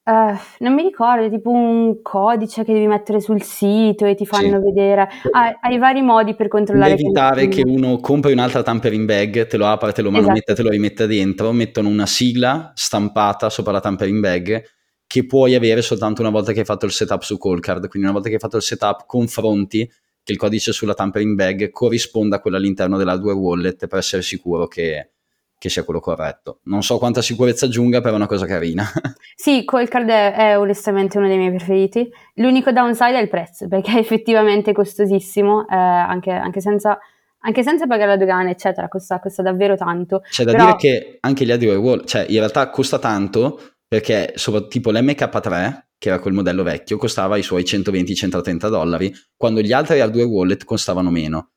uh, 0.06 0.38
non 0.60 0.74
mi 0.74 0.84
ricordo, 0.84 1.30
tipo 1.30 1.49
un 1.49 2.01
codice 2.01 2.64
che 2.64 2.74
devi 2.74 2.88
mettere 2.88 3.20
sul 3.20 3.41
sito 3.41 4.06
e 4.06 4.16
ti 4.16 4.26
fanno 4.26 4.60
sì. 4.60 4.64
vedere, 4.72 5.08
hai, 5.32 5.54
hai, 5.62 5.78
vari 5.78 6.01
modi 6.01 6.36
per 6.36 6.47
controllare. 6.47 6.95
Per 6.95 7.04
evitare 7.04 7.47
che 7.47 7.64
uno 7.66 7.99
compri 7.99 8.32
un'altra 8.32 8.64
tampering 8.64 9.06
bag, 9.06 9.47
te 9.47 9.58
lo 9.58 9.66
apra, 9.66 9.91
te 9.91 10.01
lo 10.01 10.12
manometta, 10.12 10.51
esatto. 10.51 10.56
te 10.56 10.64
lo 10.64 10.70
rimette 10.70 11.08
dentro, 11.08 11.51
mettono 11.51 11.89
una 11.89 12.06
sigla 12.06 12.72
stampata 12.76 13.49
sopra 13.49 13.72
la 13.72 13.80
tampering 13.80 14.20
bag 14.20 14.64
che 15.06 15.26
puoi 15.26 15.54
avere 15.54 15.82
soltanto 15.82 16.22
una 16.22 16.32
volta 16.32 16.54
che 16.54 16.60
hai 16.60 16.66
fatto 16.66 16.86
il 16.86 16.91
setup 16.91 17.22
su 17.22 17.38
Callcard, 17.38 17.88
quindi 17.88 18.08
una 18.08 18.12
volta 18.12 18.30
che 18.30 18.36
hai 18.36 18.39
fatto 18.39 18.58
il 18.58 18.64
setup 18.64 19.06
confronti 19.06 19.88
che 20.24 20.32
il 20.32 20.38
codice 20.38 20.72
sulla 20.72 20.93
tampering 20.93 21.36
bag 21.36 21.70
corrisponda 21.70 22.38
a 22.38 22.39
quello 22.39 22.56
all'interno 22.58 22.97
dell'hardware 22.97 23.38
wallet 23.38 23.88
per 23.88 23.99
essere 23.99 24.22
sicuro 24.22 24.68
che 24.68 25.12
che 25.64 25.70
sia 25.70 25.86
quello 25.86 26.01
corretto. 26.01 26.59
Non 26.64 26.84
so 26.84 26.97
quanta 26.97 27.22
sicurezza 27.22 27.68
aggiunga, 27.68 28.01
però 28.01 28.16
è 28.16 28.18
una 28.18 28.28
cosa 28.28 28.45
carina. 28.45 28.86
sì, 29.34 29.64
Coldcard 29.64 30.09
è, 30.09 30.34
è 30.34 30.59
onestamente 30.59 31.18
uno 31.18 31.30
dei 31.30 31.38
miei 31.38 31.51
preferiti. 31.51 32.11
L'unico 32.34 32.74
downside 32.74 33.18
è 33.18 33.22
il 33.22 33.30
prezzo, 33.30 33.70
perché 33.70 33.93
è 33.93 33.97
effettivamente 33.97 34.74
costosissimo, 34.74 35.66
eh, 35.66 35.74
anche, 35.74 36.32
anche, 36.32 36.59
senza, 36.59 36.99
anche, 37.39 37.64
senza, 37.64 37.88
pagare 37.88 38.09
la 38.09 38.18
dogana, 38.18 38.49
eccetera, 38.49 38.89
costa, 38.89 39.22
costa 39.22 39.41
davvero 39.41 39.78
tanto. 39.78 40.24
C'è 40.30 40.43
da 40.43 40.51
però... 40.51 40.66
dire 40.66 40.76
che 40.76 41.18
anche 41.22 41.45
gli 41.45 41.51
hardware 41.51 41.78
wall, 41.78 42.03
cioè 42.03 42.26
in 42.28 42.39
realtà 42.39 42.70
costa 42.70 42.99
tanto, 42.99 43.76
perché 43.88 44.34
tipo 44.68 44.91
l'MK3, 44.91 45.84
che 45.97 46.09
era 46.09 46.20
quel 46.20 46.34
modello 46.34 46.64
vecchio, 46.64 46.97
costava 46.97 47.38
i 47.38 47.41
suoi 47.41 47.64
120-130 47.64 48.68
dollari, 48.68 49.14
quando 49.38 49.61
gli 49.61 49.72
altri 49.72 50.01
hardware 50.01 50.28
wallet 50.28 50.66
costavano 50.66 51.09
meno. 51.09 51.51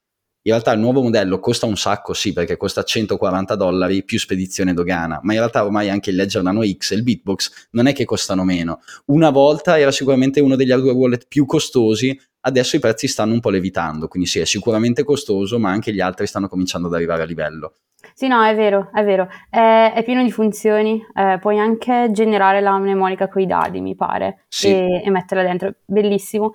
In 0.47 0.53
realtà 0.53 0.71
il 0.71 0.79
nuovo 0.79 1.03
modello 1.03 1.41
costa 1.41 1.67
un 1.67 1.77
sacco, 1.77 2.13
sì, 2.13 2.33
perché 2.33 2.57
costa 2.57 2.85
140 2.85 3.57
dollari 3.57 4.05
più 4.05 4.17
spedizione 4.17 4.75
dogana, 4.75 5.19
ma 5.25 5.33
in 5.33 5.41
realtà 5.41 5.65
ormai 5.65 5.91
anche 5.91 6.11
il 6.11 6.17
Ledger 6.17 6.41
Nano 6.41 6.65
X 6.65 6.93
e 6.93 6.95
il 6.95 7.03
Bitbox 7.03 7.67
non 7.73 7.89
è 7.89 7.93
che 7.93 8.05
costano 8.05 8.45
meno. 8.45 8.79
Una 9.07 9.31
volta 9.31 9.77
era 9.77 9.91
sicuramente 9.91 10.39
uno 10.39 10.55
degli 10.55 10.71
hardware 10.71 10.97
wallet 10.97 11.27
più 11.27 11.47
costosi, 11.47 12.17
adesso 12.43 12.77
i 12.77 12.79
prezzi 12.79 13.09
stanno 13.09 13.33
un 13.33 13.41
po' 13.41 13.51
levitando, 13.51 14.07
quindi 14.07 14.29
sì, 14.29 14.39
è 14.39 14.45
sicuramente 14.45 15.03
costoso, 15.03 15.59
ma 15.59 15.71
anche 15.71 15.93
gli 15.93 16.01
altri 16.01 16.29
stanno 16.29 16.47
cominciando 16.47 16.87
ad 16.87 16.95
arrivare 16.95 17.23
a 17.23 17.27
livello. 17.27 17.73
Sì, 18.15 18.29
no, 18.29 18.45
è 18.45 18.55
vero, 18.55 18.91
è 18.95 19.03
vero. 19.03 19.29
È, 19.51 19.95
è 19.97 20.05
pieno 20.05 20.23
di 20.23 20.31
funzioni, 20.31 21.05
eh, 21.13 21.39
puoi 21.41 21.59
anche 21.59 22.11
generare 22.13 22.61
la 22.61 22.79
mnemonica 22.79 23.27
con 23.27 23.43
i 23.43 23.47
dadi, 23.47 23.81
mi 23.81 23.97
pare, 23.97 24.45
sì. 24.47 24.69
e, 24.69 25.03
e 25.05 25.11
metterla 25.11 25.43
dentro. 25.43 25.75
Bellissimo. 25.85 26.53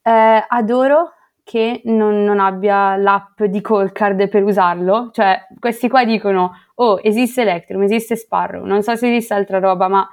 Eh, 0.00 0.44
adoro 0.46 1.14
che 1.44 1.82
non, 1.84 2.22
non, 2.22 2.38
abbia 2.40 2.96
l'app 2.96 3.42
di 3.42 3.60
Callcard 3.60 4.28
per 4.28 4.44
usarlo. 4.44 5.10
Cioè, 5.12 5.46
questi 5.58 5.88
qua 5.88 6.04
dicono, 6.04 6.52
oh, 6.76 7.00
esiste 7.02 7.42
Electrum, 7.42 7.82
esiste 7.82 8.16
Sparrow, 8.16 8.64
non 8.64 8.82
so 8.82 8.94
se 8.96 9.08
esiste 9.08 9.34
altra 9.34 9.58
roba, 9.58 9.88
ma 9.88 10.08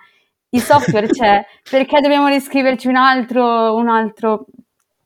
il 0.50 0.62
software 0.62 1.08
c'è, 1.10 1.46
perché 1.70 2.02
dobbiamo 2.02 2.28
riscriverci 2.28 2.88
un 2.88 2.96
altro, 2.96 3.76
un 3.76 3.88
altro, 3.88 4.48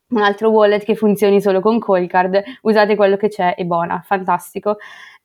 un 0.10 0.22
altro 0.22 0.50
wallet 0.50 0.84
che 0.84 0.96
funzioni 0.96 1.42
solo 1.42 1.60
con 1.60 1.80
Callcard? 1.80 2.42
Usate 2.62 2.96
quello 2.96 3.18
che 3.18 3.28
c'è 3.28 3.56
e 3.58 3.66
buona, 3.66 4.02
fantastico. 4.06 4.78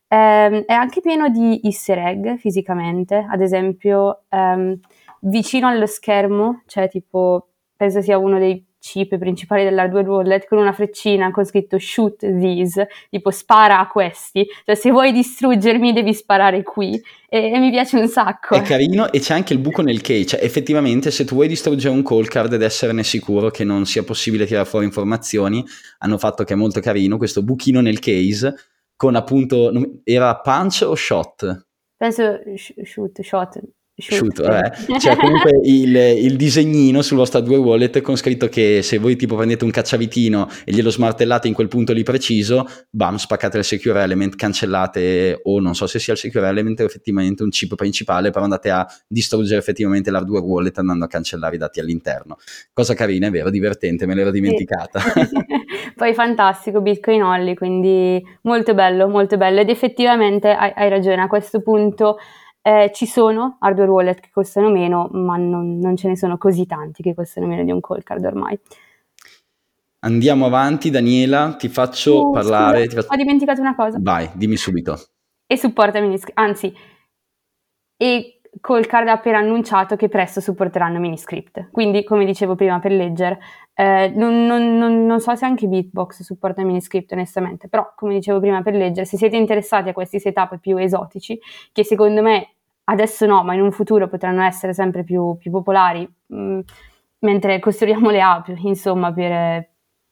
Eh, 0.09 0.65
è 0.65 0.73
anche 0.73 1.01
pieno 1.01 1.29
di 1.29 1.61
easter 1.63 1.99
egg 1.99 2.37
fisicamente, 2.39 3.27
ad 3.31 3.43
esempio 3.43 4.23
ehm, 4.31 4.79
vicino 5.21 5.69
allo 5.69 5.87
schermo 5.87 6.63
c'è 6.67 6.89
tipo, 6.89 7.49
penso 7.77 8.01
sia 8.01 8.19
uno 8.19 8.39
dei 8.39 8.65
chip 8.89 9.19
principali 9.19 9.65
dell'hardware 9.65 10.09
wallet 10.09 10.47
con 10.47 10.59
una 10.59 10.73
freccina 10.73 11.31
con 11.31 11.45
scritto 11.45 11.79
shoot 11.79 12.19
these, 12.21 12.89
tipo 13.11 13.31
spara 13.31 13.79
a 13.81 13.89
questi, 13.89 14.47
cioè 14.65 14.75
se 14.75 14.91
vuoi 14.91 15.13
distruggermi 15.13 15.93
devi 15.93 16.15
sparare 16.15 16.63
qui 16.63 17.01
e, 17.29 17.53
e 17.53 17.59
mi 17.59 17.71
piace 17.71 17.99
un 17.99 18.09
sacco. 18.09 18.55
È 18.55 18.63
carino 18.63 19.13
e 19.13 19.21
c'è 19.21 19.35
anche 19.35 19.53
il 19.53 19.59
buco 19.59 19.83
nel 19.83 20.01
case, 20.01 20.25
cioè 20.27 20.43
effettivamente 20.43 21.11
se 21.11 21.25
tu 21.25 21.35
vuoi 21.35 21.49
distruggere 21.49 21.95
un 21.95 22.03
call 22.03 22.25
card 22.27 22.53
ed 22.55 22.63
esserne 22.63 23.05
sicuro 23.05 23.51
che 23.51 23.65
non 23.65 23.85
sia 23.85 24.03
possibile 24.03 24.47
tirare 24.47 24.67
fuori 24.67 24.87
informazioni, 24.87 25.65
hanno 25.99 26.19
fatto 26.19 26.45
che 26.45 26.55
è 26.55 26.57
molto 26.57 26.81
carino 26.81 27.19
questo 27.19 27.43
buchino 27.43 27.81
nel 27.81 27.99
case 27.99 28.55
con 28.97 29.15
appunto, 29.15 29.71
era 30.03 30.41
punch 30.41 30.83
o 30.85 30.95
shot? 30.95 31.67
Penso 31.97 32.41
shoot, 32.85 33.21
shot, 33.23 33.61
Shoot, 34.01 34.43
vabbè. 34.43 34.71
C'è 34.97 35.17
comunque 35.17 35.59
il, 35.65 35.95
il, 35.97 36.37
disegnino 36.37 37.03
sul 37.03 37.17
vostro 37.17 37.41
due 37.41 37.57
wallet 37.57 38.01
con 38.01 38.17
scritto 38.17 38.49
che 38.49 38.81
se 38.83 38.99
voi 38.99 39.17
tipo 39.17 39.35
prendete 39.35 39.65
un 39.65 39.73
cacciavitino 39.73 40.49
e 40.65 40.73
glielo 40.73 40.91
smartellate 40.91 41.49
in 41.49 41.55
quel 41.55 41.67
punto 41.67 41.93
lì 41.93 42.05
preciso, 42.05 42.65
bam, 42.91 43.17
spaccate 43.17 43.59
il 43.59 43.65
secure 43.65 44.01
element, 44.01 44.37
cancellate 44.37 45.41
o 45.43 45.59
non 45.59 45.75
so 45.75 45.89
se 45.89 45.99
sia 45.99 46.13
il 46.13 46.19
secure 46.21 46.47
element 46.47 46.79
o 46.79 46.85
effettivamente 46.85 47.43
un 47.43 47.51
chip 47.51 47.75
principale, 47.75 48.31
però 48.31 48.45
andate 48.45 48.71
a 48.71 48.87
distruggere 49.09 49.59
effettivamente 49.59 50.13
l'hardware 50.13 50.45
wallet 50.45 50.79
andando 50.79 51.05
a 51.05 51.09
cancellare 51.09 51.57
i 51.57 51.59
dati 51.59 51.81
all'interno. 51.81 52.37
Cosa 52.73 52.95
carina, 52.95 53.27
è 53.27 53.31
vero, 53.31 53.51
divertente, 53.51 54.07
me 54.07 54.15
l'ero 54.15 54.31
dimenticata. 54.31 55.01
Sì. 55.01 55.27
Poi 55.97 56.15
fantastico, 56.15 56.81
Bitcoin 56.81 57.25
Only, 57.25 57.55
quindi 57.55 58.25
molto 58.43 58.75
bello, 58.75 59.09
molto 59.09 59.37
bello 59.37 59.59
ed 59.59 59.71
effettivamente 59.71 60.51
hai, 60.51 60.73
hai 60.77 60.89
ragione, 60.89 61.23
a 61.23 61.27
questo 61.27 61.61
punto 61.61 62.19
eh, 62.63 62.91
ci 62.95 63.07
sono 63.07 63.57
hardware 63.61 63.91
wallet 63.91 64.21
che 64.21 64.29
costano 64.33 64.71
meno, 64.71 65.09
ma 65.13 65.37
non, 65.37 65.79
non, 65.79 65.97
ce 65.97 66.09
ne 66.09 66.17
sono 66.17 66.37
così 66.39 66.67
tanti 66.67 67.03
che 67.03 67.15
costano 67.15 67.47
meno 67.47 67.65
di 67.65 67.71
un 67.71 67.81
call 67.81 68.03
card 68.03 68.25
ormai. 68.25 68.59
Andiamo 70.01 70.47
avanti, 70.47 70.91
Daniela, 70.91 71.57
ti 71.57 71.69
faccio 71.69 72.29
uh, 72.29 72.33
parlare. 72.33 72.85
Scusa, 72.85 72.89
ti 72.89 72.95
faccio... 72.97 73.13
Ho 73.13 73.17
dimenticato 73.17 73.61
una 73.61 73.75
cosa. 73.75 73.99
Vai, 74.01 74.31
dimmi 74.35 74.57
subito. 74.57 74.99
E 75.47 75.57
supporta 75.57 76.01
Miniscript, 76.01 76.39
anzi, 76.39 76.73
e 77.97 78.38
Callcard 78.61 79.09
ha 79.09 79.13
appena 79.13 79.39
annunciato 79.39 79.97
che 79.97 80.09
presto 80.09 80.41
supporteranno 80.41 80.99
Miniscript. 80.99 81.69
Quindi, 81.71 82.05
come 82.05 82.25
dicevo 82.25 82.55
prima 82.55 82.79
per 82.79 82.93
Ledger, 82.93 83.39
eh, 83.75 84.13
non, 84.15 84.47
non, 84.47 84.77
non, 84.77 85.07
non, 85.07 85.21
so 85.21 85.35
se 85.35 85.45
anche 85.45 85.67
Bitbox 85.67 86.23
supporta 86.23 86.65
Miniscript 86.65 87.13
onestamente, 87.13 87.69
però 87.69 87.93
come 87.95 88.15
dicevo 88.15 88.41
prima 88.41 88.63
per 88.63 88.75
Ledger, 88.75 89.07
se 89.07 89.17
siete 89.17 89.37
interessati 89.37 89.89
a 89.89 89.93
questi 89.93 90.19
setup 90.19 90.59
più 90.59 90.77
esotici, 90.77 91.39
che 91.73 91.85
secondo 91.85 92.23
me 92.23 92.55
adesso 92.85 93.27
no, 93.27 93.45
ma 93.45 93.55
in 93.55 93.61
un 93.61 93.73
futuro 93.73 94.09
potranno 94.09 94.43
essere 94.43 94.73
sempre 94.73 95.05
più, 95.05 95.37
più 95.39 95.51
popolari, 95.51 96.09
mh, 96.27 96.37
mm, 96.37 96.61
mentre 97.21 97.59
costruiamo 97.59 98.11
le 98.11 98.21
app, 98.21 98.49
insomma, 98.49 99.13
per, 99.13 99.69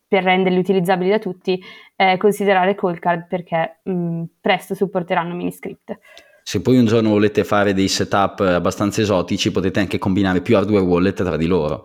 per 0.06 0.22
renderli 0.22 0.58
utilizzabili 0.58 1.10
da 1.10 1.18
tutti, 1.18 1.60
eh, 1.96 2.16
considerare 2.18 2.74
Callcard 2.74 3.26
perché 3.26 3.80
mh, 3.82 3.92
mm, 3.92 4.22
presto 4.40 4.74
supporteranno 4.74 5.34
Miniscript. 5.34 5.98
Se 6.48 6.60
poi 6.60 6.78
un 6.78 6.86
giorno 6.86 7.08
volete 7.08 7.42
fare 7.42 7.74
dei 7.74 7.88
setup 7.88 8.38
abbastanza 8.38 9.00
esotici, 9.00 9.50
potete 9.50 9.80
anche 9.80 9.98
combinare 9.98 10.42
più 10.42 10.56
hardware 10.56 10.84
wallet 10.84 11.24
tra 11.24 11.36
di 11.36 11.48
loro. 11.48 11.84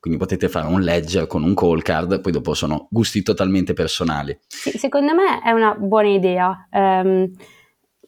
Quindi 0.00 0.18
potete 0.18 0.48
fare 0.48 0.66
un 0.66 0.80
ledger 0.80 1.28
con 1.28 1.44
un 1.44 1.54
call 1.54 1.80
card, 1.80 2.20
poi 2.20 2.32
dopo 2.32 2.54
sono 2.54 2.88
gusti 2.90 3.22
totalmente 3.22 3.72
personali. 3.72 4.36
Sì, 4.48 4.76
secondo 4.78 5.14
me 5.14 5.40
è 5.44 5.52
una 5.52 5.76
buona 5.78 6.08
idea. 6.08 6.68
Um, 6.72 7.30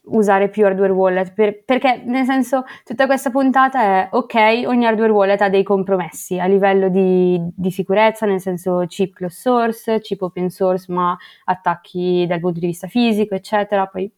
usare 0.07 0.49
più 0.49 0.65
hardware 0.65 0.91
wallet 0.91 1.33
per, 1.33 1.63
perché 1.65 2.03
nel 2.05 2.25
senso 2.25 2.65
tutta 2.83 3.07
questa 3.07 3.31
puntata 3.31 3.81
è 3.81 4.09
ok 4.11 4.65
ogni 4.67 4.87
hardware 4.87 5.13
wallet 5.13 5.41
ha 5.41 5.49
dei 5.49 5.63
compromessi 5.63 6.39
a 6.39 6.47
livello 6.47 6.89
di, 6.89 7.41
di 7.55 7.71
sicurezza 7.73 8.25
nel 8.25 8.41
senso 8.41 8.85
chip 8.87 9.15
closed 9.15 9.37
source 9.37 10.01
chip 10.01 10.23
open 10.23 10.49
source 10.49 10.93
ma 10.93 11.17
attacchi 11.45 12.25
dal 12.29 12.39
punto 12.39 12.61
di 12.61 12.67
vista 12.67 12.87
fisico 12.87 13.35
eccetera 13.35 13.87
poi 13.87 14.09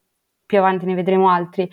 più 0.49 0.59
avanti 0.59 0.87
ne 0.87 0.95
vedremo 0.95 1.29
altri 1.29 1.71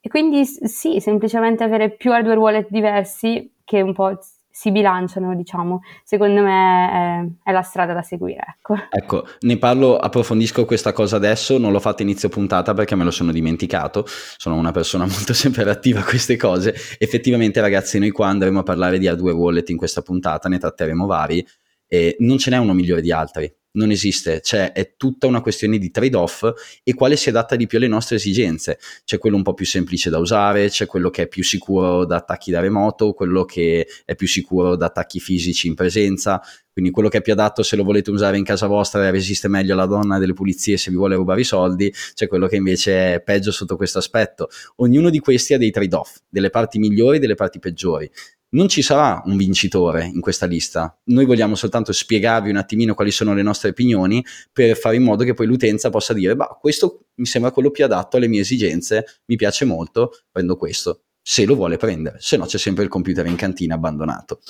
e 0.00 0.08
quindi 0.08 0.46
sì 0.46 1.00
semplicemente 1.00 1.62
avere 1.62 1.90
più 1.90 2.12
hardware 2.12 2.38
wallet 2.38 2.68
diversi 2.70 3.52
che 3.62 3.82
un 3.82 3.92
po' 3.92 4.18
si 4.48 4.70
bilanciano, 4.70 5.34
diciamo, 5.34 5.82
secondo 6.02 6.40
me 6.40 7.28
è, 7.44 7.50
è, 7.50 7.52
la 7.52 7.60
strada 7.60 7.92
da 7.92 8.00
seguire. 8.00 8.56
Ecco. 8.56 8.74
ecco, 8.88 9.26
ne 9.40 9.58
parlo, 9.58 9.98
approfondisco 9.98 10.64
questa 10.64 10.94
cosa 10.94 11.16
adesso, 11.16 11.58
non 11.58 11.72
l'ho 11.72 11.78
fatta 11.78 12.00
inizio 12.00 12.30
puntata 12.30 12.72
perché 12.72 12.94
me 12.94 13.04
lo 13.04 13.10
sono 13.10 13.32
dimenticato, 13.32 14.06
sono 14.06 14.54
una 14.54 14.70
persona 14.70 15.04
molto 15.10 15.34
sempre 15.34 15.68
attiva 15.68 16.00
a 16.00 16.04
queste 16.04 16.38
cose. 16.38 16.74
Effettivamente 16.98 17.60
ragazzi, 17.60 17.98
noi 17.98 18.10
qua 18.12 18.28
andremo 18.28 18.60
a 18.60 18.62
parlare 18.62 18.98
di 18.98 19.06
hardware 19.06 19.36
wallet 19.36 19.68
in 19.68 19.76
questa 19.76 20.00
puntata, 20.00 20.48
ne 20.48 20.58
tratteremo 20.58 21.04
vari, 21.04 21.46
e 21.86 22.16
non 22.20 22.38
ce 22.38 22.50
n'è 22.50 22.56
uno 22.56 22.74
migliore 22.74 23.00
di 23.00 23.12
altri 23.12 23.52
non 23.76 23.90
esiste, 23.90 24.40
cioè 24.42 24.72
è 24.72 24.94
tutta 24.96 25.26
una 25.26 25.40
questione 25.40 25.78
di 25.78 25.90
trade-off 25.90 26.44
e 26.82 26.94
quale 26.94 27.16
si 27.16 27.28
adatta 27.28 27.56
di 27.56 27.66
più 27.66 27.78
alle 27.78 27.86
nostre 27.86 28.16
esigenze. 28.16 28.78
C'è 29.04 29.18
quello 29.18 29.36
un 29.36 29.42
po' 29.42 29.54
più 29.54 29.64
semplice 29.64 30.10
da 30.10 30.18
usare, 30.18 30.68
c'è 30.68 30.86
quello 30.86 31.10
che 31.10 31.22
è 31.22 31.28
più 31.28 31.44
sicuro 31.44 32.04
da 32.04 32.16
attacchi 32.16 32.50
da 32.50 32.60
remoto, 32.60 33.12
quello 33.12 33.44
che 33.44 33.86
è 34.04 34.14
più 34.14 34.26
sicuro 34.26 34.76
da 34.76 34.86
attacchi 34.86 35.20
fisici 35.20 35.68
in 35.68 35.74
presenza, 35.74 36.42
quindi 36.72 36.90
quello 36.90 37.08
che 37.08 37.18
è 37.18 37.22
più 37.22 37.32
adatto 37.32 37.62
se 37.62 37.76
lo 37.76 37.84
volete 37.84 38.10
usare 38.10 38.36
in 38.36 38.44
casa 38.44 38.66
vostra 38.66 39.06
e 39.06 39.10
resiste 39.10 39.48
meglio 39.48 39.74
alla 39.74 39.86
donna 39.86 40.18
delle 40.18 40.34
pulizie 40.34 40.76
se 40.76 40.90
vi 40.90 40.96
vuole 40.96 41.14
rubare 41.14 41.40
i 41.40 41.44
soldi, 41.44 41.92
c'è 42.14 42.26
quello 42.26 42.46
che 42.46 42.56
invece 42.56 43.14
è 43.14 43.22
peggio 43.22 43.50
sotto 43.50 43.76
questo 43.76 43.98
aspetto. 43.98 44.48
Ognuno 44.76 45.10
di 45.10 45.18
questi 45.18 45.54
ha 45.54 45.58
dei 45.58 45.70
trade-off, 45.70 46.16
delle 46.28 46.50
parti 46.50 46.78
migliori 46.78 47.16
e 47.16 47.20
delle 47.20 47.34
parti 47.34 47.58
peggiori 47.58 48.10
non 48.50 48.68
ci 48.68 48.82
sarà 48.82 49.22
un 49.26 49.36
vincitore 49.36 50.06
in 50.06 50.20
questa 50.20 50.46
lista. 50.46 50.96
Noi 51.04 51.24
vogliamo 51.24 51.54
soltanto 51.54 51.92
spiegarvi 51.92 52.50
un 52.50 52.56
attimino 52.56 52.94
quali 52.94 53.10
sono 53.10 53.34
le 53.34 53.42
nostre 53.42 53.70
opinioni 53.70 54.24
per 54.52 54.76
fare 54.76 54.96
in 54.96 55.02
modo 55.02 55.24
che 55.24 55.34
poi 55.34 55.46
l'utenza 55.46 55.90
possa 55.90 56.12
dire, 56.12 56.36
bah, 56.36 56.56
questo 56.60 57.06
mi 57.16 57.26
sembra 57.26 57.50
quello 57.50 57.70
più 57.70 57.84
adatto 57.84 58.16
alle 58.16 58.28
mie 58.28 58.40
esigenze, 58.40 59.20
mi 59.26 59.36
piace 59.36 59.64
molto, 59.64 60.12
prendo 60.30 60.56
questo, 60.56 61.02
se 61.20 61.44
lo 61.44 61.54
vuole 61.54 61.76
prendere, 61.76 62.18
se 62.20 62.36
no 62.36 62.46
c'è 62.46 62.58
sempre 62.58 62.84
il 62.84 62.90
computer 62.90 63.26
in 63.26 63.36
cantina 63.36 63.74
abbandonato. 63.74 64.40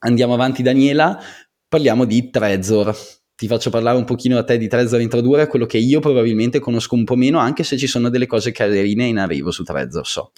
Andiamo 0.00 0.34
avanti 0.34 0.62
Daniela, 0.62 1.18
parliamo 1.66 2.04
di 2.04 2.28
Trezor. 2.30 2.94
Ti 3.34 3.46
faccio 3.48 3.70
parlare 3.70 3.98
un 3.98 4.04
pochino 4.04 4.38
a 4.38 4.44
te 4.44 4.56
di 4.56 4.68
Trezor 4.68 5.00
introdurre, 5.00 5.46
quello 5.46 5.66
che 5.66 5.78
io 5.78 6.00
probabilmente 6.00 6.58
conosco 6.58 6.94
un 6.94 7.04
po' 7.04 7.16
meno, 7.16 7.38
anche 7.38 7.64
se 7.64 7.76
ci 7.76 7.86
sono 7.86 8.08
delle 8.08 8.26
cose 8.26 8.52
carine 8.52 9.06
in 9.06 9.18
arrivo 9.18 9.50
su 9.50 9.62
Trezor, 9.62 10.06
so. 10.06 10.32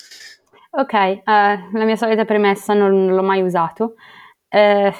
Ok, 0.71 0.93
eh, 0.93 1.23
la 1.25 1.85
mia 1.85 1.97
solita 1.97 2.25
premessa 2.25 2.75
non, 2.75 3.07
non 3.07 3.15
l'ho 3.15 3.23
mai 3.23 3.43
usato. 3.43 3.95
Eh, 4.49 4.93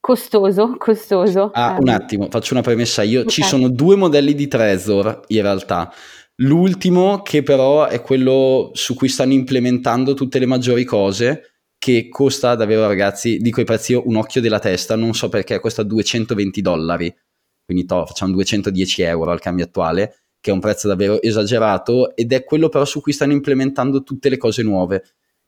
costoso, 0.00 0.76
costoso. 0.78 1.50
Ah, 1.52 1.76
un 1.78 1.88
ehm. 1.88 1.94
attimo, 1.94 2.28
faccio 2.30 2.54
una 2.54 2.62
premessa 2.62 3.02
io. 3.02 3.20
Okay. 3.20 3.30
Ci 3.32 3.42
sono 3.42 3.68
due 3.68 3.96
modelli 3.96 4.34
di 4.34 4.48
Trezor 4.48 5.22
in 5.28 5.42
realtà. 5.42 5.92
L'ultimo, 6.38 7.22
che 7.22 7.42
però 7.42 7.86
è 7.86 8.00
quello 8.00 8.70
su 8.72 8.94
cui 8.94 9.08
stanno 9.08 9.34
implementando 9.34 10.14
tutte 10.14 10.38
le 10.38 10.46
maggiori 10.46 10.84
cose, 10.84 11.60
che 11.78 12.08
costa 12.08 12.54
davvero, 12.54 12.86
ragazzi, 12.86 13.36
dico 13.38 13.60
i 13.60 13.64
prezzi 13.64 13.94
un 13.94 14.16
occhio 14.16 14.40
della 14.40 14.58
testa, 14.58 14.96
non 14.96 15.12
so 15.14 15.28
perché, 15.28 15.60
costa 15.60 15.82
220 15.82 16.60
dollari. 16.60 17.14
Quindi 17.64 17.84
to, 17.84 18.04
facciamo 18.06 18.32
210 18.32 19.02
euro 19.02 19.30
al 19.30 19.40
cambio 19.40 19.64
attuale 19.64 20.23
che 20.44 20.50
è 20.50 20.52
un 20.52 20.60
prezzo 20.60 20.88
davvero 20.88 21.22
esagerato 21.22 22.14
ed 22.14 22.30
è 22.34 22.44
quello 22.44 22.68
però 22.68 22.84
su 22.84 23.00
cui 23.00 23.14
stanno 23.14 23.32
implementando 23.32 24.02
tutte 24.02 24.28
le 24.28 24.36
cose 24.36 24.62
nuove. 24.62 25.02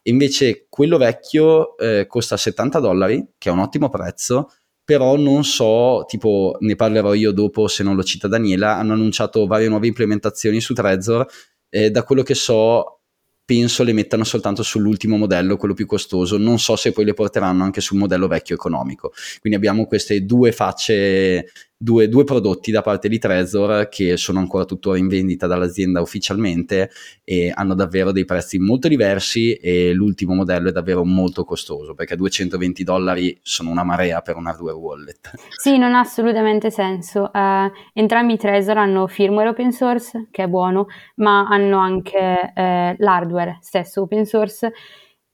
Invece 0.04 0.68
quello 0.70 0.96
vecchio 0.96 1.76
eh, 1.76 2.06
costa 2.08 2.38
70 2.38 2.78
dollari, 2.80 3.26
che 3.36 3.50
è 3.50 3.52
un 3.52 3.58
ottimo 3.58 3.90
prezzo, 3.90 4.52
però 4.82 5.18
non 5.18 5.44
so, 5.44 6.04
tipo 6.08 6.56
ne 6.60 6.76
parlerò 6.76 7.12
io 7.12 7.32
dopo 7.32 7.68
se 7.68 7.82
non 7.82 7.94
lo 7.94 8.02
cita 8.02 8.26
Daniela, 8.26 8.78
hanno 8.78 8.94
annunciato 8.94 9.46
varie 9.46 9.68
nuove 9.68 9.86
implementazioni 9.86 10.62
su 10.62 10.72
Trezor, 10.72 11.26
eh, 11.68 11.90
da 11.90 12.02
quello 12.02 12.22
che 12.22 12.34
so 12.34 13.00
penso 13.46 13.84
le 13.84 13.92
mettano 13.92 14.24
soltanto 14.24 14.62
sull'ultimo 14.64 15.16
modello, 15.16 15.56
quello 15.56 15.72
più 15.72 15.86
costoso, 15.86 16.36
non 16.36 16.58
so 16.58 16.74
se 16.74 16.90
poi 16.90 17.04
le 17.04 17.14
porteranno 17.14 17.62
anche 17.62 17.80
sul 17.80 17.96
modello 17.96 18.26
vecchio 18.26 18.56
economico. 18.56 19.12
Quindi 19.40 19.56
abbiamo 19.56 19.86
queste 19.86 20.24
due 20.24 20.50
facce, 20.50 21.46
due, 21.76 22.08
due 22.08 22.24
prodotti 22.24 22.70
da 22.70 22.80
parte 22.80 23.08
di 23.08 23.18
Trezor 23.18 23.88
che 23.88 24.16
sono 24.16 24.38
ancora 24.38 24.64
tuttora 24.64 24.96
in 24.96 25.08
vendita 25.08 25.46
dall'azienda 25.46 26.00
ufficialmente 26.00 26.90
e 27.22 27.52
hanno 27.54 27.74
davvero 27.74 28.12
dei 28.12 28.24
prezzi 28.24 28.58
molto 28.58 28.88
diversi 28.88 29.54
e 29.54 29.92
l'ultimo 29.92 30.34
modello 30.34 30.70
è 30.70 30.72
davvero 30.72 31.04
molto 31.04 31.44
costoso 31.44 31.94
perché 31.94 32.16
220 32.16 32.82
dollari 32.82 33.38
sono 33.42 33.70
una 33.70 33.84
marea 33.84 34.22
per 34.22 34.36
un 34.36 34.46
hardware 34.46 34.76
wallet. 34.76 35.32
Sì, 35.56 35.76
non 35.76 35.94
ha 35.94 36.00
assolutamente 36.00 36.70
senso. 36.70 37.30
Uh, 37.32 37.70
entrambi 37.92 38.34
i 38.34 38.38
Trezor 38.38 38.78
hanno 38.78 39.06
firmware 39.06 39.50
open 39.50 39.72
source, 39.72 40.28
che 40.30 40.44
è 40.44 40.46
buono, 40.48 40.86
ma 41.16 41.46
hanno 41.46 41.78
anche 41.78 42.18
uh, 42.54 42.94
l'hardware 43.02 43.58
stesso 43.60 44.02
open 44.02 44.24
source, 44.24 44.72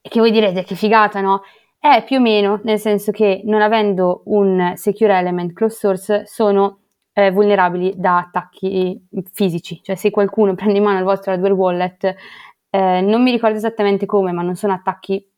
che 0.01 0.19
voi 0.19 0.31
direte 0.31 0.63
che 0.63 0.75
figata, 0.75 1.21
no? 1.21 1.41
È 1.85 2.01
più 2.05 2.15
o 2.15 2.21
meno, 2.21 2.61
nel 2.63 2.79
senso 2.79 3.11
che 3.11 3.41
non 3.43 3.61
avendo 3.61 4.21
un 4.27 4.71
secure 4.75 5.17
element 5.17 5.51
closed 5.51 5.77
source 5.77 6.25
sono 6.25 6.79
eh, 7.11 7.29
vulnerabili 7.29 7.95
da 7.97 8.19
attacchi 8.19 9.05
fisici, 9.33 9.81
cioè 9.83 9.95
se 9.95 10.09
qualcuno 10.09 10.55
prende 10.55 10.77
in 10.77 10.83
mano 10.85 10.99
il 10.99 11.03
vostro 11.03 11.33
hardware 11.33 11.53
wallet, 11.53 12.15
eh, 12.69 13.01
non 13.01 13.21
mi 13.21 13.31
ricordo 13.31 13.57
esattamente 13.57 14.05
come, 14.05 14.31
ma 14.31 14.41
non 14.41 14.55
sono 14.55 14.71
attacchi 14.71 15.29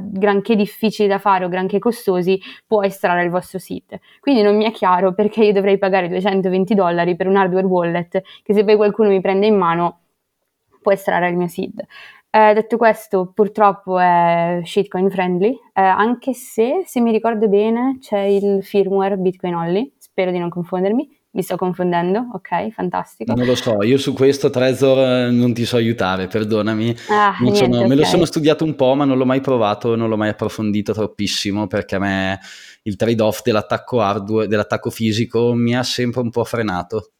granché 0.00 0.54
difficili 0.54 1.08
da 1.08 1.18
fare 1.18 1.44
o 1.44 1.48
granché 1.48 1.80
costosi, 1.80 2.40
può 2.64 2.84
estrarre 2.84 3.24
il 3.24 3.30
vostro 3.30 3.58
seed. 3.58 3.98
Quindi 4.20 4.42
non 4.42 4.56
mi 4.56 4.66
è 4.66 4.70
chiaro 4.70 5.14
perché 5.14 5.42
io 5.42 5.52
dovrei 5.52 5.78
pagare 5.78 6.06
220 6.08 6.74
dollari 6.76 7.16
per 7.16 7.26
un 7.26 7.34
hardware 7.34 7.66
wallet 7.66 8.22
che 8.44 8.54
se 8.54 8.62
poi 8.62 8.76
qualcuno 8.76 9.08
mi 9.08 9.20
prende 9.20 9.46
in 9.46 9.56
mano 9.56 10.02
può 10.80 10.92
estrarre 10.92 11.28
il 11.28 11.36
mio 11.36 11.48
seed. 11.48 11.84
Eh, 12.38 12.54
detto 12.54 12.76
questo, 12.76 13.32
purtroppo 13.34 13.98
è 13.98 14.60
shitcoin 14.62 15.10
friendly, 15.10 15.50
eh, 15.74 15.82
anche 15.82 16.34
se, 16.34 16.84
se 16.86 17.00
mi 17.00 17.10
ricordo 17.10 17.48
bene, 17.48 17.98
c'è 18.00 18.20
il 18.20 18.62
firmware 18.62 19.16
Bitcoin 19.16 19.56
Only, 19.56 19.94
spero 19.98 20.30
di 20.30 20.38
non 20.38 20.48
confondermi, 20.48 21.08
mi 21.30 21.42
sto 21.42 21.56
confondendo, 21.56 22.28
ok, 22.34 22.70
fantastico. 22.70 23.34
Non 23.34 23.44
lo 23.44 23.56
so, 23.56 23.82
io 23.82 23.98
su 23.98 24.12
questo 24.12 24.50
Trezor 24.50 24.98
eh, 24.98 25.30
non 25.32 25.52
ti 25.52 25.64
so 25.64 25.78
aiutare, 25.78 26.28
perdonami. 26.28 26.94
Ah, 27.08 27.34
niente, 27.40 27.58
sono, 27.58 27.76
okay. 27.78 27.88
Me 27.88 27.94
lo 27.96 28.04
sono 28.04 28.24
studiato 28.24 28.62
un 28.62 28.76
po', 28.76 28.94
ma 28.94 29.04
non 29.04 29.18
l'ho 29.18 29.26
mai 29.26 29.40
provato, 29.40 29.96
non 29.96 30.08
l'ho 30.08 30.16
mai 30.16 30.28
approfondito 30.28 30.92
troppissimo 30.92 31.66
perché 31.66 31.96
a 31.96 31.98
me 31.98 32.38
il 32.82 32.94
trade-off 32.94 33.42
dell'attacco 33.42 34.00
hardware, 34.00 34.46
dell'attacco 34.46 34.90
fisico 34.90 35.54
mi 35.54 35.74
ha 35.74 35.82
sempre 35.82 36.20
un 36.20 36.30
po' 36.30 36.44
frenato. 36.44 37.10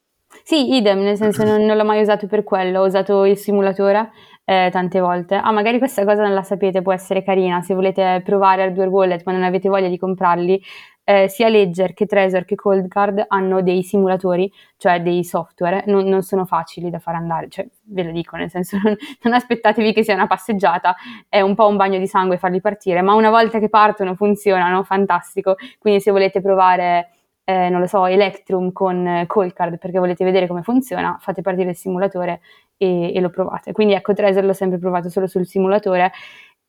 Sì, 0.45 0.77
idem, 0.77 1.01
nel 1.01 1.17
senso 1.17 1.43
non, 1.43 1.65
non 1.65 1.77
l'ho 1.77 1.85
mai 1.85 2.01
usato 2.01 2.29
per 2.29 2.45
quello, 2.45 2.83
ho 2.83 2.87
usato 2.87 3.25
il 3.25 3.37
simulatore 3.37 4.11
eh, 4.49 4.71
tante 4.73 4.99
volte. 4.99 5.35
Ah, 5.35 5.53
magari 5.53 5.77
questa 5.77 6.07
cosa 6.07 6.23
non 6.23 6.33
la 6.33 6.43
sapete, 6.43 6.81
può 6.81 6.95
essere 6.95 7.23
carina, 7.23 7.61
se 7.61 7.75
volete 7.75 8.23
provare 8.25 8.63
hardware 8.63 8.89
wallet 8.89 9.23
ma 9.27 9.33
non 9.33 9.43
avete 9.43 9.69
voglia 9.69 9.89
di 9.89 9.99
comprarli, 9.99 10.59
eh, 11.05 11.29
sia 11.29 11.49
Ledger 11.49 11.93
che 11.93 12.07
Trezor 12.07 12.47
che 12.47 12.55
Coldcard 12.55 13.27
hanno 13.29 13.61
dei 13.61 13.83
simulatori, 13.83 14.51
cioè 14.79 15.03
dei 15.03 15.23
software, 15.23 15.85
non, 15.89 16.07
non, 16.07 16.23
sono 16.23 16.47
facili 16.47 16.89
da 16.89 16.99
far 16.99 17.17
andare, 17.17 17.49
cioè 17.51 17.69
ve 17.89 18.05
lo 18.05 18.11
dico, 18.11 18.37
nel 18.37 18.49
senso 18.49 18.79
non, 18.83 18.97
non, 19.21 19.35
aspettatevi 19.35 19.93
che 19.93 20.03
sia 20.03 20.15
una 20.15 20.27
passeggiata, 20.27 20.97
è 21.29 21.43
un 21.43 21.55
po' 21.55 21.67
un 21.67 21.77
bagno 21.77 21.99
di 21.99 22.07
sangue 22.07 22.39
farli 22.39 22.63
partire, 22.63 23.03
ma 23.03 23.13
una 23.13 23.29
volta 23.29 23.59
che 23.59 23.69
partono 23.69 24.15
funzionano, 24.15 24.83
fantastico, 24.83 25.57
quindi 25.79 26.01
se 26.01 26.11
volete 26.11 26.41
provare 26.41 27.11
eh, 27.45 27.71
non 27.71 27.81
lo 27.81 27.87
so, 27.87 28.05
Electrum 28.05 28.73
con 28.73 29.25
Coldcard 29.27 29.79
perché 29.79 29.99
volete 29.99 30.23
vedere 30.23 30.47
come 30.47 30.63
funziona, 30.63 31.17
fate 31.19 31.41
partire 31.41 31.71
il 31.71 31.77
simulatore 31.77 32.41
e, 32.79 33.13
e 33.15 33.21
lo 33.21 33.29
provate. 33.29 33.73
Quindi 33.73 33.93
ecco, 33.93 34.15
Tracer 34.15 34.45
l'ho 34.45 34.55
sempre 34.55 34.79
provato 34.79 35.11
solo 35.11 35.27
sul 35.27 35.47
simulatore 35.47 36.13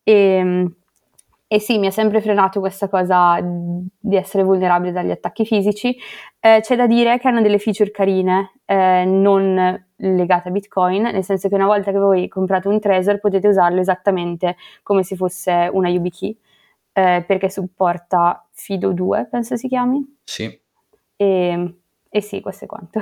e, 0.03 0.67
e, 1.47 1.59
sì, 1.59 1.77
mi 1.77 1.87
ha 1.87 1.91
sempre 1.91 2.19
frenato 2.19 2.59
questa 2.59 2.89
cosa 2.89 3.39
di 3.41 4.15
essere 4.15 4.43
vulnerabile 4.43 4.91
dagli 4.91 5.11
attacchi 5.11 5.45
fisici. 5.45 5.95
Eh, 6.39 6.59
c'è 6.61 6.75
da 6.75 6.87
dire 6.87 7.17
che 7.19 7.27
hanno 7.27 7.41
delle 7.41 7.59
feature 7.59 7.91
carine, 7.91 8.53
eh, 8.65 9.05
non 9.05 9.85
legate 9.95 10.49
a 10.49 10.51
Bitcoin, 10.51 11.03
nel 11.03 11.23
senso 11.23 11.47
che 11.47 11.55
una 11.55 11.65
volta 11.65 11.91
che 11.91 11.97
voi 11.97 12.27
comprate 12.27 12.67
un 12.67 12.79
Trezor 12.79 13.19
potete 13.19 13.47
usarlo 13.47 13.79
esattamente 13.79 14.57
come 14.83 15.03
se 15.03 15.15
fosse 15.15 15.69
una 15.71 15.89
YubiKey, 15.89 16.37
eh, 16.93 17.23
perché 17.25 17.49
supporta 17.49 18.45
Fido 18.51 18.93
2, 18.93 19.27
penso 19.29 19.55
si 19.55 19.67
chiami. 19.67 20.17
Sì. 20.23 20.59
E, 21.15 21.75
e 22.09 22.21
sì, 22.21 22.41
questo 22.41 22.65
è 22.65 22.67
quanto. 22.67 22.99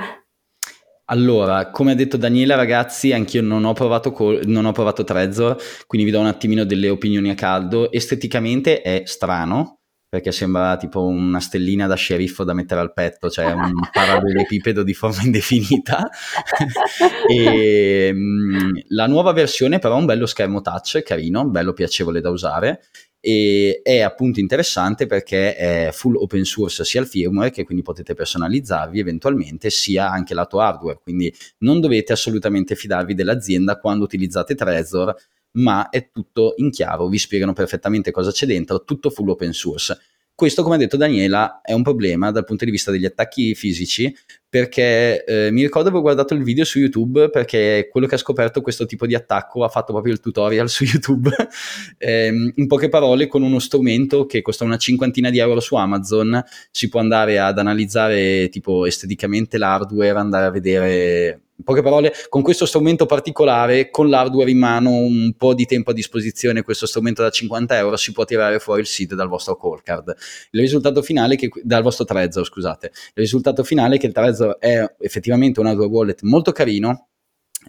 Allora, 1.10 1.70
come 1.70 1.92
ha 1.92 1.94
detto 1.94 2.18
Daniela, 2.18 2.54
ragazzi, 2.54 3.12
anch'io 3.12 3.40
non 3.40 3.64
ho 3.64 3.72
provato, 3.72 4.12
col- 4.12 4.42
non 4.44 4.66
ho 4.66 4.72
provato 4.72 5.04
Trezor, 5.04 5.56
quindi 5.86 6.06
vi 6.06 6.12
do 6.12 6.20
un 6.20 6.26
attimino 6.26 6.64
delle 6.64 6.90
opinioni 6.90 7.30
a 7.30 7.34
caldo. 7.34 7.90
Esteticamente 7.90 8.82
è 8.82 9.02
strano, 9.06 9.78
perché 10.06 10.32
sembra 10.32 10.76
tipo 10.76 11.06
una 11.06 11.40
stellina 11.40 11.86
da 11.86 11.94
sceriffo 11.94 12.44
da 12.44 12.52
mettere 12.52 12.80
al 12.80 12.92
petto, 12.92 13.30
cioè 13.30 13.46
un 13.52 13.72
parallelepipedo 13.90 14.82
di 14.82 14.92
forma 14.92 15.22
indefinita. 15.22 16.10
e, 17.26 18.12
mh, 18.12 18.80
la 18.88 19.06
nuova 19.06 19.32
versione 19.32 19.78
però 19.78 19.94
ha 19.94 19.98
un 19.98 20.04
bello 20.04 20.26
schermo 20.26 20.60
touch, 20.60 21.02
carino, 21.02 21.48
bello 21.48 21.72
piacevole 21.72 22.20
da 22.20 22.28
usare 22.28 22.82
e 23.20 23.80
è 23.82 24.00
appunto 24.00 24.40
interessante 24.40 25.06
perché 25.06 25.56
è 25.56 25.90
full 25.92 26.16
open 26.16 26.44
source 26.44 26.84
sia 26.84 27.00
il 27.00 27.06
firmware 27.06 27.50
che 27.50 27.64
quindi 27.64 27.82
potete 27.82 28.14
personalizzarvi 28.14 28.98
eventualmente 28.98 29.70
sia 29.70 30.10
anche 30.10 30.34
lato 30.34 30.60
hardware, 30.60 31.00
quindi 31.02 31.32
non 31.58 31.80
dovete 31.80 32.12
assolutamente 32.12 32.74
fidarvi 32.74 33.14
dell'azienda 33.14 33.78
quando 33.78 34.04
utilizzate 34.04 34.54
Trezor 34.54 35.14
ma 35.52 35.88
è 35.88 36.10
tutto 36.12 36.54
in 36.56 36.70
chiaro, 36.70 37.08
vi 37.08 37.18
spiegano 37.18 37.52
perfettamente 37.52 38.10
cosa 38.10 38.30
c'è 38.30 38.46
dentro, 38.46 38.84
tutto 38.84 39.10
full 39.10 39.30
open 39.30 39.52
source. 39.52 39.98
Questo, 40.38 40.62
come 40.62 40.76
ha 40.76 40.78
detto 40.78 40.96
Daniela, 40.96 41.62
è 41.62 41.72
un 41.72 41.82
problema 41.82 42.30
dal 42.30 42.44
punto 42.44 42.64
di 42.64 42.70
vista 42.70 42.92
degli 42.92 43.04
attacchi 43.04 43.56
fisici, 43.56 44.14
perché 44.48 45.24
eh, 45.24 45.50
mi 45.50 45.62
ricordo 45.62 45.88
avevo 45.88 46.00
guardato 46.00 46.32
il 46.32 46.44
video 46.44 46.64
su 46.64 46.78
YouTube 46.78 47.28
perché 47.28 47.88
quello 47.90 48.06
che 48.06 48.14
ha 48.14 48.18
scoperto 48.18 48.60
questo 48.60 48.86
tipo 48.86 49.04
di 49.04 49.16
attacco 49.16 49.64
ha 49.64 49.68
fatto 49.68 49.92
proprio 49.92 50.12
il 50.12 50.20
tutorial 50.20 50.68
su 50.70 50.84
YouTube. 50.84 51.28
eh, 51.98 52.52
in 52.54 52.66
poche 52.68 52.88
parole, 52.88 53.26
con 53.26 53.42
uno 53.42 53.58
strumento 53.58 54.26
che 54.26 54.40
costa 54.40 54.62
una 54.62 54.76
cinquantina 54.76 55.28
di 55.28 55.40
euro 55.40 55.58
su 55.58 55.74
Amazon, 55.74 56.40
si 56.70 56.88
può 56.88 57.00
andare 57.00 57.40
ad 57.40 57.58
analizzare 57.58 58.48
tipo 58.48 58.86
esteticamente 58.86 59.58
l'hardware, 59.58 60.20
andare 60.20 60.46
a 60.46 60.50
vedere 60.50 61.47
in 61.58 61.64
poche 61.64 61.82
parole, 61.82 62.12
con 62.28 62.40
questo 62.42 62.66
strumento 62.66 63.04
particolare, 63.04 63.90
con 63.90 64.08
l'hardware 64.08 64.50
in 64.50 64.58
mano, 64.58 64.90
un 64.90 65.34
po' 65.36 65.54
di 65.54 65.66
tempo 65.66 65.90
a 65.90 65.92
disposizione, 65.92 66.62
questo 66.62 66.86
strumento 66.86 67.22
da 67.22 67.30
50 67.30 67.76
euro, 67.76 67.96
si 67.96 68.12
può 68.12 68.24
tirare 68.24 68.60
fuori 68.60 68.82
il 68.82 68.86
SID 68.86 69.14
dal 69.14 69.28
vostro 69.28 69.56
call 69.56 69.82
card. 69.82 70.14
Il 70.52 70.60
risultato 70.60 71.02
finale, 71.02 71.34
che, 71.34 71.50
dal 71.64 71.82
vostro 71.82 72.04
Trezor, 72.04 72.44
scusate, 72.44 72.86
il 72.86 73.12
risultato 73.14 73.64
finale 73.64 73.96
è 73.96 73.98
che 73.98 74.06
il 74.06 74.12
Trezor 74.12 74.56
è 74.58 74.84
effettivamente 75.00 75.58
un 75.58 75.66
hardware 75.66 75.90
wallet 75.90 76.22
molto 76.22 76.52
carino, 76.52 77.08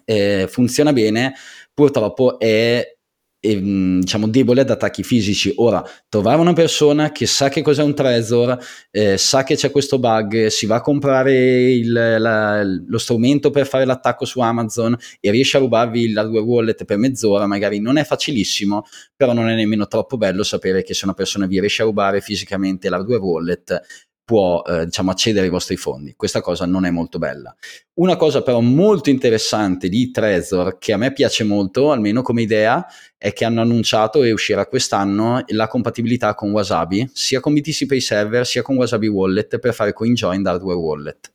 eh, 0.04 0.46
funziona 0.48 0.92
bene, 0.92 1.34
purtroppo 1.74 2.38
è 2.38 2.96
diciamo 3.40 4.28
debole 4.28 4.60
ad 4.60 4.70
attacchi 4.70 5.02
fisici. 5.02 5.52
Ora, 5.56 5.82
trovare 6.08 6.40
una 6.40 6.52
persona 6.52 7.10
che 7.10 7.26
sa 7.26 7.48
che 7.48 7.62
cos'è 7.62 7.82
un 7.82 7.94
Trezor, 7.94 8.58
eh, 8.90 9.16
sa 9.16 9.42
che 9.42 9.56
c'è 9.56 9.70
questo 9.70 9.98
bug, 9.98 10.46
si 10.46 10.66
va 10.66 10.76
a 10.76 10.80
comprare 10.80 11.72
il, 11.72 11.92
la, 11.92 12.62
lo 12.62 12.98
strumento 12.98 13.50
per 13.50 13.66
fare 13.66 13.86
l'attacco 13.86 14.24
su 14.24 14.40
Amazon 14.40 14.96
e 15.20 15.30
riesce 15.30 15.56
a 15.56 15.60
rubarvi 15.60 16.12
l'hardware 16.12 16.44
wallet 16.44 16.84
per 16.84 16.98
mezz'ora, 16.98 17.46
magari 17.46 17.80
non 17.80 17.96
è 17.96 18.04
facilissimo, 18.04 18.84
però 19.16 19.32
non 19.32 19.48
è 19.48 19.54
nemmeno 19.54 19.86
troppo 19.86 20.16
bello 20.16 20.42
sapere 20.42 20.82
che 20.82 20.94
se 20.94 21.04
una 21.04 21.14
persona 21.14 21.46
vi 21.46 21.60
riesce 21.60 21.82
a 21.82 21.86
rubare 21.86 22.20
fisicamente 22.20 22.88
l'hardware 22.88 23.20
wallet 23.20 24.08
può 24.24 24.62
eh, 24.62 24.84
diciamo, 24.84 25.10
accedere 25.10 25.46
ai 25.46 25.50
vostri 25.50 25.76
fondi. 25.76 26.14
Questa 26.16 26.40
cosa 26.40 26.66
non 26.66 26.84
è 26.84 26.90
molto 26.90 27.18
bella. 27.18 27.54
Una 27.94 28.16
cosa 28.16 28.42
però 28.42 28.60
molto 28.60 29.10
interessante 29.10 29.88
di 29.88 30.10
Trezor, 30.10 30.78
che 30.78 30.92
a 30.92 30.96
me 30.96 31.12
piace 31.12 31.44
molto, 31.44 31.90
almeno 31.90 32.22
come 32.22 32.42
idea, 32.42 32.86
è 33.18 33.32
che 33.32 33.44
hanno 33.44 33.60
annunciato 33.60 34.22
e 34.22 34.32
uscirà 34.32 34.66
quest'anno 34.66 35.42
la 35.48 35.66
compatibilità 35.66 36.34
con 36.34 36.50
Wasabi, 36.50 37.10
sia 37.12 37.40
con 37.40 37.54
BTC 37.54 37.86
Pay 37.86 38.00
Server 38.00 38.46
sia 38.46 38.62
con 38.62 38.76
Wasabi 38.76 39.08
Wallet 39.08 39.58
per 39.58 39.74
fare 39.74 39.92
CoinJoin 39.92 40.42
da 40.42 40.52
hardware 40.52 40.78
wallet. 40.78 41.32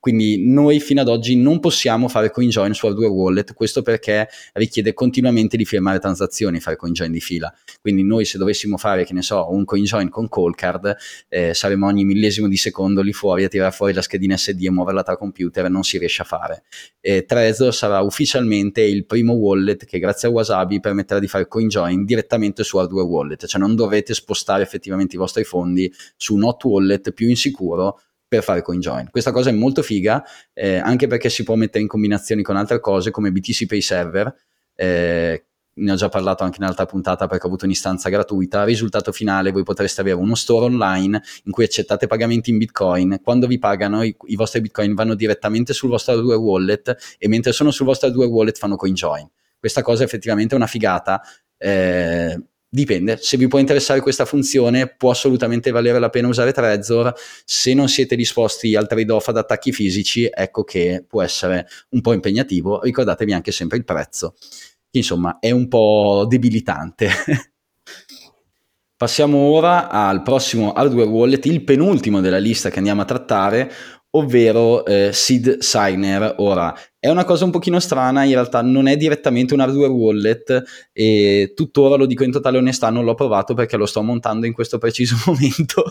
Quindi 0.00 0.48
noi 0.48 0.78
fino 0.80 1.00
ad 1.00 1.08
oggi 1.08 1.36
non 1.36 1.58
possiamo 1.58 2.08
fare 2.08 2.30
CoinJoin 2.30 2.72
su 2.72 2.86
hardware 2.86 3.10
wallet, 3.10 3.52
questo 3.52 3.82
perché 3.82 4.28
richiede 4.52 4.94
continuamente 4.94 5.56
di 5.56 5.64
firmare 5.64 5.98
transazioni, 5.98 6.60
fare 6.60 6.76
CoinJoin 6.76 7.10
di 7.10 7.20
fila. 7.20 7.52
Quindi 7.80 8.04
noi 8.04 8.24
se 8.24 8.38
dovessimo 8.38 8.76
fare, 8.76 9.04
che 9.04 9.12
ne 9.12 9.22
so, 9.22 9.50
un 9.50 9.64
CoinJoin 9.64 10.08
con 10.08 10.28
Callcard, 10.28 10.96
eh, 11.28 11.52
saremo 11.52 11.86
ogni 11.86 12.04
millesimo 12.04 12.46
di 12.46 12.56
secondo 12.56 13.02
lì 13.02 13.12
fuori 13.12 13.44
a 13.44 13.48
tirare 13.48 13.72
fuori 13.72 13.92
la 13.92 14.02
schedina 14.02 14.36
SD 14.36 14.66
e 14.66 14.70
muoverla 14.70 15.02
tra 15.02 15.16
computer 15.16 15.64
e 15.64 15.68
non 15.68 15.82
si 15.82 15.98
riesce 15.98 16.22
a 16.22 16.24
fare. 16.24 16.62
Eh, 17.00 17.24
Trezor 17.24 17.74
sarà 17.74 18.00
ufficialmente 18.00 18.82
il 18.82 19.04
primo 19.04 19.32
wallet 19.32 19.84
che 19.84 19.98
grazie 19.98 20.28
a 20.28 20.30
Wasabi 20.30 20.78
permetterà 20.78 21.18
di 21.18 21.26
fare 21.26 21.48
CoinJoin 21.48 22.04
direttamente 22.04 22.62
su 22.62 22.76
hardware 22.76 23.06
wallet, 23.06 23.46
cioè 23.46 23.60
non 23.60 23.74
dovrete 23.74 24.14
spostare 24.14 24.62
effettivamente 24.62 25.16
i 25.16 25.18
vostri 25.18 25.42
fondi 25.42 25.92
su 26.16 26.34
un 26.36 26.44
hot 26.44 26.62
wallet 26.64 27.12
più 27.12 27.28
insicuro 27.28 28.00
per 28.28 28.42
fare 28.42 28.62
CoinJoin. 28.62 29.08
Questa 29.10 29.32
cosa 29.32 29.48
è 29.48 29.52
molto 29.52 29.82
figa, 29.82 30.22
eh, 30.52 30.76
anche 30.76 31.06
perché 31.06 31.30
si 31.30 31.42
può 31.42 31.54
mettere 31.54 31.82
in 31.82 31.88
combinazioni 31.88 32.42
con 32.42 32.56
altre 32.56 32.78
cose 32.78 33.10
come 33.10 33.32
BTC 33.32 33.66
Pay 33.66 33.80
Server, 33.80 34.34
eh, 34.74 35.44
ne 35.78 35.92
ho 35.92 35.94
già 35.94 36.08
parlato 36.08 36.42
anche 36.42 36.56
in 36.58 36.64
un'altra 36.64 36.86
puntata 36.86 37.26
perché 37.26 37.44
ho 37.44 37.48
avuto 37.48 37.64
un'istanza 37.64 38.08
gratuita. 38.08 38.64
Risultato 38.64 39.12
finale, 39.12 39.50
voi 39.50 39.62
potreste 39.62 40.00
avere 40.00 40.16
uno 40.16 40.34
store 40.34 40.66
online 40.66 41.22
in 41.44 41.52
cui 41.52 41.64
accettate 41.64 42.06
pagamenti 42.06 42.50
in 42.50 42.58
Bitcoin. 42.58 43.20
Quando 43.22 43.46
vi 43.46 43.58
pagano, 43.58 44.02
i, 44.02 44.14
i 44.26 44.36
vostri 44.36 44.60
Bitcoin 44.60 44.94
vanno 44.94 45.14
direttamente 45.14 45.72
sul 45.72 45.88
vostro 45.88 46.14
hardware 46.14 46.38
wallet 46.38 47.16
e 47.18 47.28
mentre 47.28 47.52
sono 47.52 47.70
sul 47.70 47.86
vostro 47.86 48.08
hardware 48.08 48.30
wallet 48.30 48.58
fanno 48.58 48.76
CoinJoin. 48.76 49.28
Questa 49.58 49.82
cosa 49.82 50.02
è 50.02 50.06
effettivamente 50.06 50.54
una 50.54 50.66
figata. 50.66 51.22
Eh, 51.56 52.40
Dipende, 52.70 53.16
se 53.18 53.38
vi 53.38 53.48
può 53.48 53.58
interessare 53.58 54.00
questa 54.00 54.26
funzione 54.26 54.88
può 54.88 55.08
assolutamente 55.10 55.70
valere 55.70 55.98
la 55.98 56.10
pena 56.10 56.28
usare 56.28 56.52
Trezor, 56.52 57.14
se 57.46 57.72
non 57.72 57.88
siete 57.88 58.14
disposti 58.14 58.76
al 58.76 58.86
trade-off 58.86 59.28
ad 59.28 59.38
attacchi 59.38 59.72
fisici 59.72 60.28
ecco 60.30 60.64
che 60.64 61.02
può 61.08 61.22
essere 61.22 61.66
un 61.90 62.02
po' 62.02 62.12
impegnativo, 62.12 62.82
ricordatevi 62.82 63.32
anche 63.32 63.52
sempre 63.52 63.78
il 63.78 63.84
prezzo, 63.84 64.34
insomma 64.90 65.38
è 65.38 65.50
un 65.50 65.66
po' 65.66 66.26
debilitante. 66.28 67.08
Passiamo 68.98 69.38
ora 69.38 69.88
al 69.88 70.22
prossimo 70.22 70.72
hardware 70.72 71.08
wallet, 71.08 71.46
il 71.46 71.64
penultimo 71.64 72.20
della 72.20 72.38
lista 72.38 72.68
che 72.68 72.78
andiamo 72.78 73.00
a 73.00 73.04
trattare, 73.06 73.70
ovvero 74.18 74.84
eh, 74.84 75.10
Seed 75.12 75.58
Signer. 75.58 76.34
Ora, 76.38 76.74
è 76.98 77.08
una 77.08 77.24
cosa 77.24 77.44
un 77.44 77.50
pochino 77.50 77.78
strana, 77.80 78.24
in 78.24 78.32
realtà 78.32 78.60
non 78.62 78.86
è 78.86 78.96
direttamente 78.96 79.54
un 79.54 79.60
hardware 79.60 79.92
wallet 79.92 80.62
e 80.92 81.52
tuttora 81.54 81.96
lo 81.96 82.06
dico 82.06 82.24
in 82.24 82.32
totale 82.32 82.58
onestà, 82.58 82.90
non 82.90 83.04
l'ho 83.04 83.14
provato 83.14 83.54
perché 83.54 83.76
lo 83.76 83.86
sto 83.86 84.02
montando 84.02 84.46
in 84.46 84.52
questo 84.52 84.78
preciso 84.78 85.16
momento, 85.26 85.84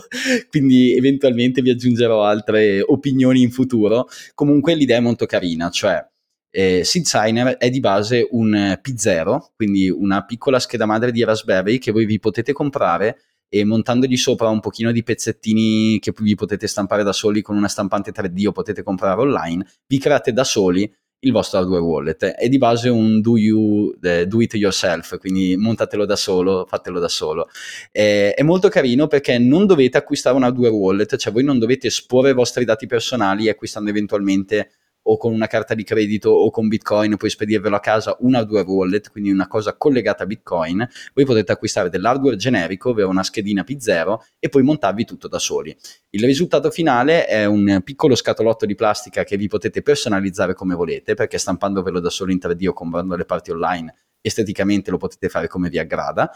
quindi 0.50 0.94
eventualmente 0.96 1.62
vi 1.62 1.70
aggiungerò 1.70 2.24
altre 2.24 2.82
opinioni 2.82 3.42
in 3.42 3.50
futuro. 3.50 4.08
Comunque 4.34 4.74
l'idea 4.74 4.98
è 4.98 5.00
molto 5.00 5.26
carina, 5.26 5.70
cioè 5.70 6.04
eh, 6.50 6.84
Seed 6.84 7.04
Signer 7.04 7.56
è 7.56 7.70
di 7.70 7.80
base 7.80 8.26
un 8.30 8.78
P0, 8.82 9.38
quindi 9.56 9.88
una 9.88 10.24
piccola 10.24 10.58
scheda 10.58 10.86
madre 10.86 11.12
di 11.12 11.24
Raspberry 11.24 11.78
che 11.78 11.92
voi 11.92 12.04
vi 12.04 12.18
potete 12.18 12.52
comprare 12.52 13.18
e 13.48 13.64
montandogli 13.64 14.16
sopra 14.16 14.48
un 14.48 14.60
pochino 14.60 14.92
di 14.92 15.02
pezzettini 15.02 15.98
che 16.00 16.12
vi 16.18 16.34
potete 16.34 16.66
stampare 16.66 17.02
da 17.02 17.12
soli 17.12 17.42
con 17.42 17.56
una 17.56 17.68
stampante 17.68 18.12
3D 18.12 18.46
o 18.46 18.52
potete 18.52 18.82
comprare 18.82 19.20
online, 19.20 19.66
vi 19.86 19.98
create 19.98 20.32
da 20.32 20.44
soli 20.44 20.90
il 21.20 21.32
vostro 21.32 21.58
hardware 21.58 21.82
wallet. 21.82 22.24
È 22.24 22.48
di 22.48 22.58
base 22.58 22.88
un 22.88 23.20
do, 23.20 23.36
you, 23.36 23.92
eh, 24.00 24.26
do 24.26 24.40
it 24.40 24.54
yourself, 24.54 25.18
quindi 25.18 25.56
montatelo 25.56 26.04
da 26.04 26.16
solo, 26.16 26.66
fatelo 26.68 27.00
da 27.00 27.08
solo. 27.08 27.48
Eh, 27.90 28.34
è 28.34 28.42
molto 28.42 28.68
carino 28.68 29.06
perché 29.06 29.38
non 29.38 29.66
dovete 29.66 29.98
acquistare 29.98 30.36
un 30.36 30.44
hardware 30.44 30.72
wallet, 30.72 31.16
cioè 31.16 31.32
voi 31.32 31.44
non 31.44 31.58
dovete 31.58 31.88
esporre 31.88 32.30
i 32.30 32.34
vostri 32.34 32.64
dati 32.64 32.86
personali 32.86 33.48
acquistando 33.48 33.90
eventualmente 33.90 34.70
o 35.10 35.16
con 35.16 35.32
una 35.32 35.46
carta 35.46 35.74
di 35.74 35.84
credito 35.84 36.30
o 36.30 36.50
con 36.50 36.68
Bitcoin, 36.68 37.16
puoi 37.16 37.30
spedirvelo 37.30 37.74
a 37.74 37.80
casa 37.80 38.16
un 38.20 38.34
hardware 38.34 38.66
wallet, 38.66 39.10
quindi 39.10 39.30
una 39.30 39.46
cosa 39.46 39.76
collegata 39.76 40.24
a 40.24 40.26
Bitcoin, 40.26 40.86
voi 41.14 41.24
potete 41.24 41.52
acquistare 41.52 41.88
dell'hardware 41.88 42.36
generico, 42.36 42.90
ovvero 42.90 43.08
una 43.08 43.22
schedina 43.22 43.64
P0 43.66 44.18
e 44.38 44.48
poi 44.48 44.62
montarvi 44.62 45.04
tutto 45.04 45.26
da 45.28 45.38
soli. 45.38 45.74
Il 46.10 46.24
risultato 46.24 46.70
finale 46.70 47.26
è 47.26 47.46
un 47.46 47.80
piccolo 47.82 48.14
scatolotto 48.14 48.66
di 48.66 48.74
plastica 48.74 49.24
che 49.24 49.36
vi 49.36 49.48
potete 49.48 49.80
personalizzare 49.80 50.52
come 50.54 50.74
volete, 50.74 51.14
perché 51.14 51.38
stampandovelo 51.38 52.00
da 52.00 52.10
solo 52.10 52.30
in 52.30 52.38
3D 52.38 52.68
o 52.68 52.72
comprando 52.74 53.16
le 53.16 53.24
parti 53.24 53.50
online, 53.50 53.94
esteticamente 54.20 54.90
lo 54.90 54.98
potete 54.98 55.28
fare 55.28 55.48
come 55.48 55.70
vi 55.70 55.78
aggrada 55.78 56.30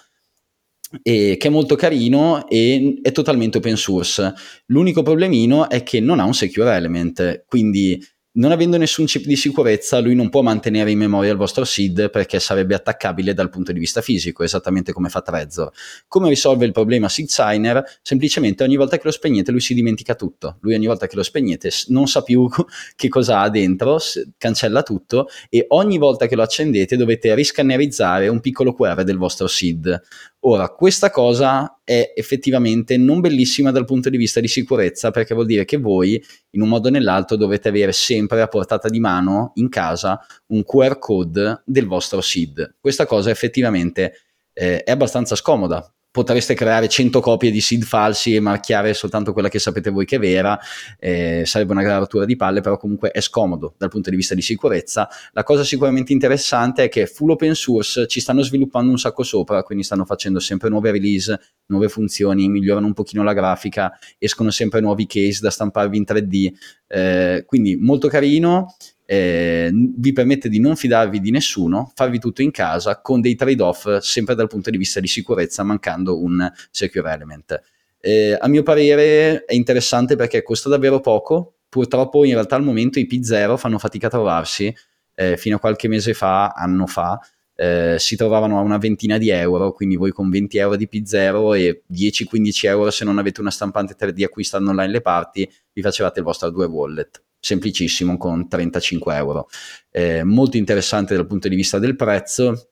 e 1.01 1.37
che 1.39 1.49
è 1.49 1.51
molto 1.51 1.75
carino 1.75 2.47
e 2.49 2.99
è 3.03 3.13
totalmente 3.13 3.59
open 3.59 3.77
source. 3.77 4.35
L'unico 4.67 5.03
problemino 5.03 5.71
è 5.71 5.83
che 5.83 6.01
non 6.01 6.21
ha 6.21 6.25
un 6.25 6.35
secure 6.35 6.75
element, 6.75 7.45
quindi 7.47 8.03
non 8.35 8.51
avendo 8.51 8.79
nessun 8.79 9.05
chip 9.05 9.25
di 9.25 9.37
sicurezza, 9.37 9.99
lui 9.99 10.15
non 10.15 10.31
può 10.31 10.41
mantenere 10.41 10.91
in 10.91 10.99
memoria 10.99 11.33
il 11.33 11.37
vostro 11.37 11.65
SID 11.65 12.09
perché 12.09 12.41
sarebbe 12.41 12.75
attaccabile 12.75 13.35
dal 13.35 13.51
punto 13.51 13.73
di 13.73 13.79
vista 13.79 14.01
fisico, 14.01 14.43
esattamente 14.43 14.93
come 14.93 15.11
fa 15.11 15.21
Trezor. 15.21 15.71
Come 16.09 16.31
risolve 16.31 16.65
il 16.65 16.73
problema 16.73 17.09
SID 17.11 17.27
Signer? 17.27 17.85
Semplicemente 18.01 18.63
ogni 18.63 18.77
volta 18.77 18.97
che 18.97 19.03
lo 19.05 19.11
spegnete 19.11 19.51
lui 19.51 19.61
si 19.61 19.75
dimentica 19.75 20.15
tutto. 20.15 20.57
Lui 20.61 20.75
ogni 20.75 20.87
volta 20.87 21.07
che 21.07 21.17
lo 21.17 21.23
spegnete 21.23 21.71
non 21.89 22.07
sa 22.07 22.23
più 22.23 22.49
che 22.97 23.09
cosa 23.09 23.41
ha 23.41 23.51
dentro, 23.51 23.99
cancella 24.39 24.83
tutto 24.83 25.29
e 25.51 25.67
ogni 25.69 25.99
volta 25.99 26.27
che 26.27 26.37
lo 26.37 26.43
accendete 26.43 26.97
dovete 26.97 27.35
riscannerizzare 27.35 28.29
un 28.29 28.41
piccolo 28.41 28.73
QR 28.73 29.03
del 29.05 29.19
vostro 29.19 29.47
SID. 29.47 30.01
Ora, 30.45 30.71
questa 30.71 31.11
cosa 31.11 31.79
è 31.85 32.15
effettivamente 32.17 32.97
non 32.97 33.21
bellissima 33.21 33.71
dal 33.71 33.85
punto 33.85 34.11
di 34.11 34.17
vista 34.17 34.41
di 34.41 34.49
sicurezza 34.49 35.13
perché 35.13 35.35
vuol 35.35 35.47
dire 35.47 35.65
che 35.65 35.77
voi, 35.77 36.21
in 36.51 36.63
un 36.63 36.69
modo 36.69 36.89
o 36.89 36.91
nell'altro, 36.91 37.37
dovete 37.37 37.69
avere 37.69 37.93
sempre 37.93 38.43
a 38.43 38.49
portata 38.49 38.89
di 38.89 38.99
mano 38.99 39.53
in 39.55 39.69
casa 39.69 40.19
un 40.47 40.65
QR 40.65 40.99
code 40.99 41.63
del 41.65 41.87
vostro 41.87 42.21
SID. 42.21 42.75
Questa 42.81 43.07
cosa 43.07 43.31
effettivamente 43.31 44.15
eh, 44.53 44.83
è 44.83 44.91
abbastanza 44.91 45.37
scomoda 45.37 45.93
potreste 46.13 46.53
creare 46.53 46.89
100 46.89 47.21
copie 47.21 47.51
di 47.51 47.63
seed 47.63 47.85
falsi 47.85 48.35
e 48.35 48.41
marchiare 48.41 48.93
soltanto 48.93 49.33
quella 49.33 49.49
che 49.49 49.59
sapete 49.59 49.91
voi 49.91 50.05
che 50.05 50.17
è 50.17 50.19
vera, 50.19 50.59
eh, 50.99 51.43
sarebbe 51.47 51.73
una 51.73 51.99
rottura 51.99 52.27
di 52.27 52.37
palle, 52.37 52.61
però 52.61 52.77
comunque 52.77 53.11
è 53.11 53.21
scomodo 53.21 53.75
dal 53.79 53.89
punto 53.89 54.11
di 54.11 54.17
vista 54.17 54.35
di 54.35 54.43
sicurezza. 54.43 55.09
La 55.33 55.43
cosa 55.43 55.65
sicuramente 55.65 56.13
interessante 56.13 56.85
è 56.85 56.89
che 56.91 57.07
full 57.07 57.31
open 57.31 57.55
source 57.55 58.07
ci 58.07 58.21
stanno 58.21 58.43
sviluppando 58.43 58.91
un 58.91 58.99
sacco 58.99 59.23
sopra, 59.23 59.63
quindi 59.63 59.85
stanno 59.85 60.05
facendo 60.05 60.39
sempre 60.39 60.69
nuove 60.69 60.91
release, 60.91 61.41
nuove 61.67 61.89
funzioni, 61.89 62.47
migliorano 62.49 62.87
un 62.87 62.93
pochino 62.93 63.23
la 63.23 63.33
grafica, 63.33 63.99
escono 64.19 64.51
sempre 64.51 64.81
nuovi 64.81 65.07
case 65.07 65.41
da 65.41 65.51
stamparvi 65.51 65.97
in 65.97 66.05
3D, 66.07 66.53
eh, 66.89 67.45
quindi 67.47 67.77
molto 67.77 68.09
carino 68.09 68.77
eh, 69.05 69.71
vi 69.73 70.13
permette 70.13 70.49
di 70.49 70.61
non 70.61 70.77
fidarvi 70.77 71.21
di 71.21 71.31
nessuno, 71.31 71.93
farvi 71.95 72.19
tutto 72.19 72.43
in 72.43 72.51
casa 72.51 73.01
con 73.01 73.21
dei 73.21 73.35
trade-off 73.35 73.99
sempre 73.99 74.35
dal 74.35 74.49
punto 74.49 74.71
di 74.71 74.77
vista 74.77 75.01
di 75.01 75.07
sicurezza, 75.07 75.63
mancando 75.63 76.23
un 76.23 76.51
secure 76.71 77.11
element. 77.11 77.61
Eh, 78.01 78.37
a 78.39 78.49
mio 78.49 78.63
parere 78.63 79.45
è 79.45 79.55
interessante 79.55 80.17
perché 80.17 80.43
costa 80.43 80.69
davvero 80.69 81.01
poco, 81.01 81.55
purtroppo 81.69 82.25
in 82.25 82.33
realtà 82.33 82.57
al 82.57 82.63
momento 82.63 82.99
i 82.99 83.09
P0 83.11 83.57
fanno 83.57 83.79
fatica 83.79 84.07
a 84.07 84.11
trovarsi, 84.11 84.75
eh, 85.15 85.37
fino 85.37 85.57
a 85.57 85.59
qualche 85.61 85.89
mese 85.89 86.15
fa, 86.15 86.49
anno 86.49 86.87
fa, 86.87 87.21
eh, 87.55 87.97
si 87.99 88.17
trovavano 88.17 88.59
a 88.59 88.63
una 88.63 88.79
ventina 88.79 89.19
di 89.19 89.29
euro, 89.29 89.73
quindi 89.73 89.97
voi 89.97 90.11
con 90.11 90.31
20 90.31 90.57
euro 90.59 90.77
di 90.77 90.89
P0 90.91 91.55
e 91.55 91.83
10-15 91.93 92.67
euro 92.67 92.91
se 92.91 93.05
non 93.05 93.19
avete 93.19 93.41
una 93.41 93.51
stampante 93.51 93.95
3D 93.95 94.25
acquistando 94.25 94.71
online 94.71 94.91
le 94.91 95.01
parti, 95.01 95.49
vi 95.73 95.83
facevate 95.83 96.21
il 96.21 96.25
vostro 96.25 96.51
2 96.51 96.65
wallet 96.67 97.23
semplicissimo 97.43 98.17
con 98.17 98.49
35 98.49 99.17
euro. 99.17 99.49
Eh, 99.91 100.23
molto 100.23 100.57
interessante 100.57 101.17
dal 101.17 101.27
punto 101.27 101.49
di 101.49 101.57
vista 101.57 101.79
del 101.79 101.97
prezzo, 101.97 102.71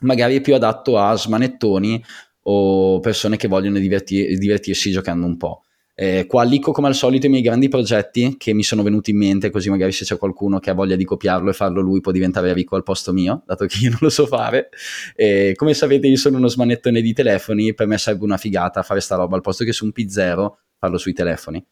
magari 0.00 0.36
è 0.36 0.40
più 0.40 0.54
adatto 0.54 0.98
a 0.98 1.16
smanettoni 1.16 2.04
o 2.42 2.98
persone 3.00 3.36
che 3.36 3.46
vogliono 3.46 3.78
divertir- 3.78 4.36
divertirsi 4.36 4.90
giocando 4.90 5.24
un 5.24 5.36
po'. 5.36 5.62
Eh, 5.94 6.26
qua 6.26 6.44
licco 6.44 6.70
come 6.70 6.86
al 6.86 6.94
solito 6.94 7.26
i 7.26 7.28
miei 7.28 7.42
grandi 7.42 7.68
progetti 7.68 8.36
che 8.38 8.54
mi 8.54 8.62
sono 8.62 8.82
venuti 8.82 9.10
in 9.10 9.18
mente, 9.18 9.50
così 9.50 9.68
magari 9.68 9.92
se 9.92 10.04
c'è 10.04 10.16
qualcuno 10.16 10.58
che 10.58 10.70
ha 10.70 10.74
voglia 10.74 10.96
di 10.96 11.04
copiarlo 11.04 11.50
e 11.50 11.52
farlo 11.52 11.80
lui 11.80 12.00
può 12.00 12.12
diventare 12.12 12.52
ricco 12.52 12.76
al 12.76 12.84
posto 12.84 13.12
mio, 13.12 13.42
dato 13.46 13.66
che 13.66 13.78
io 13.82 13.90
non 13.90 13.98
lo 14.02 14.10
so 14.10 14.26
fare. 14.26 14.68
Eh, 15.14 15.54
come 15.56 15.74
sapete 15.74 16.08
io 16.08 16.16
sono 16.16 16.38
uno 16.38 16.48
smanettone 16.48 17.00
di 17.00 17.12
telefoni, 17.12 17.74
per 17.74 17.86
me 17.86 17.98
sarebbe 17.98 18.24
una 18.24 18.36
figata 18.36 18.82
fare 18.82 19.00
sta 19.00 19.16
roba 19.16 19.36
al 19.36 19.42
posto 19.42 19.64
che 19.64 19.72
su 19.72 19.84
un 19.84 19.92
P0 19.94 20.50
farlo 20.76 20.98
sui 20.98 21.12
telefoni 21.12 21.64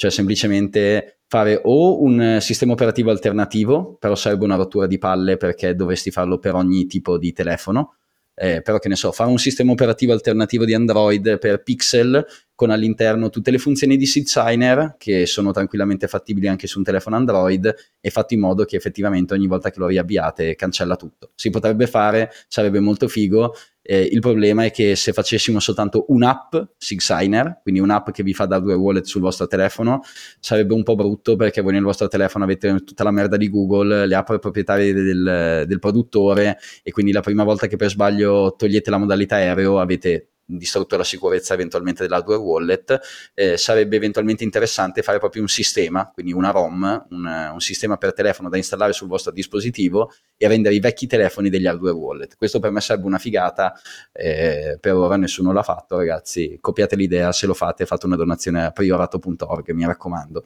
cioè 0.00 0.10
semplicemente 0.10 1.18
fare 1.26 1.60
o 1.62 2.02
un 2.02 2.38
sistema 2.40 2.72
operativo 2.72 3.10
alternativo, 3.10 3.98
però 4.00 4.14
sarebbe 4.14 4.44
una 4.44 4.54
rottura 4.56 4.86
di 4.86 4.96
palle 4.96 5.36
perché 5.36 5.74
dovresti 5.74 6.10
farlo 6.10 6.38
per 6.38 6.54
ogni 6.54 6.86
tipo 6.86 7.18
di 7.18 7.34
telefono, 7.34 7.96
eh, 8.34 8.62
però 8.62 8.78
che 8.78 8.88
ne 8.88 8.96
so, 8.96 9.12
fare 9.12 9.28
un 9.28 9.36
sistema 9.36 9.72
operativo 9.72 10.14
alternativo 10.14 10.64
di 10.64 10.72
Android 10.72 11.38
per 11.38 11.62
Pixel 11.62 12.24
con 12.54 12.70
all'interno 12.70 13.28
tutte 13.28 13.50
le 13.50 13.58
funzioni 13.58 13.98
di 13.98 14.06
Seed 14.06 14.24
Signer 14.24 14.94
che 14.96 15.26
sono 15.26 15.50
tranquillamente 15.50 16.08
fattibili 16.08 16.48
anche 16.48 16.66
su 16.66 16.78
un 16.78 16.84
telefono 16.84 17.16
Android 17.16 17.74
e 18.00 18.08
fatto 18.08 18.32
in 18.32 18.40
modo 18.40 18.64
che 18.64 18.76
effettivamente 18.76 19.34
ogni 19.34 19.48
volta 19.48 19.70
che 19.70 19.80
lo 19.80 19.86
riavviate 19.86 20.54
cancella 20.54 20.96
tutto. 20.96 21.32
Si 21.34 21.50
potrebbe 21.50 21.86
fare, 21.86 22.30
sarebbe 22.48 22.80
molto 22.80 23.06
figo 23.06 23.54
eh, 23.90 24.08
il 24.08 24.20
problema 24.20 24.62
è 24.62 24.70
che 24.70 24.94
se 24.94 25.12
facessimo 25.12 25.58
soltanto 25.58 26.04
un'app 26.10 26.54
SigSigner, 26.78 27.58
quindi 27.60 27.80
un'app 27.80 28.10
che 28.10 28.22
vi 28.22 28.32
fa 28.32 28.46
da 28.46 28.60
due 28.60 28.74
wallet 28.74 29.04
sul 29.04 29.20
vostro 29.20 29.48
telefono, 29.48 30.02
sarebbe 30.38 30.74
un 30.74 30.84
po' 30.84 30.94
brutto 30.94 31.34
perché 31.34 31.60
voi 31.60 31.72
nel 31.72 31.82
vostro 31.82 32.06
telefono 32.06 32.44
avete 32.44 32.84
tutta 32.84 33.02
la 33.02 33.10
merda 33.10 33.36
di 33.36 33.50
Google, 33.50 34.06
le 34.06 34.14
app 34.14 34.32
proprietarie 34.36 34.92
del, 34.92 35.64
del 35.66 35.78
produttore 35.80 36.58
e 36.84 36.92
quindi 36.92 37.10
la 37.10 37.20
prima 37.20 37.42
volta 37.42 37.66
che 37.66 37.74
per 37.74 37.90
sbaglio 37.90 38.54
togliete 38.56 38.90
la 38.90 38.98
modalità 38.98 39.34
aereo 39.34 39.80
avete 39.80 40.29
distrutto 40.56 40.96
la 40.96 41.04
sicurezza 41.04 41.54
eventualmente 41.54 42.02
dell'hardware 42.02 42.40
wallet, 42.40 43.00
eh, 43.34 43.56
sarebbe 43.56 43.96
eventualmente 43.96 44.44
interessante 44.44 45.02
fare 45.02 45.18
proprio 45.18 45.42
un 45.42 45.48
sistema, 45.48 46.10
quindi 46.12 46.32
una 46.32 46.50
ROM, 46.50 47.06
un, 47.10 47.50
un, 47.52 47.60
sistema 47.60 47.96
per 47.96 48.12
telefono 48.12 48.48
da 48.48 48.56
installare 48.56 48.92
sul 48.92 49.08
vostro 49.08 49.32
dispositivo 49.32 50.12
e 50.36 50.48
rendere 50.48 50.74
i 50.74 50.80
vecchi 50.80 51.06
telefoni 51.06 51.50
degli 51.50 51.66
hardware 51.66 51.94
wallet. 51.94 52.36
Questo 52.36 52.58
per 52.58 52.70
me 52.70 52.80
sarebbe 52.80 53.06
una 53.06 53.18
figata, 53.18 53.74
eh, 54.12 54.78
per 54.80 54.94
ora 54.94 55.16
nessuno 55.16 55.52
l'ha 55.52 55.62
fatto 55.62 55.96
ragazzi, 55.96 56.58
copiate 56.60 56.96
l'idea, 56.96 57.32
se 57.32 57.46
lo 57.46 57.54
fate 57.54 57.86
fate 57.86 58.06
una 58.06 58.16
donazione 58.16 58.64
a 58.64 58.70
priorato.org, 58.70 59.70
mi 59.70 59.84
raccomando. 59.84 60.44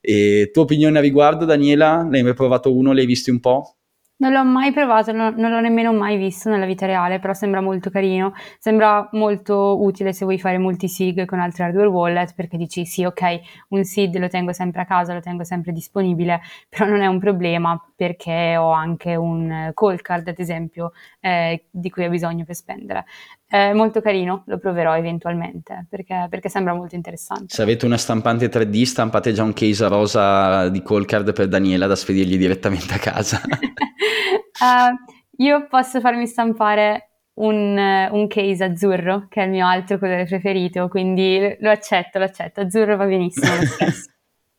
E 0.00 0.50
tua 0.52 0.62
opinione 0.62 0.98
a 0.98 1.00
riguardo 1.00 1.44
Daniela? 1.44 2.06
L'hai 2.10 2.22
mai 2.22 2.34
provato 2.34 2.74
uno, 2.74 2.92
l'hai 2.92 3.06
visto 3.06 3.30
un 3.30 3.40
po'? 3.40 3.77
Non 4.20 4.32
l'ho 4.32 4.44
mai 4.44 4.72
provato, 4.72 5.12
non, 5.12 5.34
non 5.36 5.52
l'ho 5.52 5.60
nemmeno 5.60 5.92
mai 5.92 6.16
visto 6.16 6.48
nella 6.50 6.66
vita 6.66 6.86
reale, 6.86 7.20
però 7.20 7.32
sembra 7.34 7.60
molto 7.60 7.88
carino, 7.88 8.32
sembra 8.58 9.08
molto 9.12 9.80
utile 9.80 10.12
se 10.12 10.24
vuoi 10.24 10.40
fare 10.40 10.58
multisig 10.58 11.24
con 11.24 11.38
altri 11.38 11.62
hardware 11.62 11.86
wallet, 11.86 12.34
perché 12.34 12.56
dici 12.56 12.84
sì, 12.84 13.04
ok, 13.04 13.40
un 13.68 13.84
SID 13.84 14.16
lo 14.18 14.26
tengo 14.28 14.52
sempre 14.52 14.80
a 14.80 14.86
casa, 14.86 15.14
lo 15.14 15.20
tengo 15.20 15.44
sempre 15.44 15.70
disponibile, 15.70 16.40
però 16.68 16.86
non 16.86 17.00
è 17.00 17.06
un 17.06 17.20
problema 17.20 17.80
perché 17.94 18.56
ho 18.56 18.70
anche 18.72 19.14
un 19.14 19.70
call 19.72 20.00
card, 20.00 20.26
ad 20.28 20.38
esempio, 20.40 20.90
eh, 21.20 21.66
di 21.70 21.88
cui 21.88 22.04
ho 22.04 22.08
bisogno 22.10 22.44
per 22.44 22.56
spendere. 22.56 23.04
È 23.50 23.72
molto 23.72 24.02
carino, 24.02 24.42
lo 24.46 24.58
proverò 24.58 24.94
eventualmente 24.94 25.86
perché, 25.88 26.26
perché, 26.28 26.50
sembra 26.50 26.74
molto 26.74 26.94
interessante. 26.94 27.46
Se 27.48 27.62
avete 27.62 27.86
una 27.86 27.96
stampante 27.96 28.50
3D, 28.50 28.82
stampate 28.82 29.32
già 29.32 29.42
un 29.42 29.54
case 29.54 29.88
rosa 29.88 30.68
di 30.68 30.82
call 30.82 31.06
card 31.06 31.32
per 31.32 31.48
Daniela 31.48 31.86
da 31.86 31.96
spedirgli 31.96 32.36
direttamente 32.36 32.92
a 32.92 32.98
casa. 32.98 33.40
uh, 33.42 34.94
io 35.42 35.66
posso 35.66 35.98
farmi 36.00 36.26
stampare 36.26 37.08
un, 37.36 37.78
un, 38.10 38.26
case 38.26 38.64
azzurro, 38.64 39.28
che 39.30 39.40
è 39.40 39.44
il 39.46 39.50
mio 39.50 39.66
altro 39.66 39.98
colore 39.98 40.26
preferito, 40.26 40.88
quindi 40.88 41.56
lo 41.60 41.70
accetto, 41.70 42.18
lo 42.18 42.24
accetto. 42.24 42.60
Azzurro 42.60 42.98
va 42.98 43.06
benissimo 43.06 43.54
lo 43.56 43.64
stesso. 43.64 44.10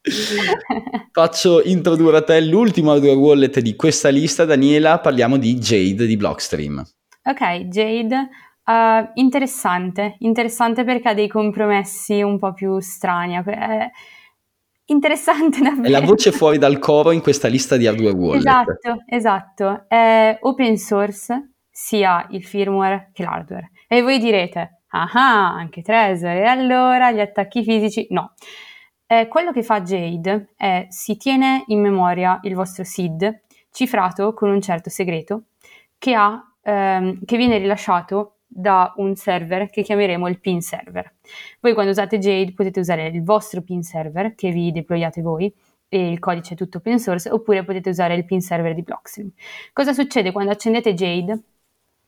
Faccio 1.11 1.61
introdurre 1.61 2.17
a 2.17 2.23
te 2.23 2.41
l'ultimo 2.41 2.91
hardware 2.91 3.15
wallet 3.15 3.59
di 3.59 3.75
questa 3.75 4.09
lista, 4.09 4.45
Daniela. 4.45 4.97
Parliamo 4.97 5.37
di 5.37 5.53
Jade 5.59 6.07
di 6.07 6.17
Blockstream. 6.17 6.83
Ok, 7.23 7.67
Jade 7.67 8.29
Uh, 8.69 9.09
interessante, 9.15 10.17
interessante 10.19 10.83
perché 10.83 11.09
ha 11.09 11.13
dei 11.15 11.27
compromessi 11.27 12.21
un 12.21 12.37
po' 12.37 12.53
più 12.53 12.79
strani. 12.79 13.41
È 13.43 13.89
interessante 14.85 15.57
davvero. 15.63 15.87
È 15.87 15.89
la 15.89 16.05
voce 16.05 16.31
fuori 16.31 16.59
dal 16.59 16.77
coro 16.77 17.09
in 17.09 17.21
questa 17.21 17.47
lista 17.47 17.77
di 17.77 17.87
hardware 17.87 18.15
wallet. 18.15 18.45
Esatto, 18.45 19.03
esatto. 19.07 19.85
È 19.87 20.37
open 20.41 20.77
source 20.77 21.53
sia 21.71 22.27
il 22.29 22.45
firmware 22.45 23.09
che 23.11 23.23
l'hardware. 23.23 23.71
E 23.87 24.03
voi 24.03 24.19
direte, 24.19 24.81
ah, 24.89 25.55
anche 25.55 25.81
Trezor, 25.81 26.35
e 26.35 26.45
allora 26.45 27.11
gli 27.11 27.21
attacchi 27.21 27.63
fisici? 27.63 28.05
No. 28.11 28.33
Eh, 29.07 29.27
quello 29.27 29.51
che 29.51 29.63
fa 29.63 29.81
Jade 29.81 30.53
è 30.55 30.85
si 30.89 31.17
tiene 31.17 31.63
in 31.67 31.81
memoria 31.81 32.39
il 32.43 32.53
vostro 32.53 32.83
SID 32.83 33.41
cifrato 33.71 34.35
con 34.35 34.51
un 34.51 34.61
certo 34.61 34.91
segreto 34.91 35.45
che, 35.97 36.13
ha, 36.13 36.39
ehm, 36.61 37.25
che 37.25 37.35
viene 37.35 37.57
rilasciato 37.57 38.35
da 38.51 38.93
un 38.97 39.15
server 39.15 39.69
che 39.69 39.83
chiameremo 39.83 40.27
il 40.27 40.39
pin 40.39 40.61
server. 40.61 41.13
Voi 41.59 41.73
quando 41.73 41.91
usate 41.91 42.17
Jade 42.17 42.53
potete 42.53 42.79
usare 42.79 43.07
il 43.07 43.23
vostro 43.23 43.61
pin 43.61 43.83
server 43.83 44.33
che 44.33 44.49
vi 44.51 44.71
deployate 44.71 45.21
voi 45.21 45.53
e 45.87 46.09
il 46.09 46.19
codice 46.19 46.55
è 46.55 46.57
tutto 46.57 46.79
open 46.79 46.99
source 46.99 47.29
oppure 47.29 47.63
potete 47.63 47.89
usare 47.89 48.15
il 48.15 48.25
pin 48.25 48.41
server 48.41 48.73
di 48.73 48.81
Blockstream. 48.81 49.29
Cosa 49.71 49.93
succede 49.93 50.31
quando 50.31 50.51
accendete 50.51 50.93
Jade? 50.93 51.41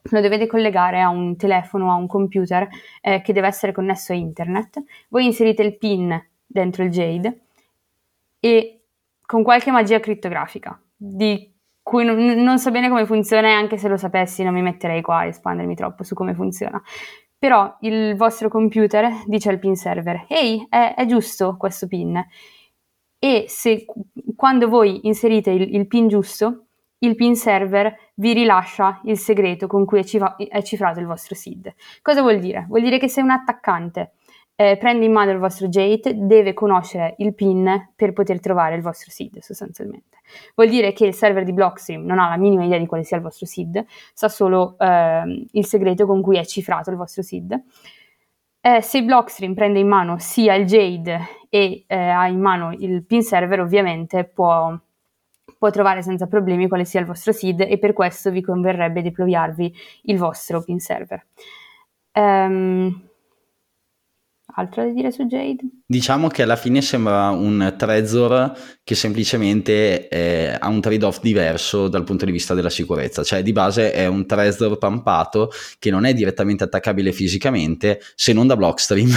Lo 0.06 0.20
dovete 0.20 0.48
collegare 0.48 1.00
a 1.00 1.10
un 1.10 1.36
telefono, 1.38 1.92
a 1.92 1.96
un 1.96 2.08
computer 2.08 2.68
eh, 3.02 3.22
che 3.22 3.34
deve 3.34 3.48
essere 3.48 3.72
connesso 3.72 4.14
a 4.14 4.16
internet. 4.16 4.82
Voi 5.10 5.26
inserite 5.26 5.62
il 5.62 5.78
pin 5.78 6.20
dentro 6.46 6.84
il 6.84 6.90
Jade 6.90 7.42
e 8.40 8.82
con 9.22 9.44
qualche 9.44 9.70
magia 9.70 10.00
crittografica 10.00 10.80
di 10.98 11.51
cui 11.92 12.06
non, 12.06 12.18
non, 12.18 12.58
so 12.58 12.72
bene 12.72 12.88
come 12.88 13.06
funziona 13.06 13.50
e 13.50 13.52
anche 13.52 13.78
se 13.78 13.90
lo 13.90 13.98
sapessi 13.98 14.46
non 14.46 14.54
mi 14.54 14.62
metterei 14.62 15.02
qua 15.02 15.18
a 15.18 15.26
espandermi 15.26 15.76
troppo 15.76 16.04
su 16.04 16.16
come 16.16 16.34
funziona. 16.34 16.82
Però 17.38 17.76
il 17.82 18.16
vostro 18.16 18.48
computer 18.48 19.12
dice 19.26 19.50
al 19.50 19.60
pin 19.60 19.76
server, 19.76 20.24
ehi, 20.30 20.66
è, 20.70 20.94
è 20.96 21.06
giusto 21.06 21.58
questo 21.58 21.88
pin. 21.88 22.26
E 23.20 23.46
se 23.50 23.84
quando 24.38 24.70
voi 24.70 25.06
inserite 25.06 25.52
il, 25.52 25.76
il, 25.76 25.86
pin 25.86 26.08
giusto, 26.08 26.68
il 27.00 27.16
pin 27.16 27.36
server 27.36 27.94
vi 28.14 28.32
rilascia 28.32 29.02
il 29.04 29.18
segreto 29.18 29.68
con 29.68 29.84
cui 29.84 30.00
è, 30.00 30.04
cifra- 30.06 30.38
è 30.38 30.62
cifrato 30.64 31.02
il 31.02 31.08
vostro 31.08 31.36
SID. 31.36 31.74
Cosa 32.02 32.22
vuol 32.22 32.40
dire? 32.40 32.68
Vuol 32.70 32.84
dire 32.84 33.00
che 33.00 33.10
se 33.10 33.22
un 33.22 33.32
attaccante 33.32 34.14
eh, 34.56 34.78
prende 34.78 35.06
in 35.06 35.12
mano 35.12 35.32
il 35.32 35.40
vostro 35.40 35.68
Jade, 35.68 36.14
deve 36.16 36.54
conoscere 36.54 37.16
il 37.18 37.34
PIN 37.34 37.94
per 37.96 38.14
poter 38.14 38.40
trovare 38.40 38.76
il 38.76 38.82
vostro 38.82 39.10
SID 39.10 39.40
sostanzialmente. 39.40 40.20
Vuol 40.56 40.70
dire 40.70 40.94
che 40.94 41.06
il 41.06 41.14
server 41.14 41.44
di 41.44 41.54
Blockstream 41.54 42.04
non 42.06 42.20
ha 42.20 42.30
la 42.30 42.38
minima 42.38 42.64
idea 42.64 42.78
di 42.78 42.86
quale 42.86 43.04
sia 43.04 43.18
il 43.18 43.24
vostro 43.24 43.46
SID, 43.46 43.84
sa 44.14 44.30
solo 44.30 44.78
eh, 44.78 45.48
il 45.52 45.66
segreto 45.66 46.06
con 46.06 46.22
cui 46.22 46.38
è 46.38 46.46
cifrato 46.46 46.90
il 46.90 46.96
vostro 46.96 47.22
SID. 47.22 47.60
Eh, 48.62 48.82
se 48.82 49.04
Blockstream 49.04 49.56
prende 49.56 49.80
in 49.80 49.88
mano 49.88 50.20
sia 50.20 50.54
il 50.54 50.66
Jade 50.66 51.20
e 51.50 51.84
eh, 51.88 51.96
ha 51.96 52.28
in 52.28 52.40
mano 52.40 52.72
il 52.72 53.04
PIN 53.04 53.24
server, 53.24 53.60
ovviamente 53.60 54.24
può, 54.26 54.78
può 55.58 55.70
trovare 55.72 56.04
senza 56.04 56.28
problemi 56.28 56.68
quale 56.68 56.86
sia 56.86 57.00
il 57.00 57.08
vostro 57.08 57.32
SID 57.32 57.62
e 57.62 57.80
per 57.80 57.94
questo 57.94 58.30
vi 58.30 58.42
converrebbe 58.42 59.02
deployarvi 59.02 59.74
il 60.04 60.18
vostro 60.18 60.62
PIN 60.62 60.80
server. 60.80 61.26
Um, 62.14 63.10
altro 64.56 64.84
da 64.86 64.92
dire 64.92 65.12
su 65.12 65.26
Jade? 65.26 65.81
Diciamo 65.92 66.30
che 66.30 66.44
alla 66.44 66.56
fine 66.56 66.82
sembra 66.82 67.32
un 67.32 67.76
Trezor 67.78 68.54
che 68.82 68.96
semplicemente 68.96 70.08
eh, 70.08 70.56
ha 70.58 70.70
un 70.70 70.80
trade-off 70.80 71.20
diverso 71.20 71.90
dal 71.90 72.06
punto 72.06 72.24
di 72.24 72.32
vista 72.32 72.54
della 72.54 72.70
sicurezza, 72.70 73.24
cioè 73.24 73.44
di 73.44 73.52
base 73.52 73.92
è 73.92 74.06
un 74.06 74.26
Trezor 74.26 74.78
pampato 74.78 75.52
che 75.80 75.92
non 75.92 76.06
è 76.06 76.14
direttamente 76.14 76.64
attaccabile 76.64 77.12
fisicamente 77.12 78.00
se 78.16 78.32
non 78.32 78.48
da 78.48 78.56
Blockstream 78.56 79.10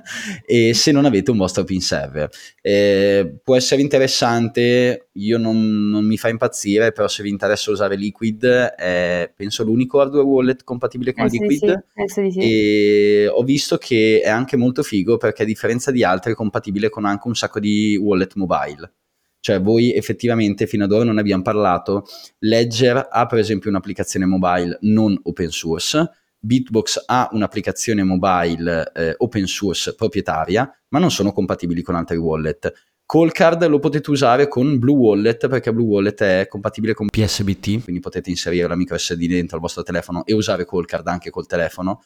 e 0.46 0.72
se 0.72 0.90
non 0.90 1.04
avete 1.04 1.30
un 1.30 1.36
vostro 1.36 1.64
pin 1.64 1.82
server. 1.82 2.30
Eh, 2.62 3.40
può 3.44 3.54
essere 3.54 3.82
interessante, 3.82 5.08
io 5.12 5.36
non, 5.36 5.90
non, 5.90 6.06
mi 6.06 6.16
fa 6.16 6.30
impazzire, 6.30 6.92
però 6.92 7.08
se 7.08 7.22
vi 7.22 7.28
interessa 7.28 7.70
usare 7.70 7.94
Liquid 7.94 8.44
è 8.46 9.30
penso 9.36 9.64
l'unico 9.64 10.00
hardware 10.00 10.24
wallet 10.24 10.64
compatibile 10.64 11.12
con 11.12 11.26
eh 11.26 11.28
Liquid 11.28 11.84
sì, 12.06 12.30
sì. 12.30 12.38
e 12.38 13.28
ho 13.28 13.42
visto 13.42 13.76
che 13.76 14.22
è 14.24 14.30
anche 14.30 14.56
molto 14.56 14.82
figo 14.82 15.18
perché 15.18 15.42
a 15.42 15.46
differenza 15.46 15.90
di 15.90 16.02
altri 16.02 16.21
è 16.30 16.34
compatibile 16.34 16.88
con 16.88 17.04
anche 17.04 17.28
un 17.28 17.34
sacco 17.34 17.60
di 17.60 17.96
wallet 17.96 18.34
mobile. 18.34 18.92
Cioè 19.40 19.60
voi 19.60 19.92
effettivamente 19.92 20.66
fino 20.66 20.84
ad 20.84 20.92
ora 20.92 21.04
non 21.04 21.18
abbiamo 21.18 21.42
parlato, 21.42 22.04
Ledger 22.38 23.08
ha 23.10 23.26
per 23.26 23.38
esempio 23.38 23.70
un'applicazione 23.70 24.24
mobile 24.24 24.78
non 24.82 25.18
open 25.24 25.50
source, 25.50 26.08
Bitbox 26.38 27.04
ha 27.06 27.28
un'applicazione 27.32 28.04
mobile 28.04 28.92
eh, 28.94 29.14
open 29.18 29.46
source 29.46 29.94
proprietaria, 29.94 30.72
ma 30.88 30.98
non 31.00 31.10
sono 31.10 31.32
compatibili 31.32 31.82
con 31.82 31.96
altri 31.96 32.16
wallet. 32.16 32.72
Callcard 33.04 33.66
lo 33.66 33.78
potete 33.78 34.10
usare 34.10 34.48
con 34.48 34.78
Blue 34.78 34.96
Wallet 34.96 35.46
perché 35.48 35.72
Blue 35.72 35.86
Wallet 35.86 36.22
è 36.22 36.46
compatibile 36.48 36.94
con 36.94 37.08
PSBT, 37.08 37.82
quindi 37.82 38.00
potete 38.00 38.30
inserire 38.30 38.66
la 38.66 38.76
micro 38.76 38.96
SD 38.96 39.26
dentro 39.26 39.56
al 39.56 39.62
vostro 39.62 39.82
telefono 39.82 40.24
e 40.24 40.34
usare 40.34 40.64
Callcard 40.64 41.06
anche 41.08 41.30
col 41.30 41.46
telefono, 41.46 42.02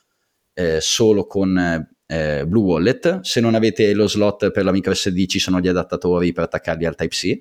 eh, 0.53 0.81
solo 0.81 1.27
con 1.27 1.87
eh, 2.07 2.45
Blue 2.47 2.63
Wallet. 2.63 3.21
Se 3.21 3.41
non 3.41 3.55
avete 3.55 3.93
lo 3.93 4.09
slot 4.09 4.51
per 4.51 4.65
la 4.65 4.73
micro 4.73 4.95
SD 4.95 5.27
ci 5.27 5.39
sono 5.39 5.61
gli 5.61 5.69
adattatori 5.69 6.33
per 6.33 6.45
attaccarli 6.45 6.87
al 6.87 6.95
Type-C. 6.95 7.41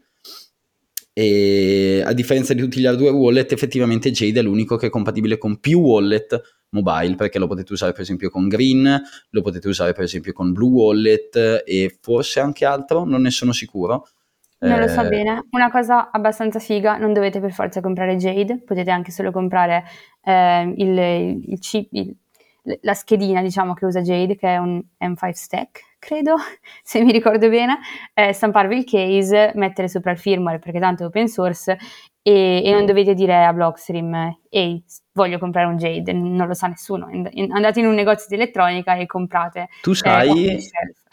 E 1.18 2.04
a 2.06 2.12
differenza 2.12 2.54
di 2.54 2.62
tutti 2.62 2.82
gli 2.82 2.86
hardware 2.86 3.16
wallet, 3.16 3.52
effettivamente 3.54 4.12
Jade 4.12 4.42
è 4.42 4.44
l'unico 4.44 4.76
che 4.76 4.88
è 4.88 4.90
compatibile 4.90 5.38
con 5.38 5.62
più 5.62 5.80
wallet 5.80 6.42
mobile 6.76 7.16
perché 7.16 7.40
lo 7.40 7.48
potete 7.48 7.72
usare 7.72 7.94
per 7.94 8.02
esempio 8.02 8.30
con 8.30 8.48
Green, 8.48 9.02
lo 9.30 9.42
potete 9.42 9.68
usare 9.68 9.94
per 9.94 10.04
esempio 10.04 10.34
con 10.34 10.52
Blue 10.52 10.72
Wallet 10.72 11.64
e 11.66 11.98
forse 12.02 12.42
anche 12.42 12.66
altro, 12.66 13.06
non 13.06 13.22
ne 13.22 13.32
sono 13.32 13.54
sicuro. 13.54 14.08
Non 14.58 14.80
lo 14.80 14.88
so 14.88 15.02
eh, 15.02 15.08
bene. 15.08 15.46
Una 15.52 15.70
cosa 15.70 16.10
abbastanza 16.12 16.60
figa, 16.60 16.98
non 16.98 17.14
dovete 17.14 17.40
per 17.40 17.52
forza 17.52 17.82
comprare 17.82 18.16
Jade, 18.16 18.62
potete 18.64 18.90
anche 18.90 19.12
solo 19.12 19.32
comprare 19.32 19.84
eh, 20.24 20.74
il, 20.78 20.98
il 21.48 21.60
chip, 21.60 21.88
il, 21.92 22.16
la 22.82 22.94
schedina 22.94 23.42
diciamo 23.42 23.74
che 23.74 23.86
usa 23.86 24.02
Jade 24.02 24.36
che 24.36 24.48
è 24.48 24.58
un 24.58 24.82
M5 25.00 25.32
stack 25.32 25.96
credo 26.00 26.36
se 26.84 27.04
mi 27.04 27.12
ricordo 27.12 27.50
bene 27.50 27.80
eh, 28.14 28.34
stamparvi 28.34 28.78
il 28.78 28.86
case 28.86 29.52
mettere 29.56 29.88
sopra 29.88 30.12
il 30.12 30.18
firmware 30.18 30.60
perché 30.60 30.80
tanto 30.80 31.04
è 31.04 31.06
open 31.08 31.28
source 31.28 31.78
e, 32.22 32.64
e, 32.66 32.72
non 32.72 32.86
dovete 32.86 33.14
dire 33.14 33.46
a 33.46 33.54
Blockstream 33.54 34.40
ehi 34.50 34.84
voglio 35.12 35.38
comprare 35.38 35.68
un 35.68 35.78
Jade 35.78 36.12
non 36.12 36.48
lo 36.48 36.54
sa 36.56 36.66
nessuno. 36.68 37.08
Andate 37.52 37.80
in 37.80 37.86
un 37.86 37.94
negozio 37.94 38.26
di 38.28 38.36
elettronica 38.36 38.96
e 38.96 39.06
comprate 39.06 39.70
tu 39.82 39.92
eh, 39.92 39.96
sai, 39.96 40.48
eh, 40.48 40.60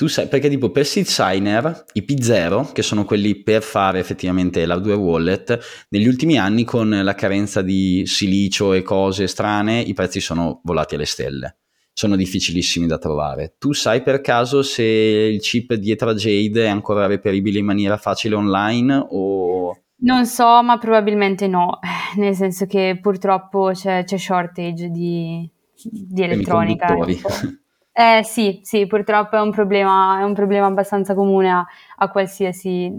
tu 0.03 0.09
sai 0.09 0.26
perché 0.26 0.48
tipo 0.48 0.70
per 0.70 0.84
Seed 0.84 1.07
Signer 1.07 1.84
i 1.92 2.05
P0 2.05 2.72
che 2.72 2.82
sono 2.82 3.05
quelli 3.05 3.36
per 3.36 3.62
fare 3.62 4.00
effettivamente 4.00 4.66
l'hardware 4.66 4.98
wallet 4.98 5.86
negli 5.90 6.09
ultimi 6.09 6.36
anni 6.36 6.64
con 6.64 6.90
la 6.90 7.14
carenza 7.14 7.62
di 7.62 8.03
silicio 8.05 8.72
e 8.72 8.82
cose 8.82 9.28
strane 9.28 9.78
i 9.78 9.92
prezzi 9.94 10.18
sono 10.18 10.61
volati 10.64 10.96
alle 10.96 11.05
stelle 11.05 11.59
sono 11.92 12.16
difficilissimi 12.16 12.88
da 12.88 12.98
trovare. 12.98 13.55
Tu 13.59 13.74
sai 13.74 14.03
per 14.03 14.22
caso 14.22 14.62
se 14.62 14.82
il 14.82 15.38
chip 15.40 15.74
dietro 15.74 16.11
a 16.11 16.14
Jade 16.14 16.64
è 16.64 16.68
ancora 16.68 17.07
reperibile 17.07 17.61
in 17.61 17.66
maniera 17.66 17.96
facile 17.96 18.34
online 18.34 19.07
o 19.09 19.82
non 19.98 20.26
so, 20.26 20.64
ma 20.64 20.78
probabilmente 20.78 21.46
no, 21.46 21.78
nel 22.18 22.34
senso 22.34 22.66
che 22.66 22.98
purtroppo 23.00 23.70
c'è, 23.72 24.03
c'è 24.03 24.18
shortage 24.18 24.88
di, 24.88 25.48
di 25.80 26.22
elettronica. 26.24 26.92
Ecco. 26.92 27.28
Eh 27.95 28.22
sì, 28.24 28.61
sì, 28.62 28.86
purtroppo 28.86 29.36
è 29.36 29.40
un 29.40 29.51
problema, 29.51 30.18
è 30.20 30.22
un 30.22 30.32
problema 30.32 30.66
abbastanza 30.66 31.14
comune 31.14 31.51
a, 31.51 31.66
a, 31.97 32.11
qualsiasi, 32.11 32.90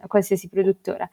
a 0.00 0.06
qualsiasi, 0.06 0.50
produttore. 0.50 1.08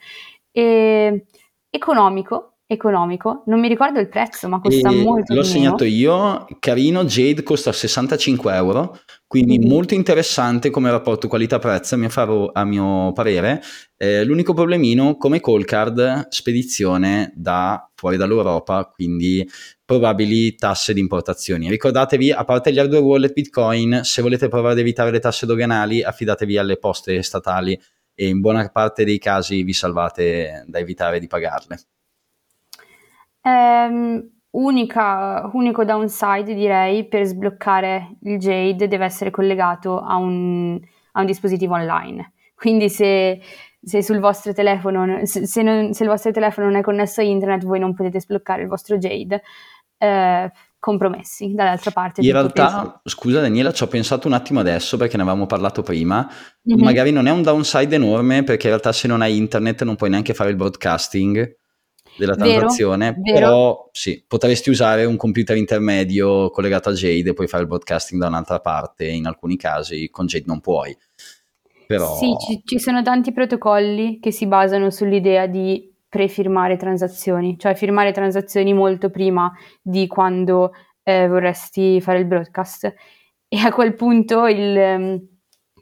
E, 0.52 1.26
economico, 1.70 2.56
economico, 2.66 3.44
non 3.46 3.62
mi 3.62 3.70
ricordo 3.70 4.00
il 4.00 4.10
prezzo, 4.10 4.50
ma 4.50 4.60
costa 4.60 4.90
e 4.90 5.04
molto 5.04 5.34
L'ho 5.34 5.44
segnato 5.44 5.86
io, 5.86 6.46
carino, 6.60 7.06
Jade 7.06 7.42
costa 7.42 7.72
65 7.72 8.54
euro, 8.54 9.00
quindi 9.26 9.58
mm-hmm. 9.58 9.70
molto 9.70 9.94
interessante 9.94 10.70
come 10.70 10.92
rapporto 10.92 11.30
qualità-prezzo 11.30 11.96
a 11.96 11.98
mio, 11.98 12.10
faro, 12.10 12.50
a 12.52 12.66
mio 12.66 13.14
parere. 13.14 13.62
Eh, 13.96 14.26
l'unico 14.26 14.54
problemino, 14.54 15.16
come 15.16 15.40
call 15.40 15.64
card, 15.64 16.28
spedizione 16.28 17.32
da 17.36 17.90
fuori 17.96 18.18
dall'Europa, 18.18 18.84
quindi 18.94 19.48
probabili 19.90 20.54
tasse 20.54 20.94
di 20.94 21.00
importazioni. 21.00 21.68
Ricordatevi, 21.68 22.32
a 22.32 22.44
parte 22.44 22.72
gli 22.72 22.78
hardware 22.78 23.04
wallet 23.04 23.34
Bitcoin, 23.34 24.02
se 24.04 24.22
volete 24.22 24.48
provare 24.48 24.74
ad 24.74 24.80
evitare 24.80 25.10
le 25.10 25.18
tasse 25.18 25.48
doganali, 25.48 26.04
affidatevi 26.04 26.60
alle 26.60 26.78
poste 26.78 27.24
statali 27.24 27.76
e 28.14 28.28
in 28.28 28.40
buona 28.40 28.70
parte 28.70 29.04
dei 29.04 29.18
casi 29.18 29.64
vi 29.64 29.74
salvate 29.74 30.64
da 30.68 30.78
evitare 30.78 31.20
di 31.20 31.26
pagarle. 31.26 31.80
Ehm, 33.42 34.30
unica, 34.52 35.50
unico 35.54 35.84
downside 35.84 36.54
direi 36.54 37.08
per 37.08 37.26
sbloccare 37.26 38.18
il 38.22 38.38
Jade 38.38 38.88
deve 38.88 39.06
essere 39.06 39.32
collegato 39.32 40.00
a 40.00 40.18
un, 40.18 40.80
a 41.14 41.20
un 41.20 41.26
dispositivo 41.26 41.74
online. 41.74 42.34
Quindi 42.54 42.90
se, 42.90 43.42
se 43.82 44.04
sul 44.04 44.20
vostro 44.20 44.54
telefono, 44.54 45.26
se, 45.26 45.48
se, 45.48 45.62
non, 45.64 45.94
se, 45.94 46.04
il 46.04 46.10
vostro 46.10 46.32
telefono 46.32 46.68
non 46.68 46.76
è 46.76 46.82
connesso 46.82 47.22
a 47.22 47.24
internet, 47.24 47.64
voi 47.64 47.80
non 47.80 47.96
potete 47.96 48.20
sbloccare 48.20 48.62
il 48.62 48.68
vostro 48.68 48.98
Jade. 48.98 49.42
Eh, 50.00 50.52
compromessi 50.80 51.54
dall'altra 51.54 51.92
parte. 51.92 52.22
In 52.22 52.32
realtà, 52.32 53.02
scusa 53.04 53.42
Daniela, 53.42 53.74
ci 53.74 53.84
ho 53.84 53.88
pensato 53.88 54.28
un 54.28 54.34
attimo 54.34 54.62
adesso 54.62 54.98
perché 54.98 55.18
ne 55.18 55.24
avevamo 55.24 55.46
parlato 55.46 55.82
prima. 55.82 56.28
Mm-hmm. 56.68 56.84
Magari 56.84 57.12
non 57.12 57.28
è 57.28 57.32
un 57.32 57.42
downside 57.42 57.96
enorme 57.96 58.44
perché 58.44 58.68
in 58.68 58.74
realtà 58.74 58.94
se 58.94 59.08
non 59.08 59.22
hai 59.22 59.38
internet 59.38 59.84
non 59.84 59.96
puoi 59.98 60.10
neanche 60.10 60.34
fare 60.34 60.50
il 60.50 60.56
broadcasting 60.56 61.58
della 62.18 62.36
transazione, 62.36 63.12
vero, 63.12 63.22
vero. 63.24 63.34
però 63.34 63.90
sì, 63.94 64.24
potresti 64.28 64.70
usare 64.70 65.06
un 65.06 65.16
computer 65.16 65.56
intermedio 65.56 66.50
collegato 66.50 66.90
a 66.90 66.94
Jade 66.94 67.30
e 67.30 67.34
poi 67.34 67.48
fare 67.48 67.64
il 67.64 67.70
broadcasting 67.70 68.20
da 68.20 68.28
un'altra 68.28 68.60
parte, 68.60 69.08
in 69.08 69.26
alcuni 69.26 69.56
casi 69.56 70.10
con 70.10 70.26
Jade 70.26 70.46
non 70.48 70.60
puoi. 70.60 70.96
Però... 71.88 72.18
Sì, 72.18 72.36
ci, 72.46 72.62
ci 72.66 72.80
sono 72.80 73.02
tanti 73.02 73.32
protocolli 73.32 74.20
che 74.20 74.32
si 74.32 74.48
basano 74.48 74.90
sull'idea 74.90 75.48
di 75.48 75.92
prefirmare 76.10 76.76
transazioni, 76.76 77.58
cioè 77.58 77.76
firmare 77.76 78.12
transazioni 78.12 78.74
molto 78.74 79.10
prima 79.10 79.52
di 79.82 80.08
quando 80.08 80.74
eh, 81.04 81.28
vorresti 81.28 82.02
fare 82.02 82.20
il 82.20 82.26
broadcast 82.26 82.94
e 83.48 83.58
a 83.60 83.72
quel 83.72 83.96
punto 83.96 84.48
il, 84.48 84.78
ehm, 84.78 85.28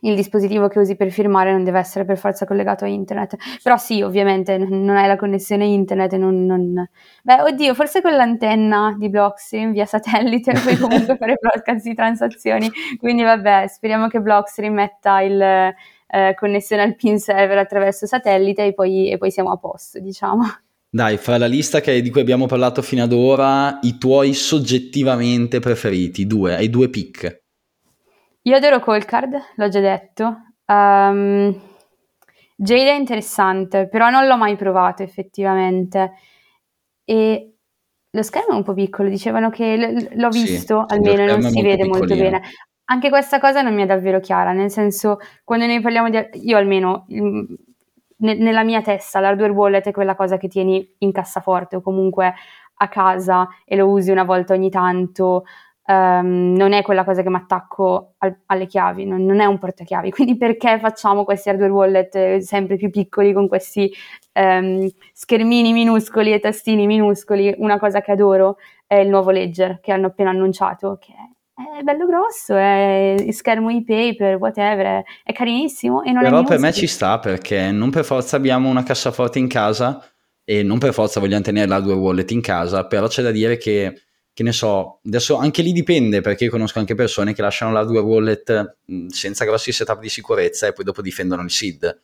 il 0.01 0.15
dispositivo 0.15 0.67
che 0.67 0.80
usi 0.80 0.95
per 0.95 1.11
firmare 1.11 1.51
non 1.51 1.63
deve 1.63 1.80
essere 1.80 2.05
per 2.05 2.17
forza 2.17 2.45
collegato 2.45 2.86
a 2.86 2.88
internet. 2.88 3.36
Però 3.61 3.78
sì, 3.78 4.01
ovviamente 4.01 4.57
non 4.57 4.95
hai 4.95 5.07
la 5.07 5.15
connessione 5.15 5.65
internet 5.65 6.15
non, 6.15 6.45
non... 6.45 6.88
Beh, 7.23 7.41
oddio, 7.41 7.73
forse 7.73 8.01
con 8.01 8.15
l'antenna 8.15 8.95
di 8.97 9.09
Blockstream 9.09 9.71
via 9.71 9.86
satellite 9.86 10.53
puoi 10.53 10.78
comunque 10.78 11.15
fare 11.19 11.36
broadcast 11.39 11.84
di 11.86 11.93
transazioni. 11.93 12.69
Quindi 12.97 13.23
vabbè, 13.23 13.67
speriamo 13.67 14.07
che 14.07 14.21
Blockstream 14.21 14.73
metta 14.73 15.21
il 15.21 15.73
eh, 16.08 16.34
connessione 16.36 16.82
al 16.82 16.95
pin 16.95 17.20
server 17.20 17.58
attraverso 17.58 18.05
satellite 18.05 18.66
e 18.66 18.74
poi, 18.74 19.12
e 19.12 19.18
poi 19.18 19.32
siamo 19.32 19.51
a 19.51 19.58
posto, 19.58 19.99
diciamo. 19.99 20.43
Dai, 20.89 21.18
fra 21.18 21.38
la 21.38 21.47
lista 21.47 21.82
che, 21.82 22.01
di 22.01 22.10
cui 22.10 22.22
abbiamo 22.22 22.45
parlato 22.45 22.82
fino 22.82 23.03
ad 23.03 23.12
ora, 23.12 23.80
i 23.82 23.97
tuoi 23.97 24.34
soggettivamente 24.34 25.60
preferiti, 25.60 26.26
due, 26.26 26.55
hai 26.55 26.70
due 26.70 26.89
pick. 26.89 27.43
Io 28.43 28.55
adoro 28.55 28.80
Callcard, 28.80 29.38
l'ho 29.55 29.68
già 29.68 29.82
detto. 29.82 30.38
Um, 30.66 31.53
Jade 32.55 32.91
è 32.91 32.97
interessante, 32.97 33.89
però 33.89 34.10
non 34.10 34.26
l'ho 34.26 34.38
mai 34.38 34.55
provato 34.55 35.03
effettivamente. 35.03 36.14
E 37.03 37.58
lo 38.10 38.24
schermo 38.24 38.53
è 38.53 38.55
un 38.55 38.64
po' 38.64 38.74
piccolo, 38.74 39.10
dicevano 39.10 39.49
che 39.49 39.76
l- 39.78 40.10
l'ho 40.16 40.30
visto, 40.30 40.86
sì, 40.88 40.95
almeno 40.95 41.26
non 41.26 41.41
si 41.43 41.62
vede 41.62 41.86
molto 41.86 42.16
bene. 42.16 42.41
Anche 42.90 43.10
questa 43.10 43.40
cosa 43.40 43.62
non 43.62 43.74
mi 43.74 43.84
è 43.84 43.86
davvero 43.86 44.20
chiara, 44.20 44.54
nel 44.54 44.72
senso, 44.72 45.20
quando 45.44 45.66
noi 45.66 45.82
parliamo 45.82 46.10
di... 46.10 46.18
io 46.34 46.58
almeno, 46.58 47.06
ne- 47.08 48.36
nella 48.36 48.64
mia 48.64 48.82
testa, 48.82 49.20
l'hardware 49.20 49.52
wallet 49.52 49.88
è 49.88 49.92
quella 49.92 50.16
cosa 50.16 50.38
che 50.38 50.48
tieni 50.48 50.96
in 51.00 51.12
cassaforte 51.12 51.78
o 51.78 51.82
comunque 51.82 52.34
a 52.80 52.88
casa 52.88 53.48
e 53.66 53.76
lo 53.76 53.88
usi 53.90 54.12
una 54.12 54.24
volta 54.24 54.54
ogni 54.54 54.70
tanto 54.70 55.44
um, 55.88 56.54
non 56.56 56.74
è 56.74 56.82
quella 56.82 57.04
cosa 57.04 57.22
che 57.24 57.30
mi 57.30 57.36
attacco 57.38 58.14
al, 58.20 58.38
alle 58.48 58.68
chiavi, 58.68 59.06
non, 59.06 59.26
non, 59.26 59.40
è 59.40 59.46
un 59.46 59.58
portachiavi. 59.58 60.12
Quindi 60.12 60.38
perché 60.38 60.80
facciamo 60.80 61.24
questi 61.24 61.50
hardware 61.50 61.72
wallet 61.72 62.16
eh, 62.16 62.42
sempre 62.42 62.76
più 62.78 62.90
piccoli 62.90 63.34
con 63.34 63.48
questi 63.48 63.92
um, 64.34 64.88
schermini 65.14 65.74
minuscoli 65.74 66.34
e 66.34 66.40
tastini 66.40 66.86
minuscoli? 66.86 67.54
Una 67.58 67.80
cosa 67.80 68.02
che 68.02 68.12
adoro 68.12 68.58
è 68.86 68.96
il 68.96 69.10
nuovo 69.10 69.32
Ledger 69.32 69.80
che 69.80 69.92
hanno 69.92 70.08
appena 70.08 70.30
annunciato, 70.30 70.98
che 71.00 71.14
è 71.14 71.37
è 71.58 71.82
bello 71.82 72.05
grosso, 72.05 72.55
è 72.55 73.26
schermo 73.32 73.70
e-paper, 73.70 74.36
whatever, 74.36 75.03
è 75.24 75.34
carinissimo 75.34 76.03
e 76.03 76.12
non 76.12 76.22
Però 76.22 76.41
è 76.41 76.45
per 76.45 76.60
me 76.60 76.72
ci 76.72 76.86
sta 76.86 77.18
perché 77.18 77.72
non 77.72 77.89
per 77.89 78.05
forza 78.05 78.36
abbiamo 78.36 78.70
una 78.70 78.84
cassaforte 78.84 79.39
in 79.39 79.47
casa 79.47 80.03
e 80.43 80.62
non 80.62 80.78
per 80.78 80.93
forza 80.93 81.20
vogliamo 81.20 81.43
tenere 81.43 81.68
l'hardware 81.68 81.99
wallet 81.99 82.30
in 82.32 82.41
casa, 82.41 82.86
però 82.86 83.08
c'è 83.08 83.24
da 83.24 83.32
dire 83.32 83.58
che, 83.58 84.03
che 84.34 84.43
ne 84.43 84.51
so, 84.51 84.99
adesso 85.05 85.36
anche 85.38 85.64
lì 85.64 85.72
dipende 85.72 86.22
perché 86.22 86.45
io 86.45 86.51
conosco 86.51 86.78
anche 86.78 86.93
persone 86.93 87.34
che 87.34 87.41
lasciano 87.41 87.72
l'hardware 87.72 88.05
wallet 88.05 88.78
senza 89.08 89.43
grossi 89.43 89.72
setup 89.72 89.99
di 89.99 90.10
sicurezza 90.10 90.68
e 90.68 90.74
poi 90.74 90.86
dopo 90.86 91.01
difendono 91.01 91.41
il 91.41 91.49
SID. 91.49 92.01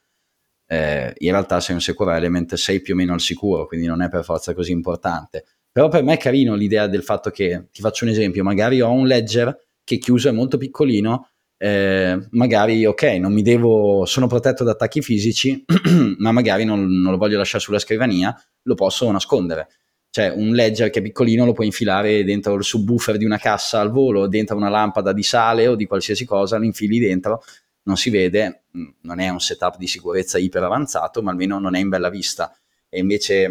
Eh, 0.66 1.14
in 1.18 1.32
realtà 1.32 1.60
sei 1.60 1.76
un 1.76 1.82
secure 1.82 2.16
element 2.16 2.56
sei 2.56 2.82
più 2.82 2.96
o 2.96 2.98
meno 2.98 3.14
al 3.14 3.22
sicuro, 3.22 3.68
quindi 3.68 3.86
non 3.86 4.02
è 4.02 4.10
per 4.10 4.24
forza 4.24 4.56
così 4.56 4.72
importante. 4.72 5.46
Però 5.74 5.88
per 5.90 6.04
me 6.04 6.14
è 6.14 6.18
carino 6.18 6.54
l'idea 6.54 6.86
del 6.86 7.02
fatto 7.02 7.32
che, 7.32 7.66
ti 7.72 7.82
faccio 7.82 8.06
un 8.06 8.12
esempio, 8.12 8.44
magari 8.44 8.80
ho 8.80 8.92
un 8.92 9.08
ledger 9.08 9.58
che 9.84 9.98
chiuso 9.98 10.30
è 10.30 10.32
molto 10.32 10.58
piccolino, 10.58 11.30
eh, 11.58 12.28
magari 12.32 12.86
ok, 12.86 13.04
non 13.20 13.34
mi 13.34 13.42
devo, 13.42 14.06
sono 14.06 14.28
protetto 14.28 14.64
da 14.64 14.72
attacchi 14.72 15.02
fisici, 15.02 15.66
ma 16.20 16.32
magari 16.32 16.64
non, 16.64 16.86
non, 16.86 17.12
lo 17.12 17.18
voglio 17.18 17.40
lasciare 17.40 17.64
sulla 17.64 17.80
scrivania, 17.80 18.40
lo 18.62 18.76
posso 18.76 19.10
nascondere. 19.10 19.68
Cioè 20.12 20.30
un 20.30 20.54
ledger 20.54 20.92
che 20.92 21.00
è 21.00 21.02
piccolino 21.02 21.44
lo 21.44 21.54
puoi 21.54 21.66
infilare 21.66 22.24
dentro 22.24 22.54
il 22.54 22.64
subwoofer 22.64 23.18
di 23.18 23.26
una 23.26 23.40
cassa 23.40 23.80
al 23.80 23.90
volo, 23.90 24.28
dentro 24.28 24.56
una 24.56 24.70
lampada 24.70 25.12
di 25.12 25.24
sale 25.24 25.66
o 25.68 25.76
di 25.76 25.88
qualsiasi 25.88 26.24
cosa, 26.24 26.58
lo 26.58 26.66
infili 26.66 27.00
dentro, 27.00 27.42
non 27.86 27.98
si 27.98 28.12
vede, 28.12 28.66
non 29.02 29.20
è 29.20 29.30
un 29.30 29.40
setup 29.40 29.78
di 29.78 29.88
sicurezza 29.88 30.38
iper 30.38 30.62
avanzato, 30.62 31.24
ma 31.24 31.32
almeno 31.32 31.58
non 31.58 31.74
è 31.74 31.80
in 31.80 31.90
bella 31.90 32.10
vista. 32.10 32.56
E 32.88 33.00
invece 33.00 33.50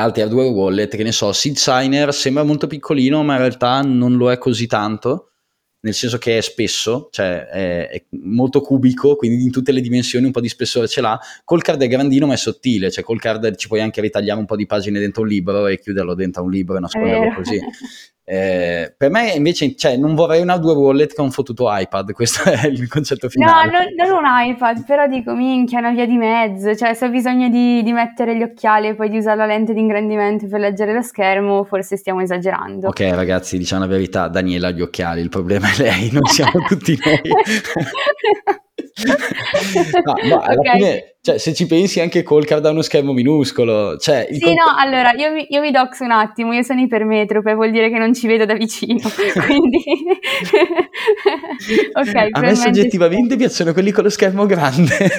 altri 0.00 0.22
hardware 0.22 0.48
wallet, 0.48 0.96
che 0.96 1.02
ne 1.02 1.12
so, 1.12 1.32
Seed 1.32 1.56
Signer 1.56 2.12
sembra 2.14 2.44
molto 2.44 2.66
piccolino, 2.66 3.22
ma 3.22 3.34
in 3.34 3.40
realtà 3.40 3.80
non 3.82 4.16
lo 4.16 4.30
è 4.30 4.38
così 4.38 4.66
tanto, 4.66 5.30
nel 5.80 5.94
senso 5.94 6.18
che 6.18 6.38
è 6.38 6.40
spesso, 6.40 7.08
cioè 7.10 7.46
è, 7.46 7.88
è 7.88 8.04
molto 8.10 8.60
cubico, 8.60 9.16
quindi 9.16 9.42
in 9.42 9.50
tutte 9.50 9.72
le 9.72 9.80
dimensioni 9.80 10.26
un 10.26 10.32
po' 10.32 10.40
di 10.40 10.48
spessore 10.48 10.86
ce 10.86 11.00
l'ha. 11.00 11.18
Col 11.44 11.62
card 11.62 11.82
è 11.82 11.88
grandino 11.88 12.26
ma 12.26 12.34
è 12.34 12.36
sottile, 12.36 12.90
cioè 12.90 13.02
col 13.02 13.20
card 13.20 13.56
ci 13.56 13.66
puoi 13.66 13.80
anche 13.80 14.00
ritagliare 14.00 14.38
un 14.38 14.46
po' 14.46 14.56
di 14.56 14.66
pagine 14.66 15.00
dentro 15.00 15.22
un 15.22 15.28
libro 15.28 15.66
e 15.66 15.78
chiuderlo 15.78 16.14
dentro 16.14 16.42
un 16.42 16.50
libro 16.50 16.76
e 16.76 16.80
nasconderlo 16.80 17.34
così. 17.34 17.58
Eh, 18.30 18.92
per 18.94 19.08
me 19.08 19.30
invece 19.30 19.74
cioè, 19.74 19.96
non 19.96 20.14
vorrei 20.14 20.42
un 20.42 20.50
hardware 20.50 20.76
wallet 20.76 21.14
con 21.14 21.24
un 21.24 21.30
fottuto 21.30 21.64
iPad, 21.66 22.12
questo 22.12 22.42
è 22.50 22.66
il 22.66 22.86
concetto 22.86 23.30
finale. 23.30 23.70
No, 23.70 23.78
non, 23.78 23.86
non, 23.96 24.22
un 24.22 24.50
iPad, 24.50 24.84
però 24.84 25.06
dico 25.06 25.34
minchia, 25.34 25.78
una 25.78 25.92
via 25.92 26.04
di 26.04 26.18
mezzo, 26.18 26.74
cioè 26.76 26.92
se 26.92 27.06
ho 27.06 27.08
bisogno 27.08 27.48
di, 27.48 27.82
di, 27.82 27.92
mettere 27.92 28.36
gli 28.36 28.42
occhiali 28.42 28.88
e 28.88 28.94
poi 28.94 29.08
di 29.08 29.16
usare 29.16 29.38
la 29.38 29.46
lente 29.46 29.72
di 29.72 29.80
ingrandimento 29.80 30.46
per 30.46 30.60
leggere 30.60 30.92
lo 30.92 31.00
schermo, 31.00 31.64
forse 31.64 31.96
stiamo 31.96 32.20
esagerando. 32.20 32.88
Ok 32.88 33.00
ragazzi, 33.00 33.56
diciamo 33.56 33.84
la 33.84 33.88
verità, 33.88 34.28
Daniela 34.28 34.68
ha 34.68 34.70
gli 34.72 34.82
occhiali, 34.82 35.22
il 35.22 35.30
problema 35.30 35.68
è 35.68 35.78
lei, 35.78 36.10
non 36.12 36.26
siamo 36.26 36.60
tutti 36.68 36.98
noi. 37.02 37.20
no, 40.04 40.14
no, 40.28 40.40
alla 40.40 40.58
okay. 40.58 40.76
fine, 40.76 41.16
cioè, 41.28 41.36
se 41.36 41.52
ci 41.52 41.66
pensi 41.66 42.00
anche 42.00 42.22
Colcard 42.22 42.64
ha 42.64 42.70
uno 42.70 42.80
schermo 42.80 43.12
minuscolo. 43.12 43.98
Cioè, 43.98 44.28
sì, 44.32 44.40
conto... 44.40 44.64
no, 44.64 44.74
allora, 44.78 45.12
io 45.12 45.30
mi, 45.32 45.46
io 45.50 45.60
mi 45.60 45.70
doxo 45.70 46.04
un 46.04 46.12
attimo, 46.12 46.54
io 46.54 46.62
sono 46.62 46.80
ipermetrope, 46.80 47.52
vuol 47.52 47.70
dire 47.70 47.90
che 47.90 47.98
non 47.98 48.14
ci 48.14 48.26
vedo 48.26 48.46
da 48.46 48.54
vicino, 48.54 49.00
quindi... 49.44 49.84
ok, 51.92 52.28
A 52.30 52.40
me 52.40 52.54
soggettivamente 52.54 53.32
sì. 53.32 53.36
piacciono 53.36 53.74
quelli 53.74 53.90
con 53.90 54.04
lo 54.04 54.10
schermo 54.10 54.46
grande. 54.46 54.96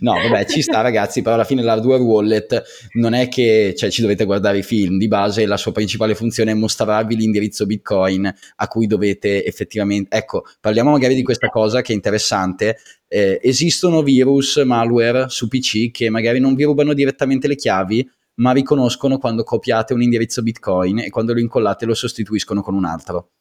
no, 0.00 0.14
vabbè, 0.14 0.46
ci 0.46 0.62
sta 0.62 0.80
ragazzi, 0.80 1.20
però 1.20 1.34
alla 1.34 1.44
fine 1.44 1.60
l'hardware 1.60 2.00
wallet 2.00 2.62
non 2.92 3.12
è 3.12 3.28
che 3.28 3.74
cioè, 3.76 3.90
ci 3.90 4.00
dovete 4.00 4.24
guardare 4.24 4.56
i 4.58 4.62
film, 4.62 4.96
di 4.96 5.08
base 5.08 5.44
la 5.44 5.58
sua 5.58 5.72
principale 5.72 6.14
funzione 6.14 6.52
è 6.52 6.54
mostrarvi 6.54 7.16
l'indirizzo 7.16 7.66
Bitcoin 7.66 8.32
a 8.56 8.68
cui 8.68 8.86
dovete 8.86 9.44
effettivamente... 9.44 10.16
Ecco, 10.16 10.44
parliamo 10.58 10.90
magari 10.90 11.14
di 11.14 11.22
questa 11.22 11.48
cosa 11.48 11.82
che 11.82 11.92
è 11.92 11.94
interessante. 11.94 12.78
Eh, 13.12 13.40
esistono 13.42 14.02
virus, 14.04 14.58
malware 14.58 15.28
su 15.30 15.48
PC 15.48 15.90
che 15.90 16.10
magari 16.10 16.38
non 16.38 16.54
vi 16.54 16.62
rubano 16.62 16.94
direttamente 16.94 17.48
le 17.48 17.56
chiavi, 17.56 18.08
ma 18.34 18.52
riconoscono 18.52 19.18
quando 19.18 19.42
copiate 19.42 19.94
un 19.94 20.02
indirizzo 20.02 20.42
Bitcoin 20.42 21.00
e 21.00 21.10
quando 21.10 21.32
lo 21.32 21.40
incollate 21.40 21.86
lo 21.86 21.94
sostituiscono 21.94 22.62
con 22.62 22.74
un 22.74 22.84
altro. 22.84 23.32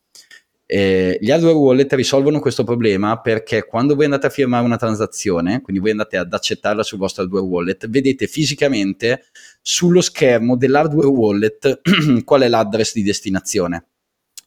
Eh, 0.65 1.19
gli 1.21 1.29
hardware 1.29 1.55
wallet 1.55 1.93
risolvono 1.93 2.39
questo 2.39 2.63
problema 2.63 3.19
perché 3.21 3.65
quando 3.65 3.93
voi 3.93 4.05
andate 4.05 4.25
a 4.25 4.31
firmare 4.31 4.65
una 4.65 4.77
transazione, 4.77 5.61
quindi 5.61 5.81
voi 5.81 5.91
andate 5.91 6.17
ad 6.17 6.33
accettarla 6.33 6.81
sul 6.81 6.97
vostro 6.97 7.21
hardware 7.21 7.45
wallet, 7.45 7.89
vedete 7.89 8.25
fisicamente 8.25 9.25
sullo 9.61 10.01
schermo 10.01 10.57
dell'hardware 10.57 11.07
wallet 11.07 11.81
qual 12.25 12.41
è 12.41 12.47
l'address 12.47 12.93
di 12.93 13.03
destinazione. 13.03 13.88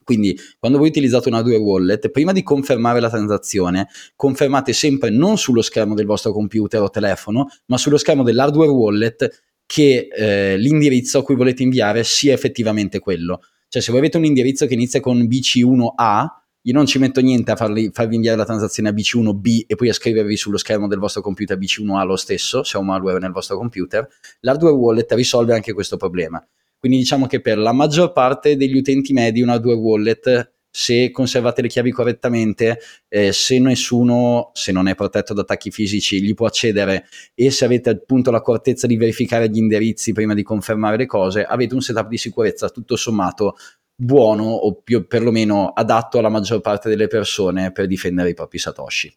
Quindi 0.04 0.38
quando 0.58 0.78
voi 0.78 0.88
utilizzate 0.88 1.28
un 1.28 1.34
hardware 1.34 1.58
wallet, 1.58 2.10
prima 2.10 2.32
di 2.32 2.42
confermare 2.42 3.00
la 3.00 3.08
transazione, 3.08 3.88
confermate 4.16 4.72
sempre 4.72 5.10
non 5.10 5.38
sullo 5.38 5.62
schermo 5.62 5.94
del 5.94 6.06
vostro 6.06 6.32
computer 6.32 6.80
o 6.82 6.90
telefono, 6.90 7.48
ma 7.66 7.78
sullo 7.78 7.96
schermo 7.96 8.22
dell'hardware 8.22 8.70
wallet 8.70 9.42
che 9.66 10.08
eh, 10.14 10.56
l'indirizzo 10.58 11.18
a 11.18 11.22
cui 11.22 11.34
volete 11.34 11.62
inviare 11.62 12.04
sia 12.04 12.32
effettivamente 12.32 12.98
quello. 12.98 13.40
Cioè, 13.68 13.80
se 13.80 13.90
voi 13.90 14.00
avete 14.00 14.18
un 14.18 14.24
indirizzo 14.26 14.66
che 14.66 14.74
inizia 14.74 15.00
con 15.00 15.18
BC1A, 15.22 16.26
io 16.64 16.72
non 16.74 16.86
ci 16.86 16.98
metto 16.98 17.20
niente 17.20 17.50
a 17.50 17.56
farli, 17.56 17.90
farvi 17.92 18.16
inviare 18.16 18.36
la 18.36 18.44
transazione 18.44 18.90
a 18.90 18.92
BC1B 18.92 19.62
e 19.66 19.74
poi 19.74 19.88
a 19.88 19.92
scrivervi 19.92 20.36
sullo 20.36 20.58
schermo 20.58 20.86
del 20.86 20.98
vostro 20.98 21.22
computer 21.22 21.58
BC1A 21.58 22.04
lo 22.04 22.16
stesso, 22.16 22.62
se 22.62 22.76
ho 22.76 22.80
un 22.80 22.86
malware 22.86 23.18
nel 23.18 23.32
vostro 23.32 23.56
computer. 23.56 24.06
L'hardware 24.40 24.74
wallet 24.74 25.10
risolve 25.12 25.54
anche 25.54 25.72
questo 25.72 25.96
problema. 25.96 26.46
Quindi 26.82 26.98
diciamo 26.98 27.28
che 27.28 27.40
per 27.40 27.58
la 27.58 27.70
maggior 27.70 28.10
parte 28.10 28.56
degli 28.56 28.76
utenti 28.76 29.12
medi 29.12 29.40
un 29.40 29.50
hardware 29.50 29.78
wallet 29.78 30.52
se 30.68 31.12
conservate 31.12 31.62
le 31.62 31.68
chiavi 31.68 31.92
correttamente, 31.92 32.80
eh, 33.06 33.30
se 33.30 33.60
nessuno, 33.60 34.50
se 34.52 34.72
non 34.72 34.88
è 34.88 34.96
protetto 34.96 35.32
da 35.32 35.42
attacchi 35.42 35.70
fisici, 35.70 36.20
gli 36.20 36.34
può 36.34 36.46
accedere 36.46 37.04
e 37.36 37.52
se 37.52 37.64
avete 37.64 37.90
appunto 37.90 38.32
l'accortezza 38.32 38.88
di 38.88 38.96
verificare 38.96 39.48
gli 39.48 39.58
indirizzi 39.58 40.12
prima 40.12 40.34
di 40.34 40.42
confermare 40.42 40.96
le 40.96 41.06
cose, 41.06 41.44
avete 41.44 41.74
un 41.74 41.82
setup 41.82 42.08
di 42.08 42.18
sicurezza 42.18 42.68
tutto 42.68 42.96
sommato 42.96 43.54
buono 43.94 44.42
o 44.42 44.74
più 44.82 45.06
perlomeno 45.06 45.68
adatto 45.68 46.18
alla 46.18 46.30
maggior 46.30 46.60
parte 46.60 46.88
delle 46.88 47.06
persone 47.06 47.70
per 47.70 47.86
difendere 47.86 48.30
i 48.30 48.34
propri 48.34 48.58
Satoshi. 48.58 49.16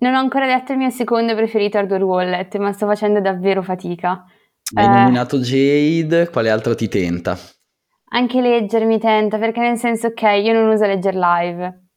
Non 0.00 0.12
ho 0.12 0.18
ancora 0.18 0.44
detto 0.44 0.72
il 0.72 0.78
mio 0.78 0.90
secondo 0.90 1.34
preferito 1.34 1.78
hardware 1.78 2.04
wallet, 2.04 2.56
ma 2.58 2.72
sto 2.72 2.84
facendo 2.84 3.22
davvero 3.22 3.62
fatica. 3.62 4.22
Hai 4.74 4.84
eh, 4.84 4.88
nominato 4.88 5.38
Jade, 5.38 6.28
quale 6.30 6.50
altro 6.50 6.74
ti 6.74 6.88
tenta? 6.88 7.38
Anche 8.10 8.40
Ledger 8.40 8.84
mi 8.84 8.98
tenta, 8.98 9.38
perché 9.38 9.60
nel 9.60 9.78
senso, 9.78 10.08
ok, 10.08 10.22
io 10.42 10.52
non 10.52 10.68
uso 10.68 10.84
Ledger 10.86 11.14
Live, 11.14 11.88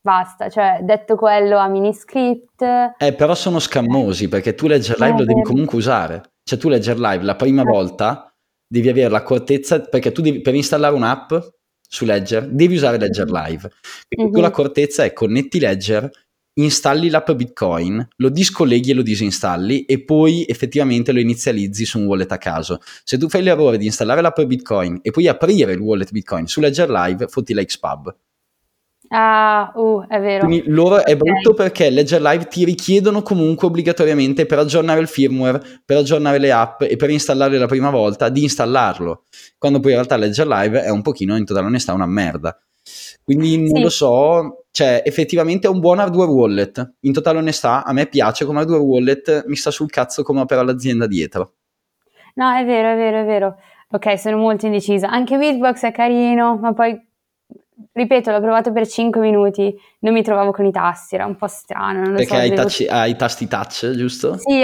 basta, 0.00 0.48
cioè 0.48 0.80
detto 0.82 1.16
quello 1.16 1.58
a 1.58 1.68
miniscript. 1.68 2.62
Eh, 2.98 3.14
però 3.14 3.34
sono 3.34 3.58
scammosi, 3.58 4.28
perché 4.28 4.54
tu 4.54 4.66
Ledger 4.66 4.98
Live 4.98 5.14
eh, 5.14 5.18
lo 5.18 5.24
devi 5.24 5.42
comunque 5.42 5.78
usare. 5.78 6.22
Cioè 6.42 6.58
tu 6.58 6.68
Ledger 6.68 6.98
Live 6.98 7.24
la 7.24 7.36
prima 7.36 7.62
eh. 7.62 7.64
volta 7.64 8.32
devi 8.66 8.88
avere 8.88 9.08
l'accortezza, 9.08 9.80
perché 9.80 10.12
tu 10.12 10.22
devi, 10.22 10.40
per 10.40 10.54
installare 10.54 10.94
un'app 10.94 11.32
su 11.80 12.04
Ledger 12.04 12.48
devi 12.48 12.74
usare 12.74 12.98
Ledger 12.98 13.28
Live. 13.28 13.68
Quindi 14.06 14.24
mm-hmm. 14.24 14.32
tu 14.32 14.40
l'accortezza 14.40 15.04
è 15.04 15.12
connetti 15.12 15.58
Ledger, 15.58 16.08
installi 16.62 17.10
l'app 17.10 17.30
Bitcoin, 17.32 18.06
lo 18.16 18.28
discolleghi 18.28 18.90
e 18.90 18.94
lo 18.94 19.02
disinstalli 19.02 19.84
e 19.84 20.02
poi 20.04 20.44
effettivamente 20.48 21.12
lo 21.12 21.20
inizializzi 21.20 21.84
su 21.84 21.98
un 21.98 22.06
wallet 22.06 22.32
a 22.32 22.38
caso. 22.38 22.80
Se 23.04 23.18
tu 23.18 23.28
fai 23.28 23.42
l'errore 23.42 23.78
di 23.78 23.86
installare 23.86 24.20
l'app 24.20 24.40
Bitcoin 24.40 25.00
e 25.02 25.10
poi 25.10 25.28
aprire 25.28 25.72
il 25.72 25.80
wallet 25.80 26.10
Bitcoin 26.10 26.46
su 26.46 26.60
Ledger 26.60 26.90
Live, 26.90 27.28
fotti 27.28 27.54
la 27.54 27.64
Xpub. 27.64 28.14
Ah, 29.12 29.72
uh, 29.74 30.06
è 30.06 30.20
vero. 30.20 30.46
Quindi 30.46 30.62
loro 30.68 30.96
okay. 30.96 31.12
è 31.12 31.16
brutto 31.16 31.52
perché 31.52 31.90
Ledger 31.90 32.22
Live 32.22 32.46
ti 32.46 32.64
richiedono 32.64 33.22
comunque 33.22 33.66
obbligatoriamente 33.66 34.46
per 34.46 34.60
aggiornare 34.60 35.00
il 35.00 35.08
firmware, 35.08 35.60
per 35.84 35.96
aggiornare 35.96 36.38
le 36.38 36.52
app 36.52 36.82
e 36.82 36.94
per 36.94 37.10
installarle 37.10 37.58
la 37.58 37.66
prima 37.66 37.90
volta 37.90 38.28
di 38.28 38.42
installarlo. 38.42 39.24
Quando 39.58 39.80
poi 39.80 39.90
in 39.90 39.96
realtà 39.96 40.16
Ledger 40.16 40.46
Live 40.46 40.82
è 40.82 40.90
un 40.90 41.02
pochino, 41.02 41.36
in 41.36 41.44
totale 41.44 41.66
onestà, 41.66 41.92
una 41.92 42.06
merda. 42.06 42.56
Quindi 43.24 43.58
non 43.58 43.76
sì. 43.76 43.82
lo 43.82 43.88
so, 43.88 44.64
cioè 44.70 45.02
effettivamente 45.04 45.66
è 45.66 45.70
un 45.70 45.80
buon 45.80 45.98
hardware 45.98 46.30
wallet. 46.30 46.94
In 47.00 47.12
totale 47.12 47.38
onestà, 47.38 47.84
a 47.84 47.92
me 47.92 48.06
piace 48.06 48.44
come 48.44 48.60
hardware 48.60 48.82
wallet, 48.82 49.44
mi 49.46 49.56
sta 49.56 49.70
sul 49.70 49.90
cazzo 49.90 50.22
come 50.22 50.40
opera 50.40 50.62
l'azienda 50.62 51.06
dietro. 51.06 51.52
No, 52.34 52.52
è 52.52 52.64
vero, 52.64 52.92
è 52.92 52.96
vero, 52.96 53.20
è 53.20 53.24
vero. 53.24 53.56
Ok, 53.90 54.18
sono 54.18 54.36
molto 54.36 54.66
indecisa. 54.66 55.08
Anche 55.08 55.36
Bitbox 55.36 55.82
è 55.82 55.92
carino, 55.92 56.56
ma 56.56 56.72
poi, 56.72 56.98
ripeto, 57.92 58.30
l'ho 58.30 58.40
provato 58.40 58.72
per 58.72 58.86
5 58.86 59.20
minuti, 59.20 59.74
non 60.00 60.12
mi 60.12 60.22
trovavo 60.22 60.52
con 60.52 60.64
i 60.64 60.70
tasti, 60.70 61.16
era 61.16 61.26
un 61.26 61.36
po' 61.36 61.48
strano. 61.48 62.12
Perché 62.12 62.26
so, 62.26 62.34
hai, 62.34 62.50
devo... 62.50 62.62
touch, 62.62 62.86
hai 62.88 63.10
i 63.10 63.16
tasti 63.16 63.48
touch, 63.48 63.90
giusto? 63.90 64.36
Sì, 64.38 64.62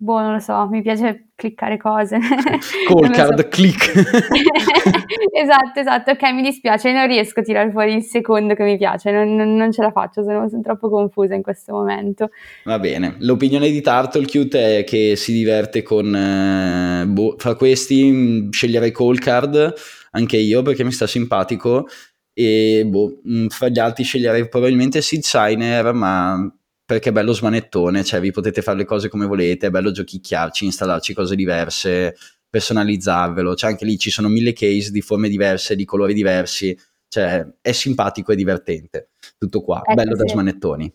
boh, 0.00 0.20
non 0.20 0.34
lo 0.34 0.38
so, 0.38 0.68
mi 0.68 0.80
piace 0.80 1.30
cliccare 1.34 1.76
cose. 1.76 2.18
Call 2.86 3.10
card, 3.10 3.40
so. 3.40 3.48
click. 3.48 3.92
esatto, 5.34 5.80
esatto, 5.80 6.12
ok, 6.12 6.32
mi 6.32 6.42
dispiace, 6.42 6.92
non 6.92 7.06
riesco 7.08 7.40
a 7.40 7.42
tirare 7.42 7.70
fuori 7.72 7.94
il 7.94 8.02
secondo 8.04 8.54
che 8.54 8.62
mi 8.62 8.76
piace, 8.76 9.10
non, 9.10 9.34
non, 9.34 9.56
non 9.56 9.72
ce 9.72 9.82
la 9.82 9.90
faccio, 9.90 10.22
sono, 10.22 10.48
sono, 10.48 10.62
troppo 10.62 10.88
confusa 10.88 11.34
in 11.34 11.42
questo 11.42 11.72
momento. 11.72 12.30
Va 12.64 12.78
bene, 12.78 13.16
l'opinione 13.18 13.70
di 13.70 13.80
Turtlecute 13.80 14.78
è 14.78 14.84
che 14.84 15.16
si 15.16 15.32
diverte 15.32 15.82
con, 15.82 16.14
eh, 16.14 17.04
boh, 17.06 17.34
fra 17.36 17.56
questi 17.56 18.10
mm, 18.10 18.50
sceglierei 18.50 18.92
Call 18.92 19.18
card, 19.18 19.74
anche 20.12 20.36
io 20.36 20.62
perché 20.62 20.84
mi 20.84 20.92
sta 20.92 21.08
simpatico, 21.08 21.88
e 22.32 22.84
boh, 22.86 23.20
mm, 23.28 23.46
fra 23.48 23.68
gli 23.68 23.80
altri 23.80 24.04
sceglierei 24.04 24.48
probabilmente 24.48 25.02
Seed 25.02 25.22
Signer, 25.22 25.92
ma 25.92 26.52
perché 26.88 27.10
è 27.10 27.12
bello 27.12 27.34
smanettone, 27.34 28.02
cioè 28.02 28.18
vi 28.18 28.30
potete 28.30 28.62
fare 28.62 28.78
le 28.78 28.86
cose 28.86 29.10
come 29.10 29.26
volete, 29.26 29.66
è 29.66 29.70
bello 29.70 29.90
giochicchiarci, 29.90 30.64
installarci 30.64 31.12
cose 31.12 31.36
diverse, 31.36 32.16
personalizzarvelo, 32.48 33.54
cioè 33.54 33.68
anche 33.68 33.84
lì 33.84 33.98
ci 33.98 34.08
sono 34.08 34.28
mille 34.28 34.54
case 34.54 34.90
di 34.90 35.02
forme 35.02 35.28
diverse, 35.28 35.76
di 35.76 35.84
colori 35.84 36.14
diversi, 36.14 36.74
cioè 37.08 37.46
è 37.60 37.72
simpatico 37.72 38.32
e 38.32 38.36
divertente, 38.36 39.10
tutto 39.36 39.60
qua, 39.60 39.82
ecco, 39.84 39.92
bello 39.92 40.16
sì. 40.16 40.22
da 40.22 40.28
smanettoni. 40.28 40.94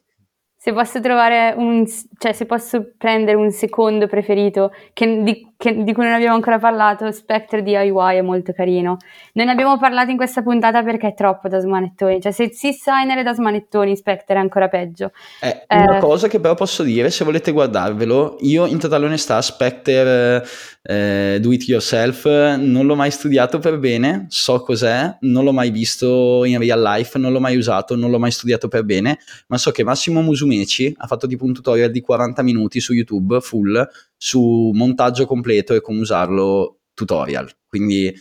Se 0.56 0.74
posso 0.74 1.00
trovare 1.00 1.54
un, 1.56 1.86
cioè 1.86 2.34
se 2.34 2.48
posso 2.48 2.94
prendere 2.98 3.38
un 3.38 3.52
secondo 3.52 4.08
preferito 4.08 4.72
che, 4.94 5.22
di, 5.22 5.53
che, 5.64 5.82
di, 5.82 5.93
cui 5.93 6.03
non 6.03 6.11
abbiamo 6.11 6.36
ancora 6.36 6.59
parlato, 6.59 7.09
Spectre 7.14 7.64
DIY 7.64 8.18
è 8.18 8.22
molto 8.22 8.51
carino. 8.51 8.97
Non 9.32 9.45
ne 9.45 9.51
abbiamo 9.53 9.78
parlato 9.78 10.11
in 10.11 10.18
questa 10.18 10.41
puntata 10.41 10.84
perché 10.84 11.07
è 11.07 11.14
troppo 11.14 11.47
da 11.47 11.59
smanettoni, 11.59 12.20
cioè 12.20 12.34
se 12.34 12.49
si 12.51 12.74
signer 12.74 13.20
è 13.20 13.24
da 13.24 13.34
smanettoni, 13.34 13.95
Spectre 13.95 14.36
è 14.36 14.39
ancora 14.39 14.68
peggio. 14.68 15.14
Eh, 15.39 15.64
eh, 15.66 15.84
una 15.84 15.99
cosa 15.99 16.28
che 16.28 16.41
però 16.41 16.53
posso 16.53 16.84
dire, 16.84 17.09
se 17.09 17.24
volete 17.24 17.53
guardarvelo, 17.53 18.39
io 18.41 18.66
in 18.66 18.78
totale 18.78 19.05
onestà 19.05 19.41
Spectre 19.41 20.45
eh, 20.82 21.38
Do 21.39 21.53
It 21.53 21.66
Yourself 21.66 22.26
non 22.57 22.86
l'ho 22.86 22.95
mai 22.95 23.11
studiato 23.11 23.59
per 23.59 23.80
bene, 23.80 24.26
so 24.28 24.59
cos'è, 24.64 25.16
non 25.22 25.45
l'ho 25.45 25.53
mai 25.53 25.72
visto 25.72 26.43
in 26.43 26.59
real 26.59 26.82
life, 26.82 27.18
non 27.18 27.32
l'ho 27.32 27.39
mai 27.39 27.55
usato, 27.55 27.95
non 27.95 28.11
l'ho 28.11 28.20
mai 28.20 28.32
studiato 28.32 28.68
per 28.68 28.84
bene, 28.84 29.18
ma 29.47 29.57
so 29.57 29.72
che 29.72 29.86
Massimo 29.86 30.22
Musumeci 30.22 30.93
ha 30.97 31.07
fatto 31.07 31.26
tipo 31.26 31.45
un 31.45 31.53
tutorial 31.53 31.89
di 31.89 32.01
40 32.01 32.43
minuti 32.43 32.82
su 32.82 32.91
YouTube 32.91 33.39
full 33.39 33.88
su 34.24 34.72
montaggio 34.74 35.26
completo 35.26 35.74
e 35.74 35.82
come 35.82 36.00
usarlo 36.00 36.84
tutorial. 36.94 37.52
Quindi 37.68 38.16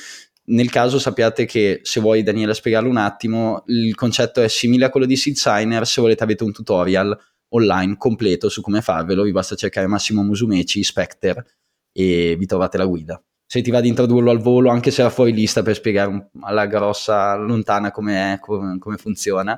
nel 0.47 0.69
caso 0.69 0.99
sappiate 0.99 1.45
che 1.45 1.79
se 1.85 2.01
vuoi 2.01 2.25
Daniela 2.25 2.55
spiegarlo 2.55 2.91
un 2.91 2.97
attimo, 2.97 3.63
il 3.67 3.95
concetto 3.95 4.43
è 4.43 4.49
simile 4.49 4.87
a 4.87 4.91
quello 4.91 5.07
di 5.07 5.15
Seed 5.15 5.37
Signer, 5.37 5.87
se 5.87 6.01
volete 6.01 6.25
avete 6.25 6.43
un 6.43 6.51
tutorial 6.51 7.17
online 7.51 7.97
completo 7.99 8.49
su 8.49 8.63
come 8.63 8.81
farvelo, 8.81 9.23
vi 9.23 9.31
basta 9.31 9.55
cercare 9.55 9.87
Massimo 9.87 10.25
Musumeci, 10.25 10.83
Spectre 10.83 11.47
e 11.93 12.35
vi 12.37 12.47
trovate 12.47 12.79
la 12.79 12.87
guida. 12.87 13.23
Se 13.47 13.63
ti 13.63 13.71
va 13.71 13.81
di 13.81 13.87
introdurlo 13.87 14.33
al 14.33 14.41
volo, 14.41 14.71
anche 14.71 14.91
se 14.91 15.03
era 15.03 15.11
fuori 15.11 15.33
lista 15.33 15.63
per 15.63 15.77
spiegare 15.77 16.31
alla 16.41 16.67
grossa, 16.67 17.37
lontana 17.37 17.93
come, 17.93 18.41
come 18.41 18.97
funziona, 18.97 19.57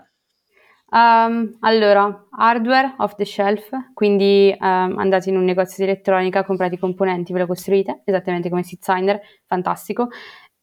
Um, 0.95 1.57
allora, 1.61 2.27
hardware 2.31 2.95
off 2.99 3.17
the 3.17 3.25
shelf, 3.25 3.69
quindi 3.93 4.55
um, 4.61 4.95
andate 4.97 5.29
in 5.29 5.37
un 5.37 5.43
negozio 5.43 5.85
di 5.85 5.91
elettronica, 5.91 6.45
comprate 6.45 6.77
i 6.77 6.79
componenti, 6.79 7.33
ve 7.33 7.41
lo 7.41 7.47
costruite, 7.49 8.03
esattamente 8.05 8.49
come 8.49 8.63
Signer, 8.63 9.21
fantastico. 9.45 10.11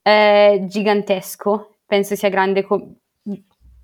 È 0.02 0.58
gigantesco, 0.68 1.80
penso 1.86 2.16
sia 2.16 2.30
grande, 2.30 2.64
co- 2.64 2.94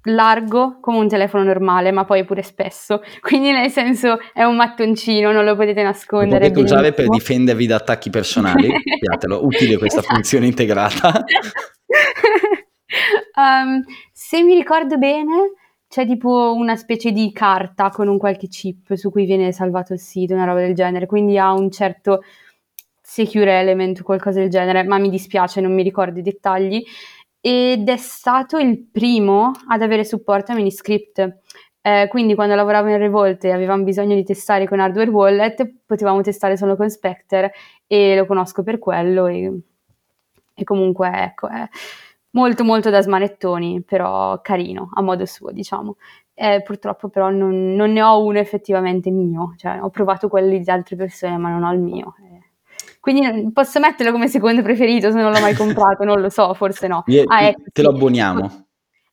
largo 0.04 0.78
come 0.80 1.00
un 1.00 1.10
telefono 1.10 1.44
normale, 1.44 1.92
ma 1.92 2.06
poi 2.06 2.24
pure 2.24 2.44
spesso, 2.44 3.02
quindi 3.20 3.52
nel 3.52 3.70
senso 3.70 4.18
è 4.32 4.44
un 4.44 4.56
mattoncino, 4.56 5.34
non 5.34 5.44
lo 5.44 5.58
potete 5.58 5.84
nascondere. 5.84 6.48
Lo 6.48 6.54
potete 6.54 6.74
usare 6.74 6.94
per 6.94 7.10
difendervi 7.10 7.68
da 7.68 7.76
attacchi 7.76 8.10
personali, 8.10 8.70
sappiatelo, 8.72 9.46
utile 9.46 9.78
questa 9.78 10.00
esatto. 10.00 10.14
funzione 10.14 10.46
integrata. 10.46 11.26
um, 13.36 13.84
se 14.14 14.44
mi 14.44 14.56
ricordo 14.56 14.98
bene 14.98 15.66
c'è 15.88 16.06
tipo 16.06 16.54
una 16.54 16.76
specie 16.76 17.12
di 17.12 17.32
carta 17.32 17.90
con 17.90 18.08
un 18.08 18.18
qualche 18.18 18.48
chip 18.48 18.94
su 18.96 19.10
cui 19.10 19.26
viene 19.26 19.52
salvato 19.52 19.94
il 19.94 20.00
sito, 20.00 20.34
una 20.34 20.46
roba 20.46 20.60
del 20.60 20.76
genere, 20.76 21.06
quindi 21.06 21.38
ha 21.38 21.54
un 21.54 21.72
certo 21.72 22.22
secure 23.02 23.60
element 23.60 24.02
qualcosa 24.02 24.40
del 24.40 24.50
genere, 24.50 24.84
ma 24.84 24.98
mi 24.98 25.10
dispiace, 25.10 25.62
non 25.62 25.74
mi 25.74 25.84
ricordo 25.84 26.20
i 26.20 26.22
dettagli. 26.22 26.84
Ed 27.40 27.88
è 27.88 27.98
stato 27.98 28.58
il 28.58 28.86
primo 28.92 29.52
ad 29.68 29.82
avere 29.82 30.04
supporto 30.04 30.52
a 30.52 30.56
Miniscript. 30.56 31.40
Eh, 31.82 32.08
quindi 32.10 32.36
quando 32.36 32.56
lavoravo 32.56 32.90
in 32.90 32.98
Revolt 32.98 33.46
e 33.46 33.52
avevamo 33.52 33.84
bisogno 33.84 34.14
di 34.16 34.26
testare 34.26 34.68
con 34.68 34.82
Hardware 34.82 35.10
Wallet, 35.10 35.74
potevamo 35.86 36.22
testare 36.22 36.58
solo 36.58 36.76
con 36.76 36.90
Spectre 36.90 37.54
e 37.88 38.18
lo 38.18 38.26
conosco 38.26 38.62
per 38.62 38.78
quello 38.78 39.28
e, 39.28 39.58
e 40.54 40.64
comunque 40.66 41.10
ecco, 41.14 41.48
eh, 41.48 41.70
molto 42.32 42.64
molto 42.64 42.90
da 42.90 43.02
smanettoni, 43.02 43.84
però 43.84 44.40
carino, 44.42 44.90
a 44.94 45.02
modo 45.02 45.26
suo, 45.26 45.52
diciamo. 45.52 45.98
Eh, 46.34 46.62
purtroppo 46.64 47.10
però 47.10 47.32
non, 47.32 47.74
non, 47.74 47.92
ne 47.92 48.02
ho 48.04 48.24
uno 48.24 48.38
effettivamente 48.38 49.10
mio, 49.10 49.56
cioè 49.58 49.82
ho 49.82 49.90
provato 49.90 50.28
quelli 50.28 50.60
di 50.60 50.70
altre 50.70 50.96
persone 50.96 51.36
ma 51.38 51.50
non 51.50 51.64
ho 51.64 51.74
il 51.74 51.80
mio. 51.80 52.14
Eh. 52.20 52.38
Quindi 53.00 53.52
posso 53.52 53.80
metterlo 53.80 54.12
come 54.12 54.28
secondo 54.28 54.62
preferito 54.62 55.10
se 55.10 55.20
non 55.20 55.32
l'ho 55.32 55.40
mai 55.40 55.56
comprato, 55.58 56.04
non 56.04 56.20
lo 56.22 56.30
so, 56.30 56.54
forse 56.54 56.88
no. 56.88 57.04
Ah, 57.26 57.44
ecco, 57.44 57.64
te 57.72 57.82
lo 57.82 57.90
abboniamo. 57.90 58.68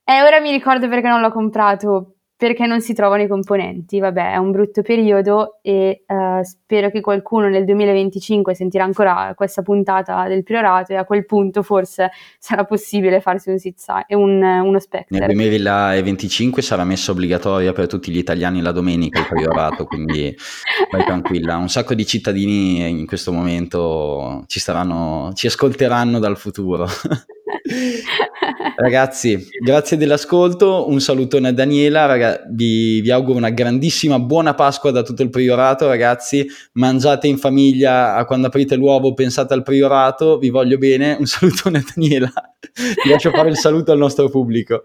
Eh, 0.04 0.22
ora 0.22 0.38
mi 0.40 0.50
ricordo 0.50 0.86
perché 0.88 1.08
non 1.08 1.22
l'ho 1.22 1.32
comprato, 1.32 2.16
perché 2.36 2.66
non 2.66 2.80
si 2.80 2.94
trovano 2.94 3.22
i 3.22 3.28
componenti. 3.28 4.00
Vabbè, 4.00 4.32
è 4.32 4.36
un 4.36 4.50
brutto 4.50 4.82
periodo 4.82 5.58
e 5.62 6.04
uh, 6.06 6.42
spero 6.42 6.90
che 6.90 7.00
qualcuno 7.00 7.48
nel 7.48 7.64
2025 7.64 8.54
sentirà 8.54 8.84
ancora 8.84 9.32
questa 9.36 9.62
puntata 9.62 10.26
del 10.26 10.42
priorato 10.42 10.92
e 10.92 10.96
a 10.96 11.04
quel 11.04 11.24
punto 11.24 11.62
forse 11.62 12.10
sarà 12.38 12.64
possibile 12.64 13.20
farsi 13.20 13.50
un, 13.50 13.58
sitza- 13.58 14.04
un 14.08 14.42
uno 14.42 14.78
Spectre. 14.78 15.18
Nel 15.18 15.34
2025 15.34 16.60
sarà 16.60 16.84
messo 16.84 17.12
obbligatoria 17.12 17.72
per 17.72 17.86
tutti 17.86 18.10
gli 18.10 18.18
italiani 18.18 18.60
la 18.60 18.72
domenica 18.72 19.20
il 19.20 19.26
priorato, 19.26 19.84
quindi 19.86 20.34
vai 20.90 21.04
tranquilla. 21.04 21.56
Un 21.56 21.68
sacco 21.68 21.94
di 21.94 22.04
cittadini 22.04 22.88
in 22.88 23.06
questo 23.06 23.32
momento 23.32 24.44
ci, 24.46 24.60
staranno, 24.60 25.30
ci 25.34 25.46
ascolteranno 25.46 26.18
dal 26.18 26.36
futuro. 26.36 26.86
Ragazzi, 28.76 29.48
grazie 29.62 29.96
dell'ascolto, 29.96 30.88
un 30.88 31.00
salutone 31.00 31.48
a 31.48 31.52
Daniela, 31.52 32.06
raga, 32.06 32.42
vi, 32.50 33.00
vi, 33.00 33.10
auguro 33.10 33.38
una 33.38 33.50
grandissima 33.50 34.18
buona 34.18 34.54
Pasqua 34.54 34.90
da 34.90 35.02
tutto 35.02 35.22
il 35.22 35.30
priorato, 35.30 35.86
ragazzi, 35.86 36.46
mangiate 36.72 37.28
in 37.28 37.38
famiglia, 37.38 38.22
quando 38.26 38.48
aprite 38.48 38.76
l'uovo 38.76 39.14
pensate 39.14 39.54
al 39.54 39.62
priorato, 39.62 40.38
vi 40.38 40.50
voglio 40.50 40.78
bene, 40.78 41.16
un 41.18 41.26
salutone 41.26 41.78
a 41.78 41.84
Daniela, 41.94 42.32
ti 42.60 43.08
lascio 43.08 43.30
fare 43.30 43.48
il 43.48 43.56
saluto 43.56 43.92
al 43.92 43.98
nostro 43.98 44.28
pubblico. 44.28 44.82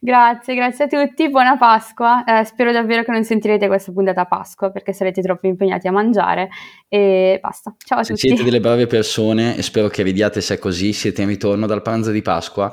Grazie, 0.00 0.54
grazie 0.54 0.84
a 0.84 0.88
tutti, 0.88 1.28
buona 1.30 1.56
Pasqua, 1.56 2.24
eh, 2.24 2.44
spero 2.44 2.72
davvero 2.72 3.02
che 3.02 3.12
non 3.12 3.24
sentirete 3.24 3.66
questa 3.66 3.92
puntata 3.92 4.22
a 4.22 4.26
Pasqua 4.26 4.70
perché 4.70 4.92
sarete 4.92 5.22
troppo 5.22 5.46
impegnati 5.46 5.88
a 5.88 5.92
mangiare 5.92 6.48
e 6.88 7.38
basta, 7.40 7.74
ciao 7.84 7.98
a 7.98 8.04
se 8.04 8.14
tutti. 8.14 8.28
Siete 8.28 8.44
delle 8.44 8.60
brave 8.60 8.86
persone 8.86 9.56
e 9.56 9.62
spero 9.62 9.88
che 9.88 10.02
vediate 10.02 10.40
se 10.40 10.54
è 10.54 10.58
così, 10.58 10.92
siete 10.92 11.22
in 11.22 11.28
ritorno 11.28 11.66
dal 11.66 11.82
pranzo 11.82 12.10
di 12.10 12.22
Pasqua 12.22 12.72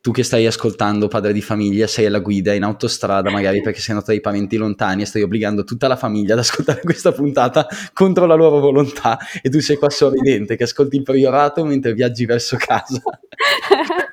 tu 0.00 0.12
che 0.12 0.22
stai 0.22 0.46
ascoltando, 0.46 1.08
padre 1.08 1.32
di 1.32 1.42
famiglia, 1.42 1.86
sei 1.86 2.06
alla 2.06 2.20
guida 2.20 2.54
in 2.54 2.62
autostrada, 2.62 3.30
magari 3.30 3.60
perché 3.60 3.80
sei 3.80 3.94
andato 3.94 4.12
dai 4.12 4.20
parenti 4.20 4.56
lontani 4.56 5.02
e 5.02 5.04
stai 5.04 5.20
obbligando 5.22 5.62
tutta 5.62 5.88
la 5.88 5.96
famiglia 5.96 6.32
ad 6.32 6.38
ascoltare 6.38 6.80
questa 6.84 7.12
puntata 7.12 7.66
contro 7.92 8.24
la 8.24 8.34
loro 8.34 8.60
volontà 8.60 9.18
e 9.42 9.50
tu 9.50 9.60
sei 9.60 9.76
qua 9.76 9.90
sorridente 9.90 10.56
che 10.56 10.64
ascolti 10.64 10.96
il 10.96 11.02
priorato 11.02 11.64
mentre 11.64 11.92
viaggi 11.92 12.24
verso 12.24 12.56
casa. 12.56 13.02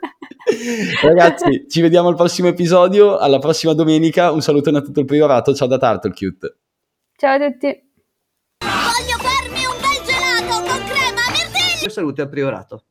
Ragazzi, 1.02 1.66
ci 1.70 1.82
vediamo 1.82 2.10
al 2.10 2.16
prossimo 2.16 2.48
episodio, 2.48 3.18
alla 3.18 3.40
prossima 3.40 3.74
domenica, 3.74 4.32
un 4.32 4.42
saluto 4.42 4.70
a 4.70 4.82
tutto 4.82 5.00
il 5.00 5.06
priorato, 5.06 5.54
ciao 5.54 5.68
da 5.68 5.78
Turtle 5.78 6.12
Cute. 6.12 6.58
Ciao 7.16 7.36
a 7.36 7.50
tutti. 7.50 7.68
Voglio 8.60 9.18
farmi 9.18 9.66
un 9.66 9.76
bel 9.82 10.06
gelato 10.06 10.62
con 10.62 10.84
crema 10.86 11.22
mirtilli. 11.32 11.90
Salute 11.90 12.22
al 12.22 12.30
priorato. 12.30 12.84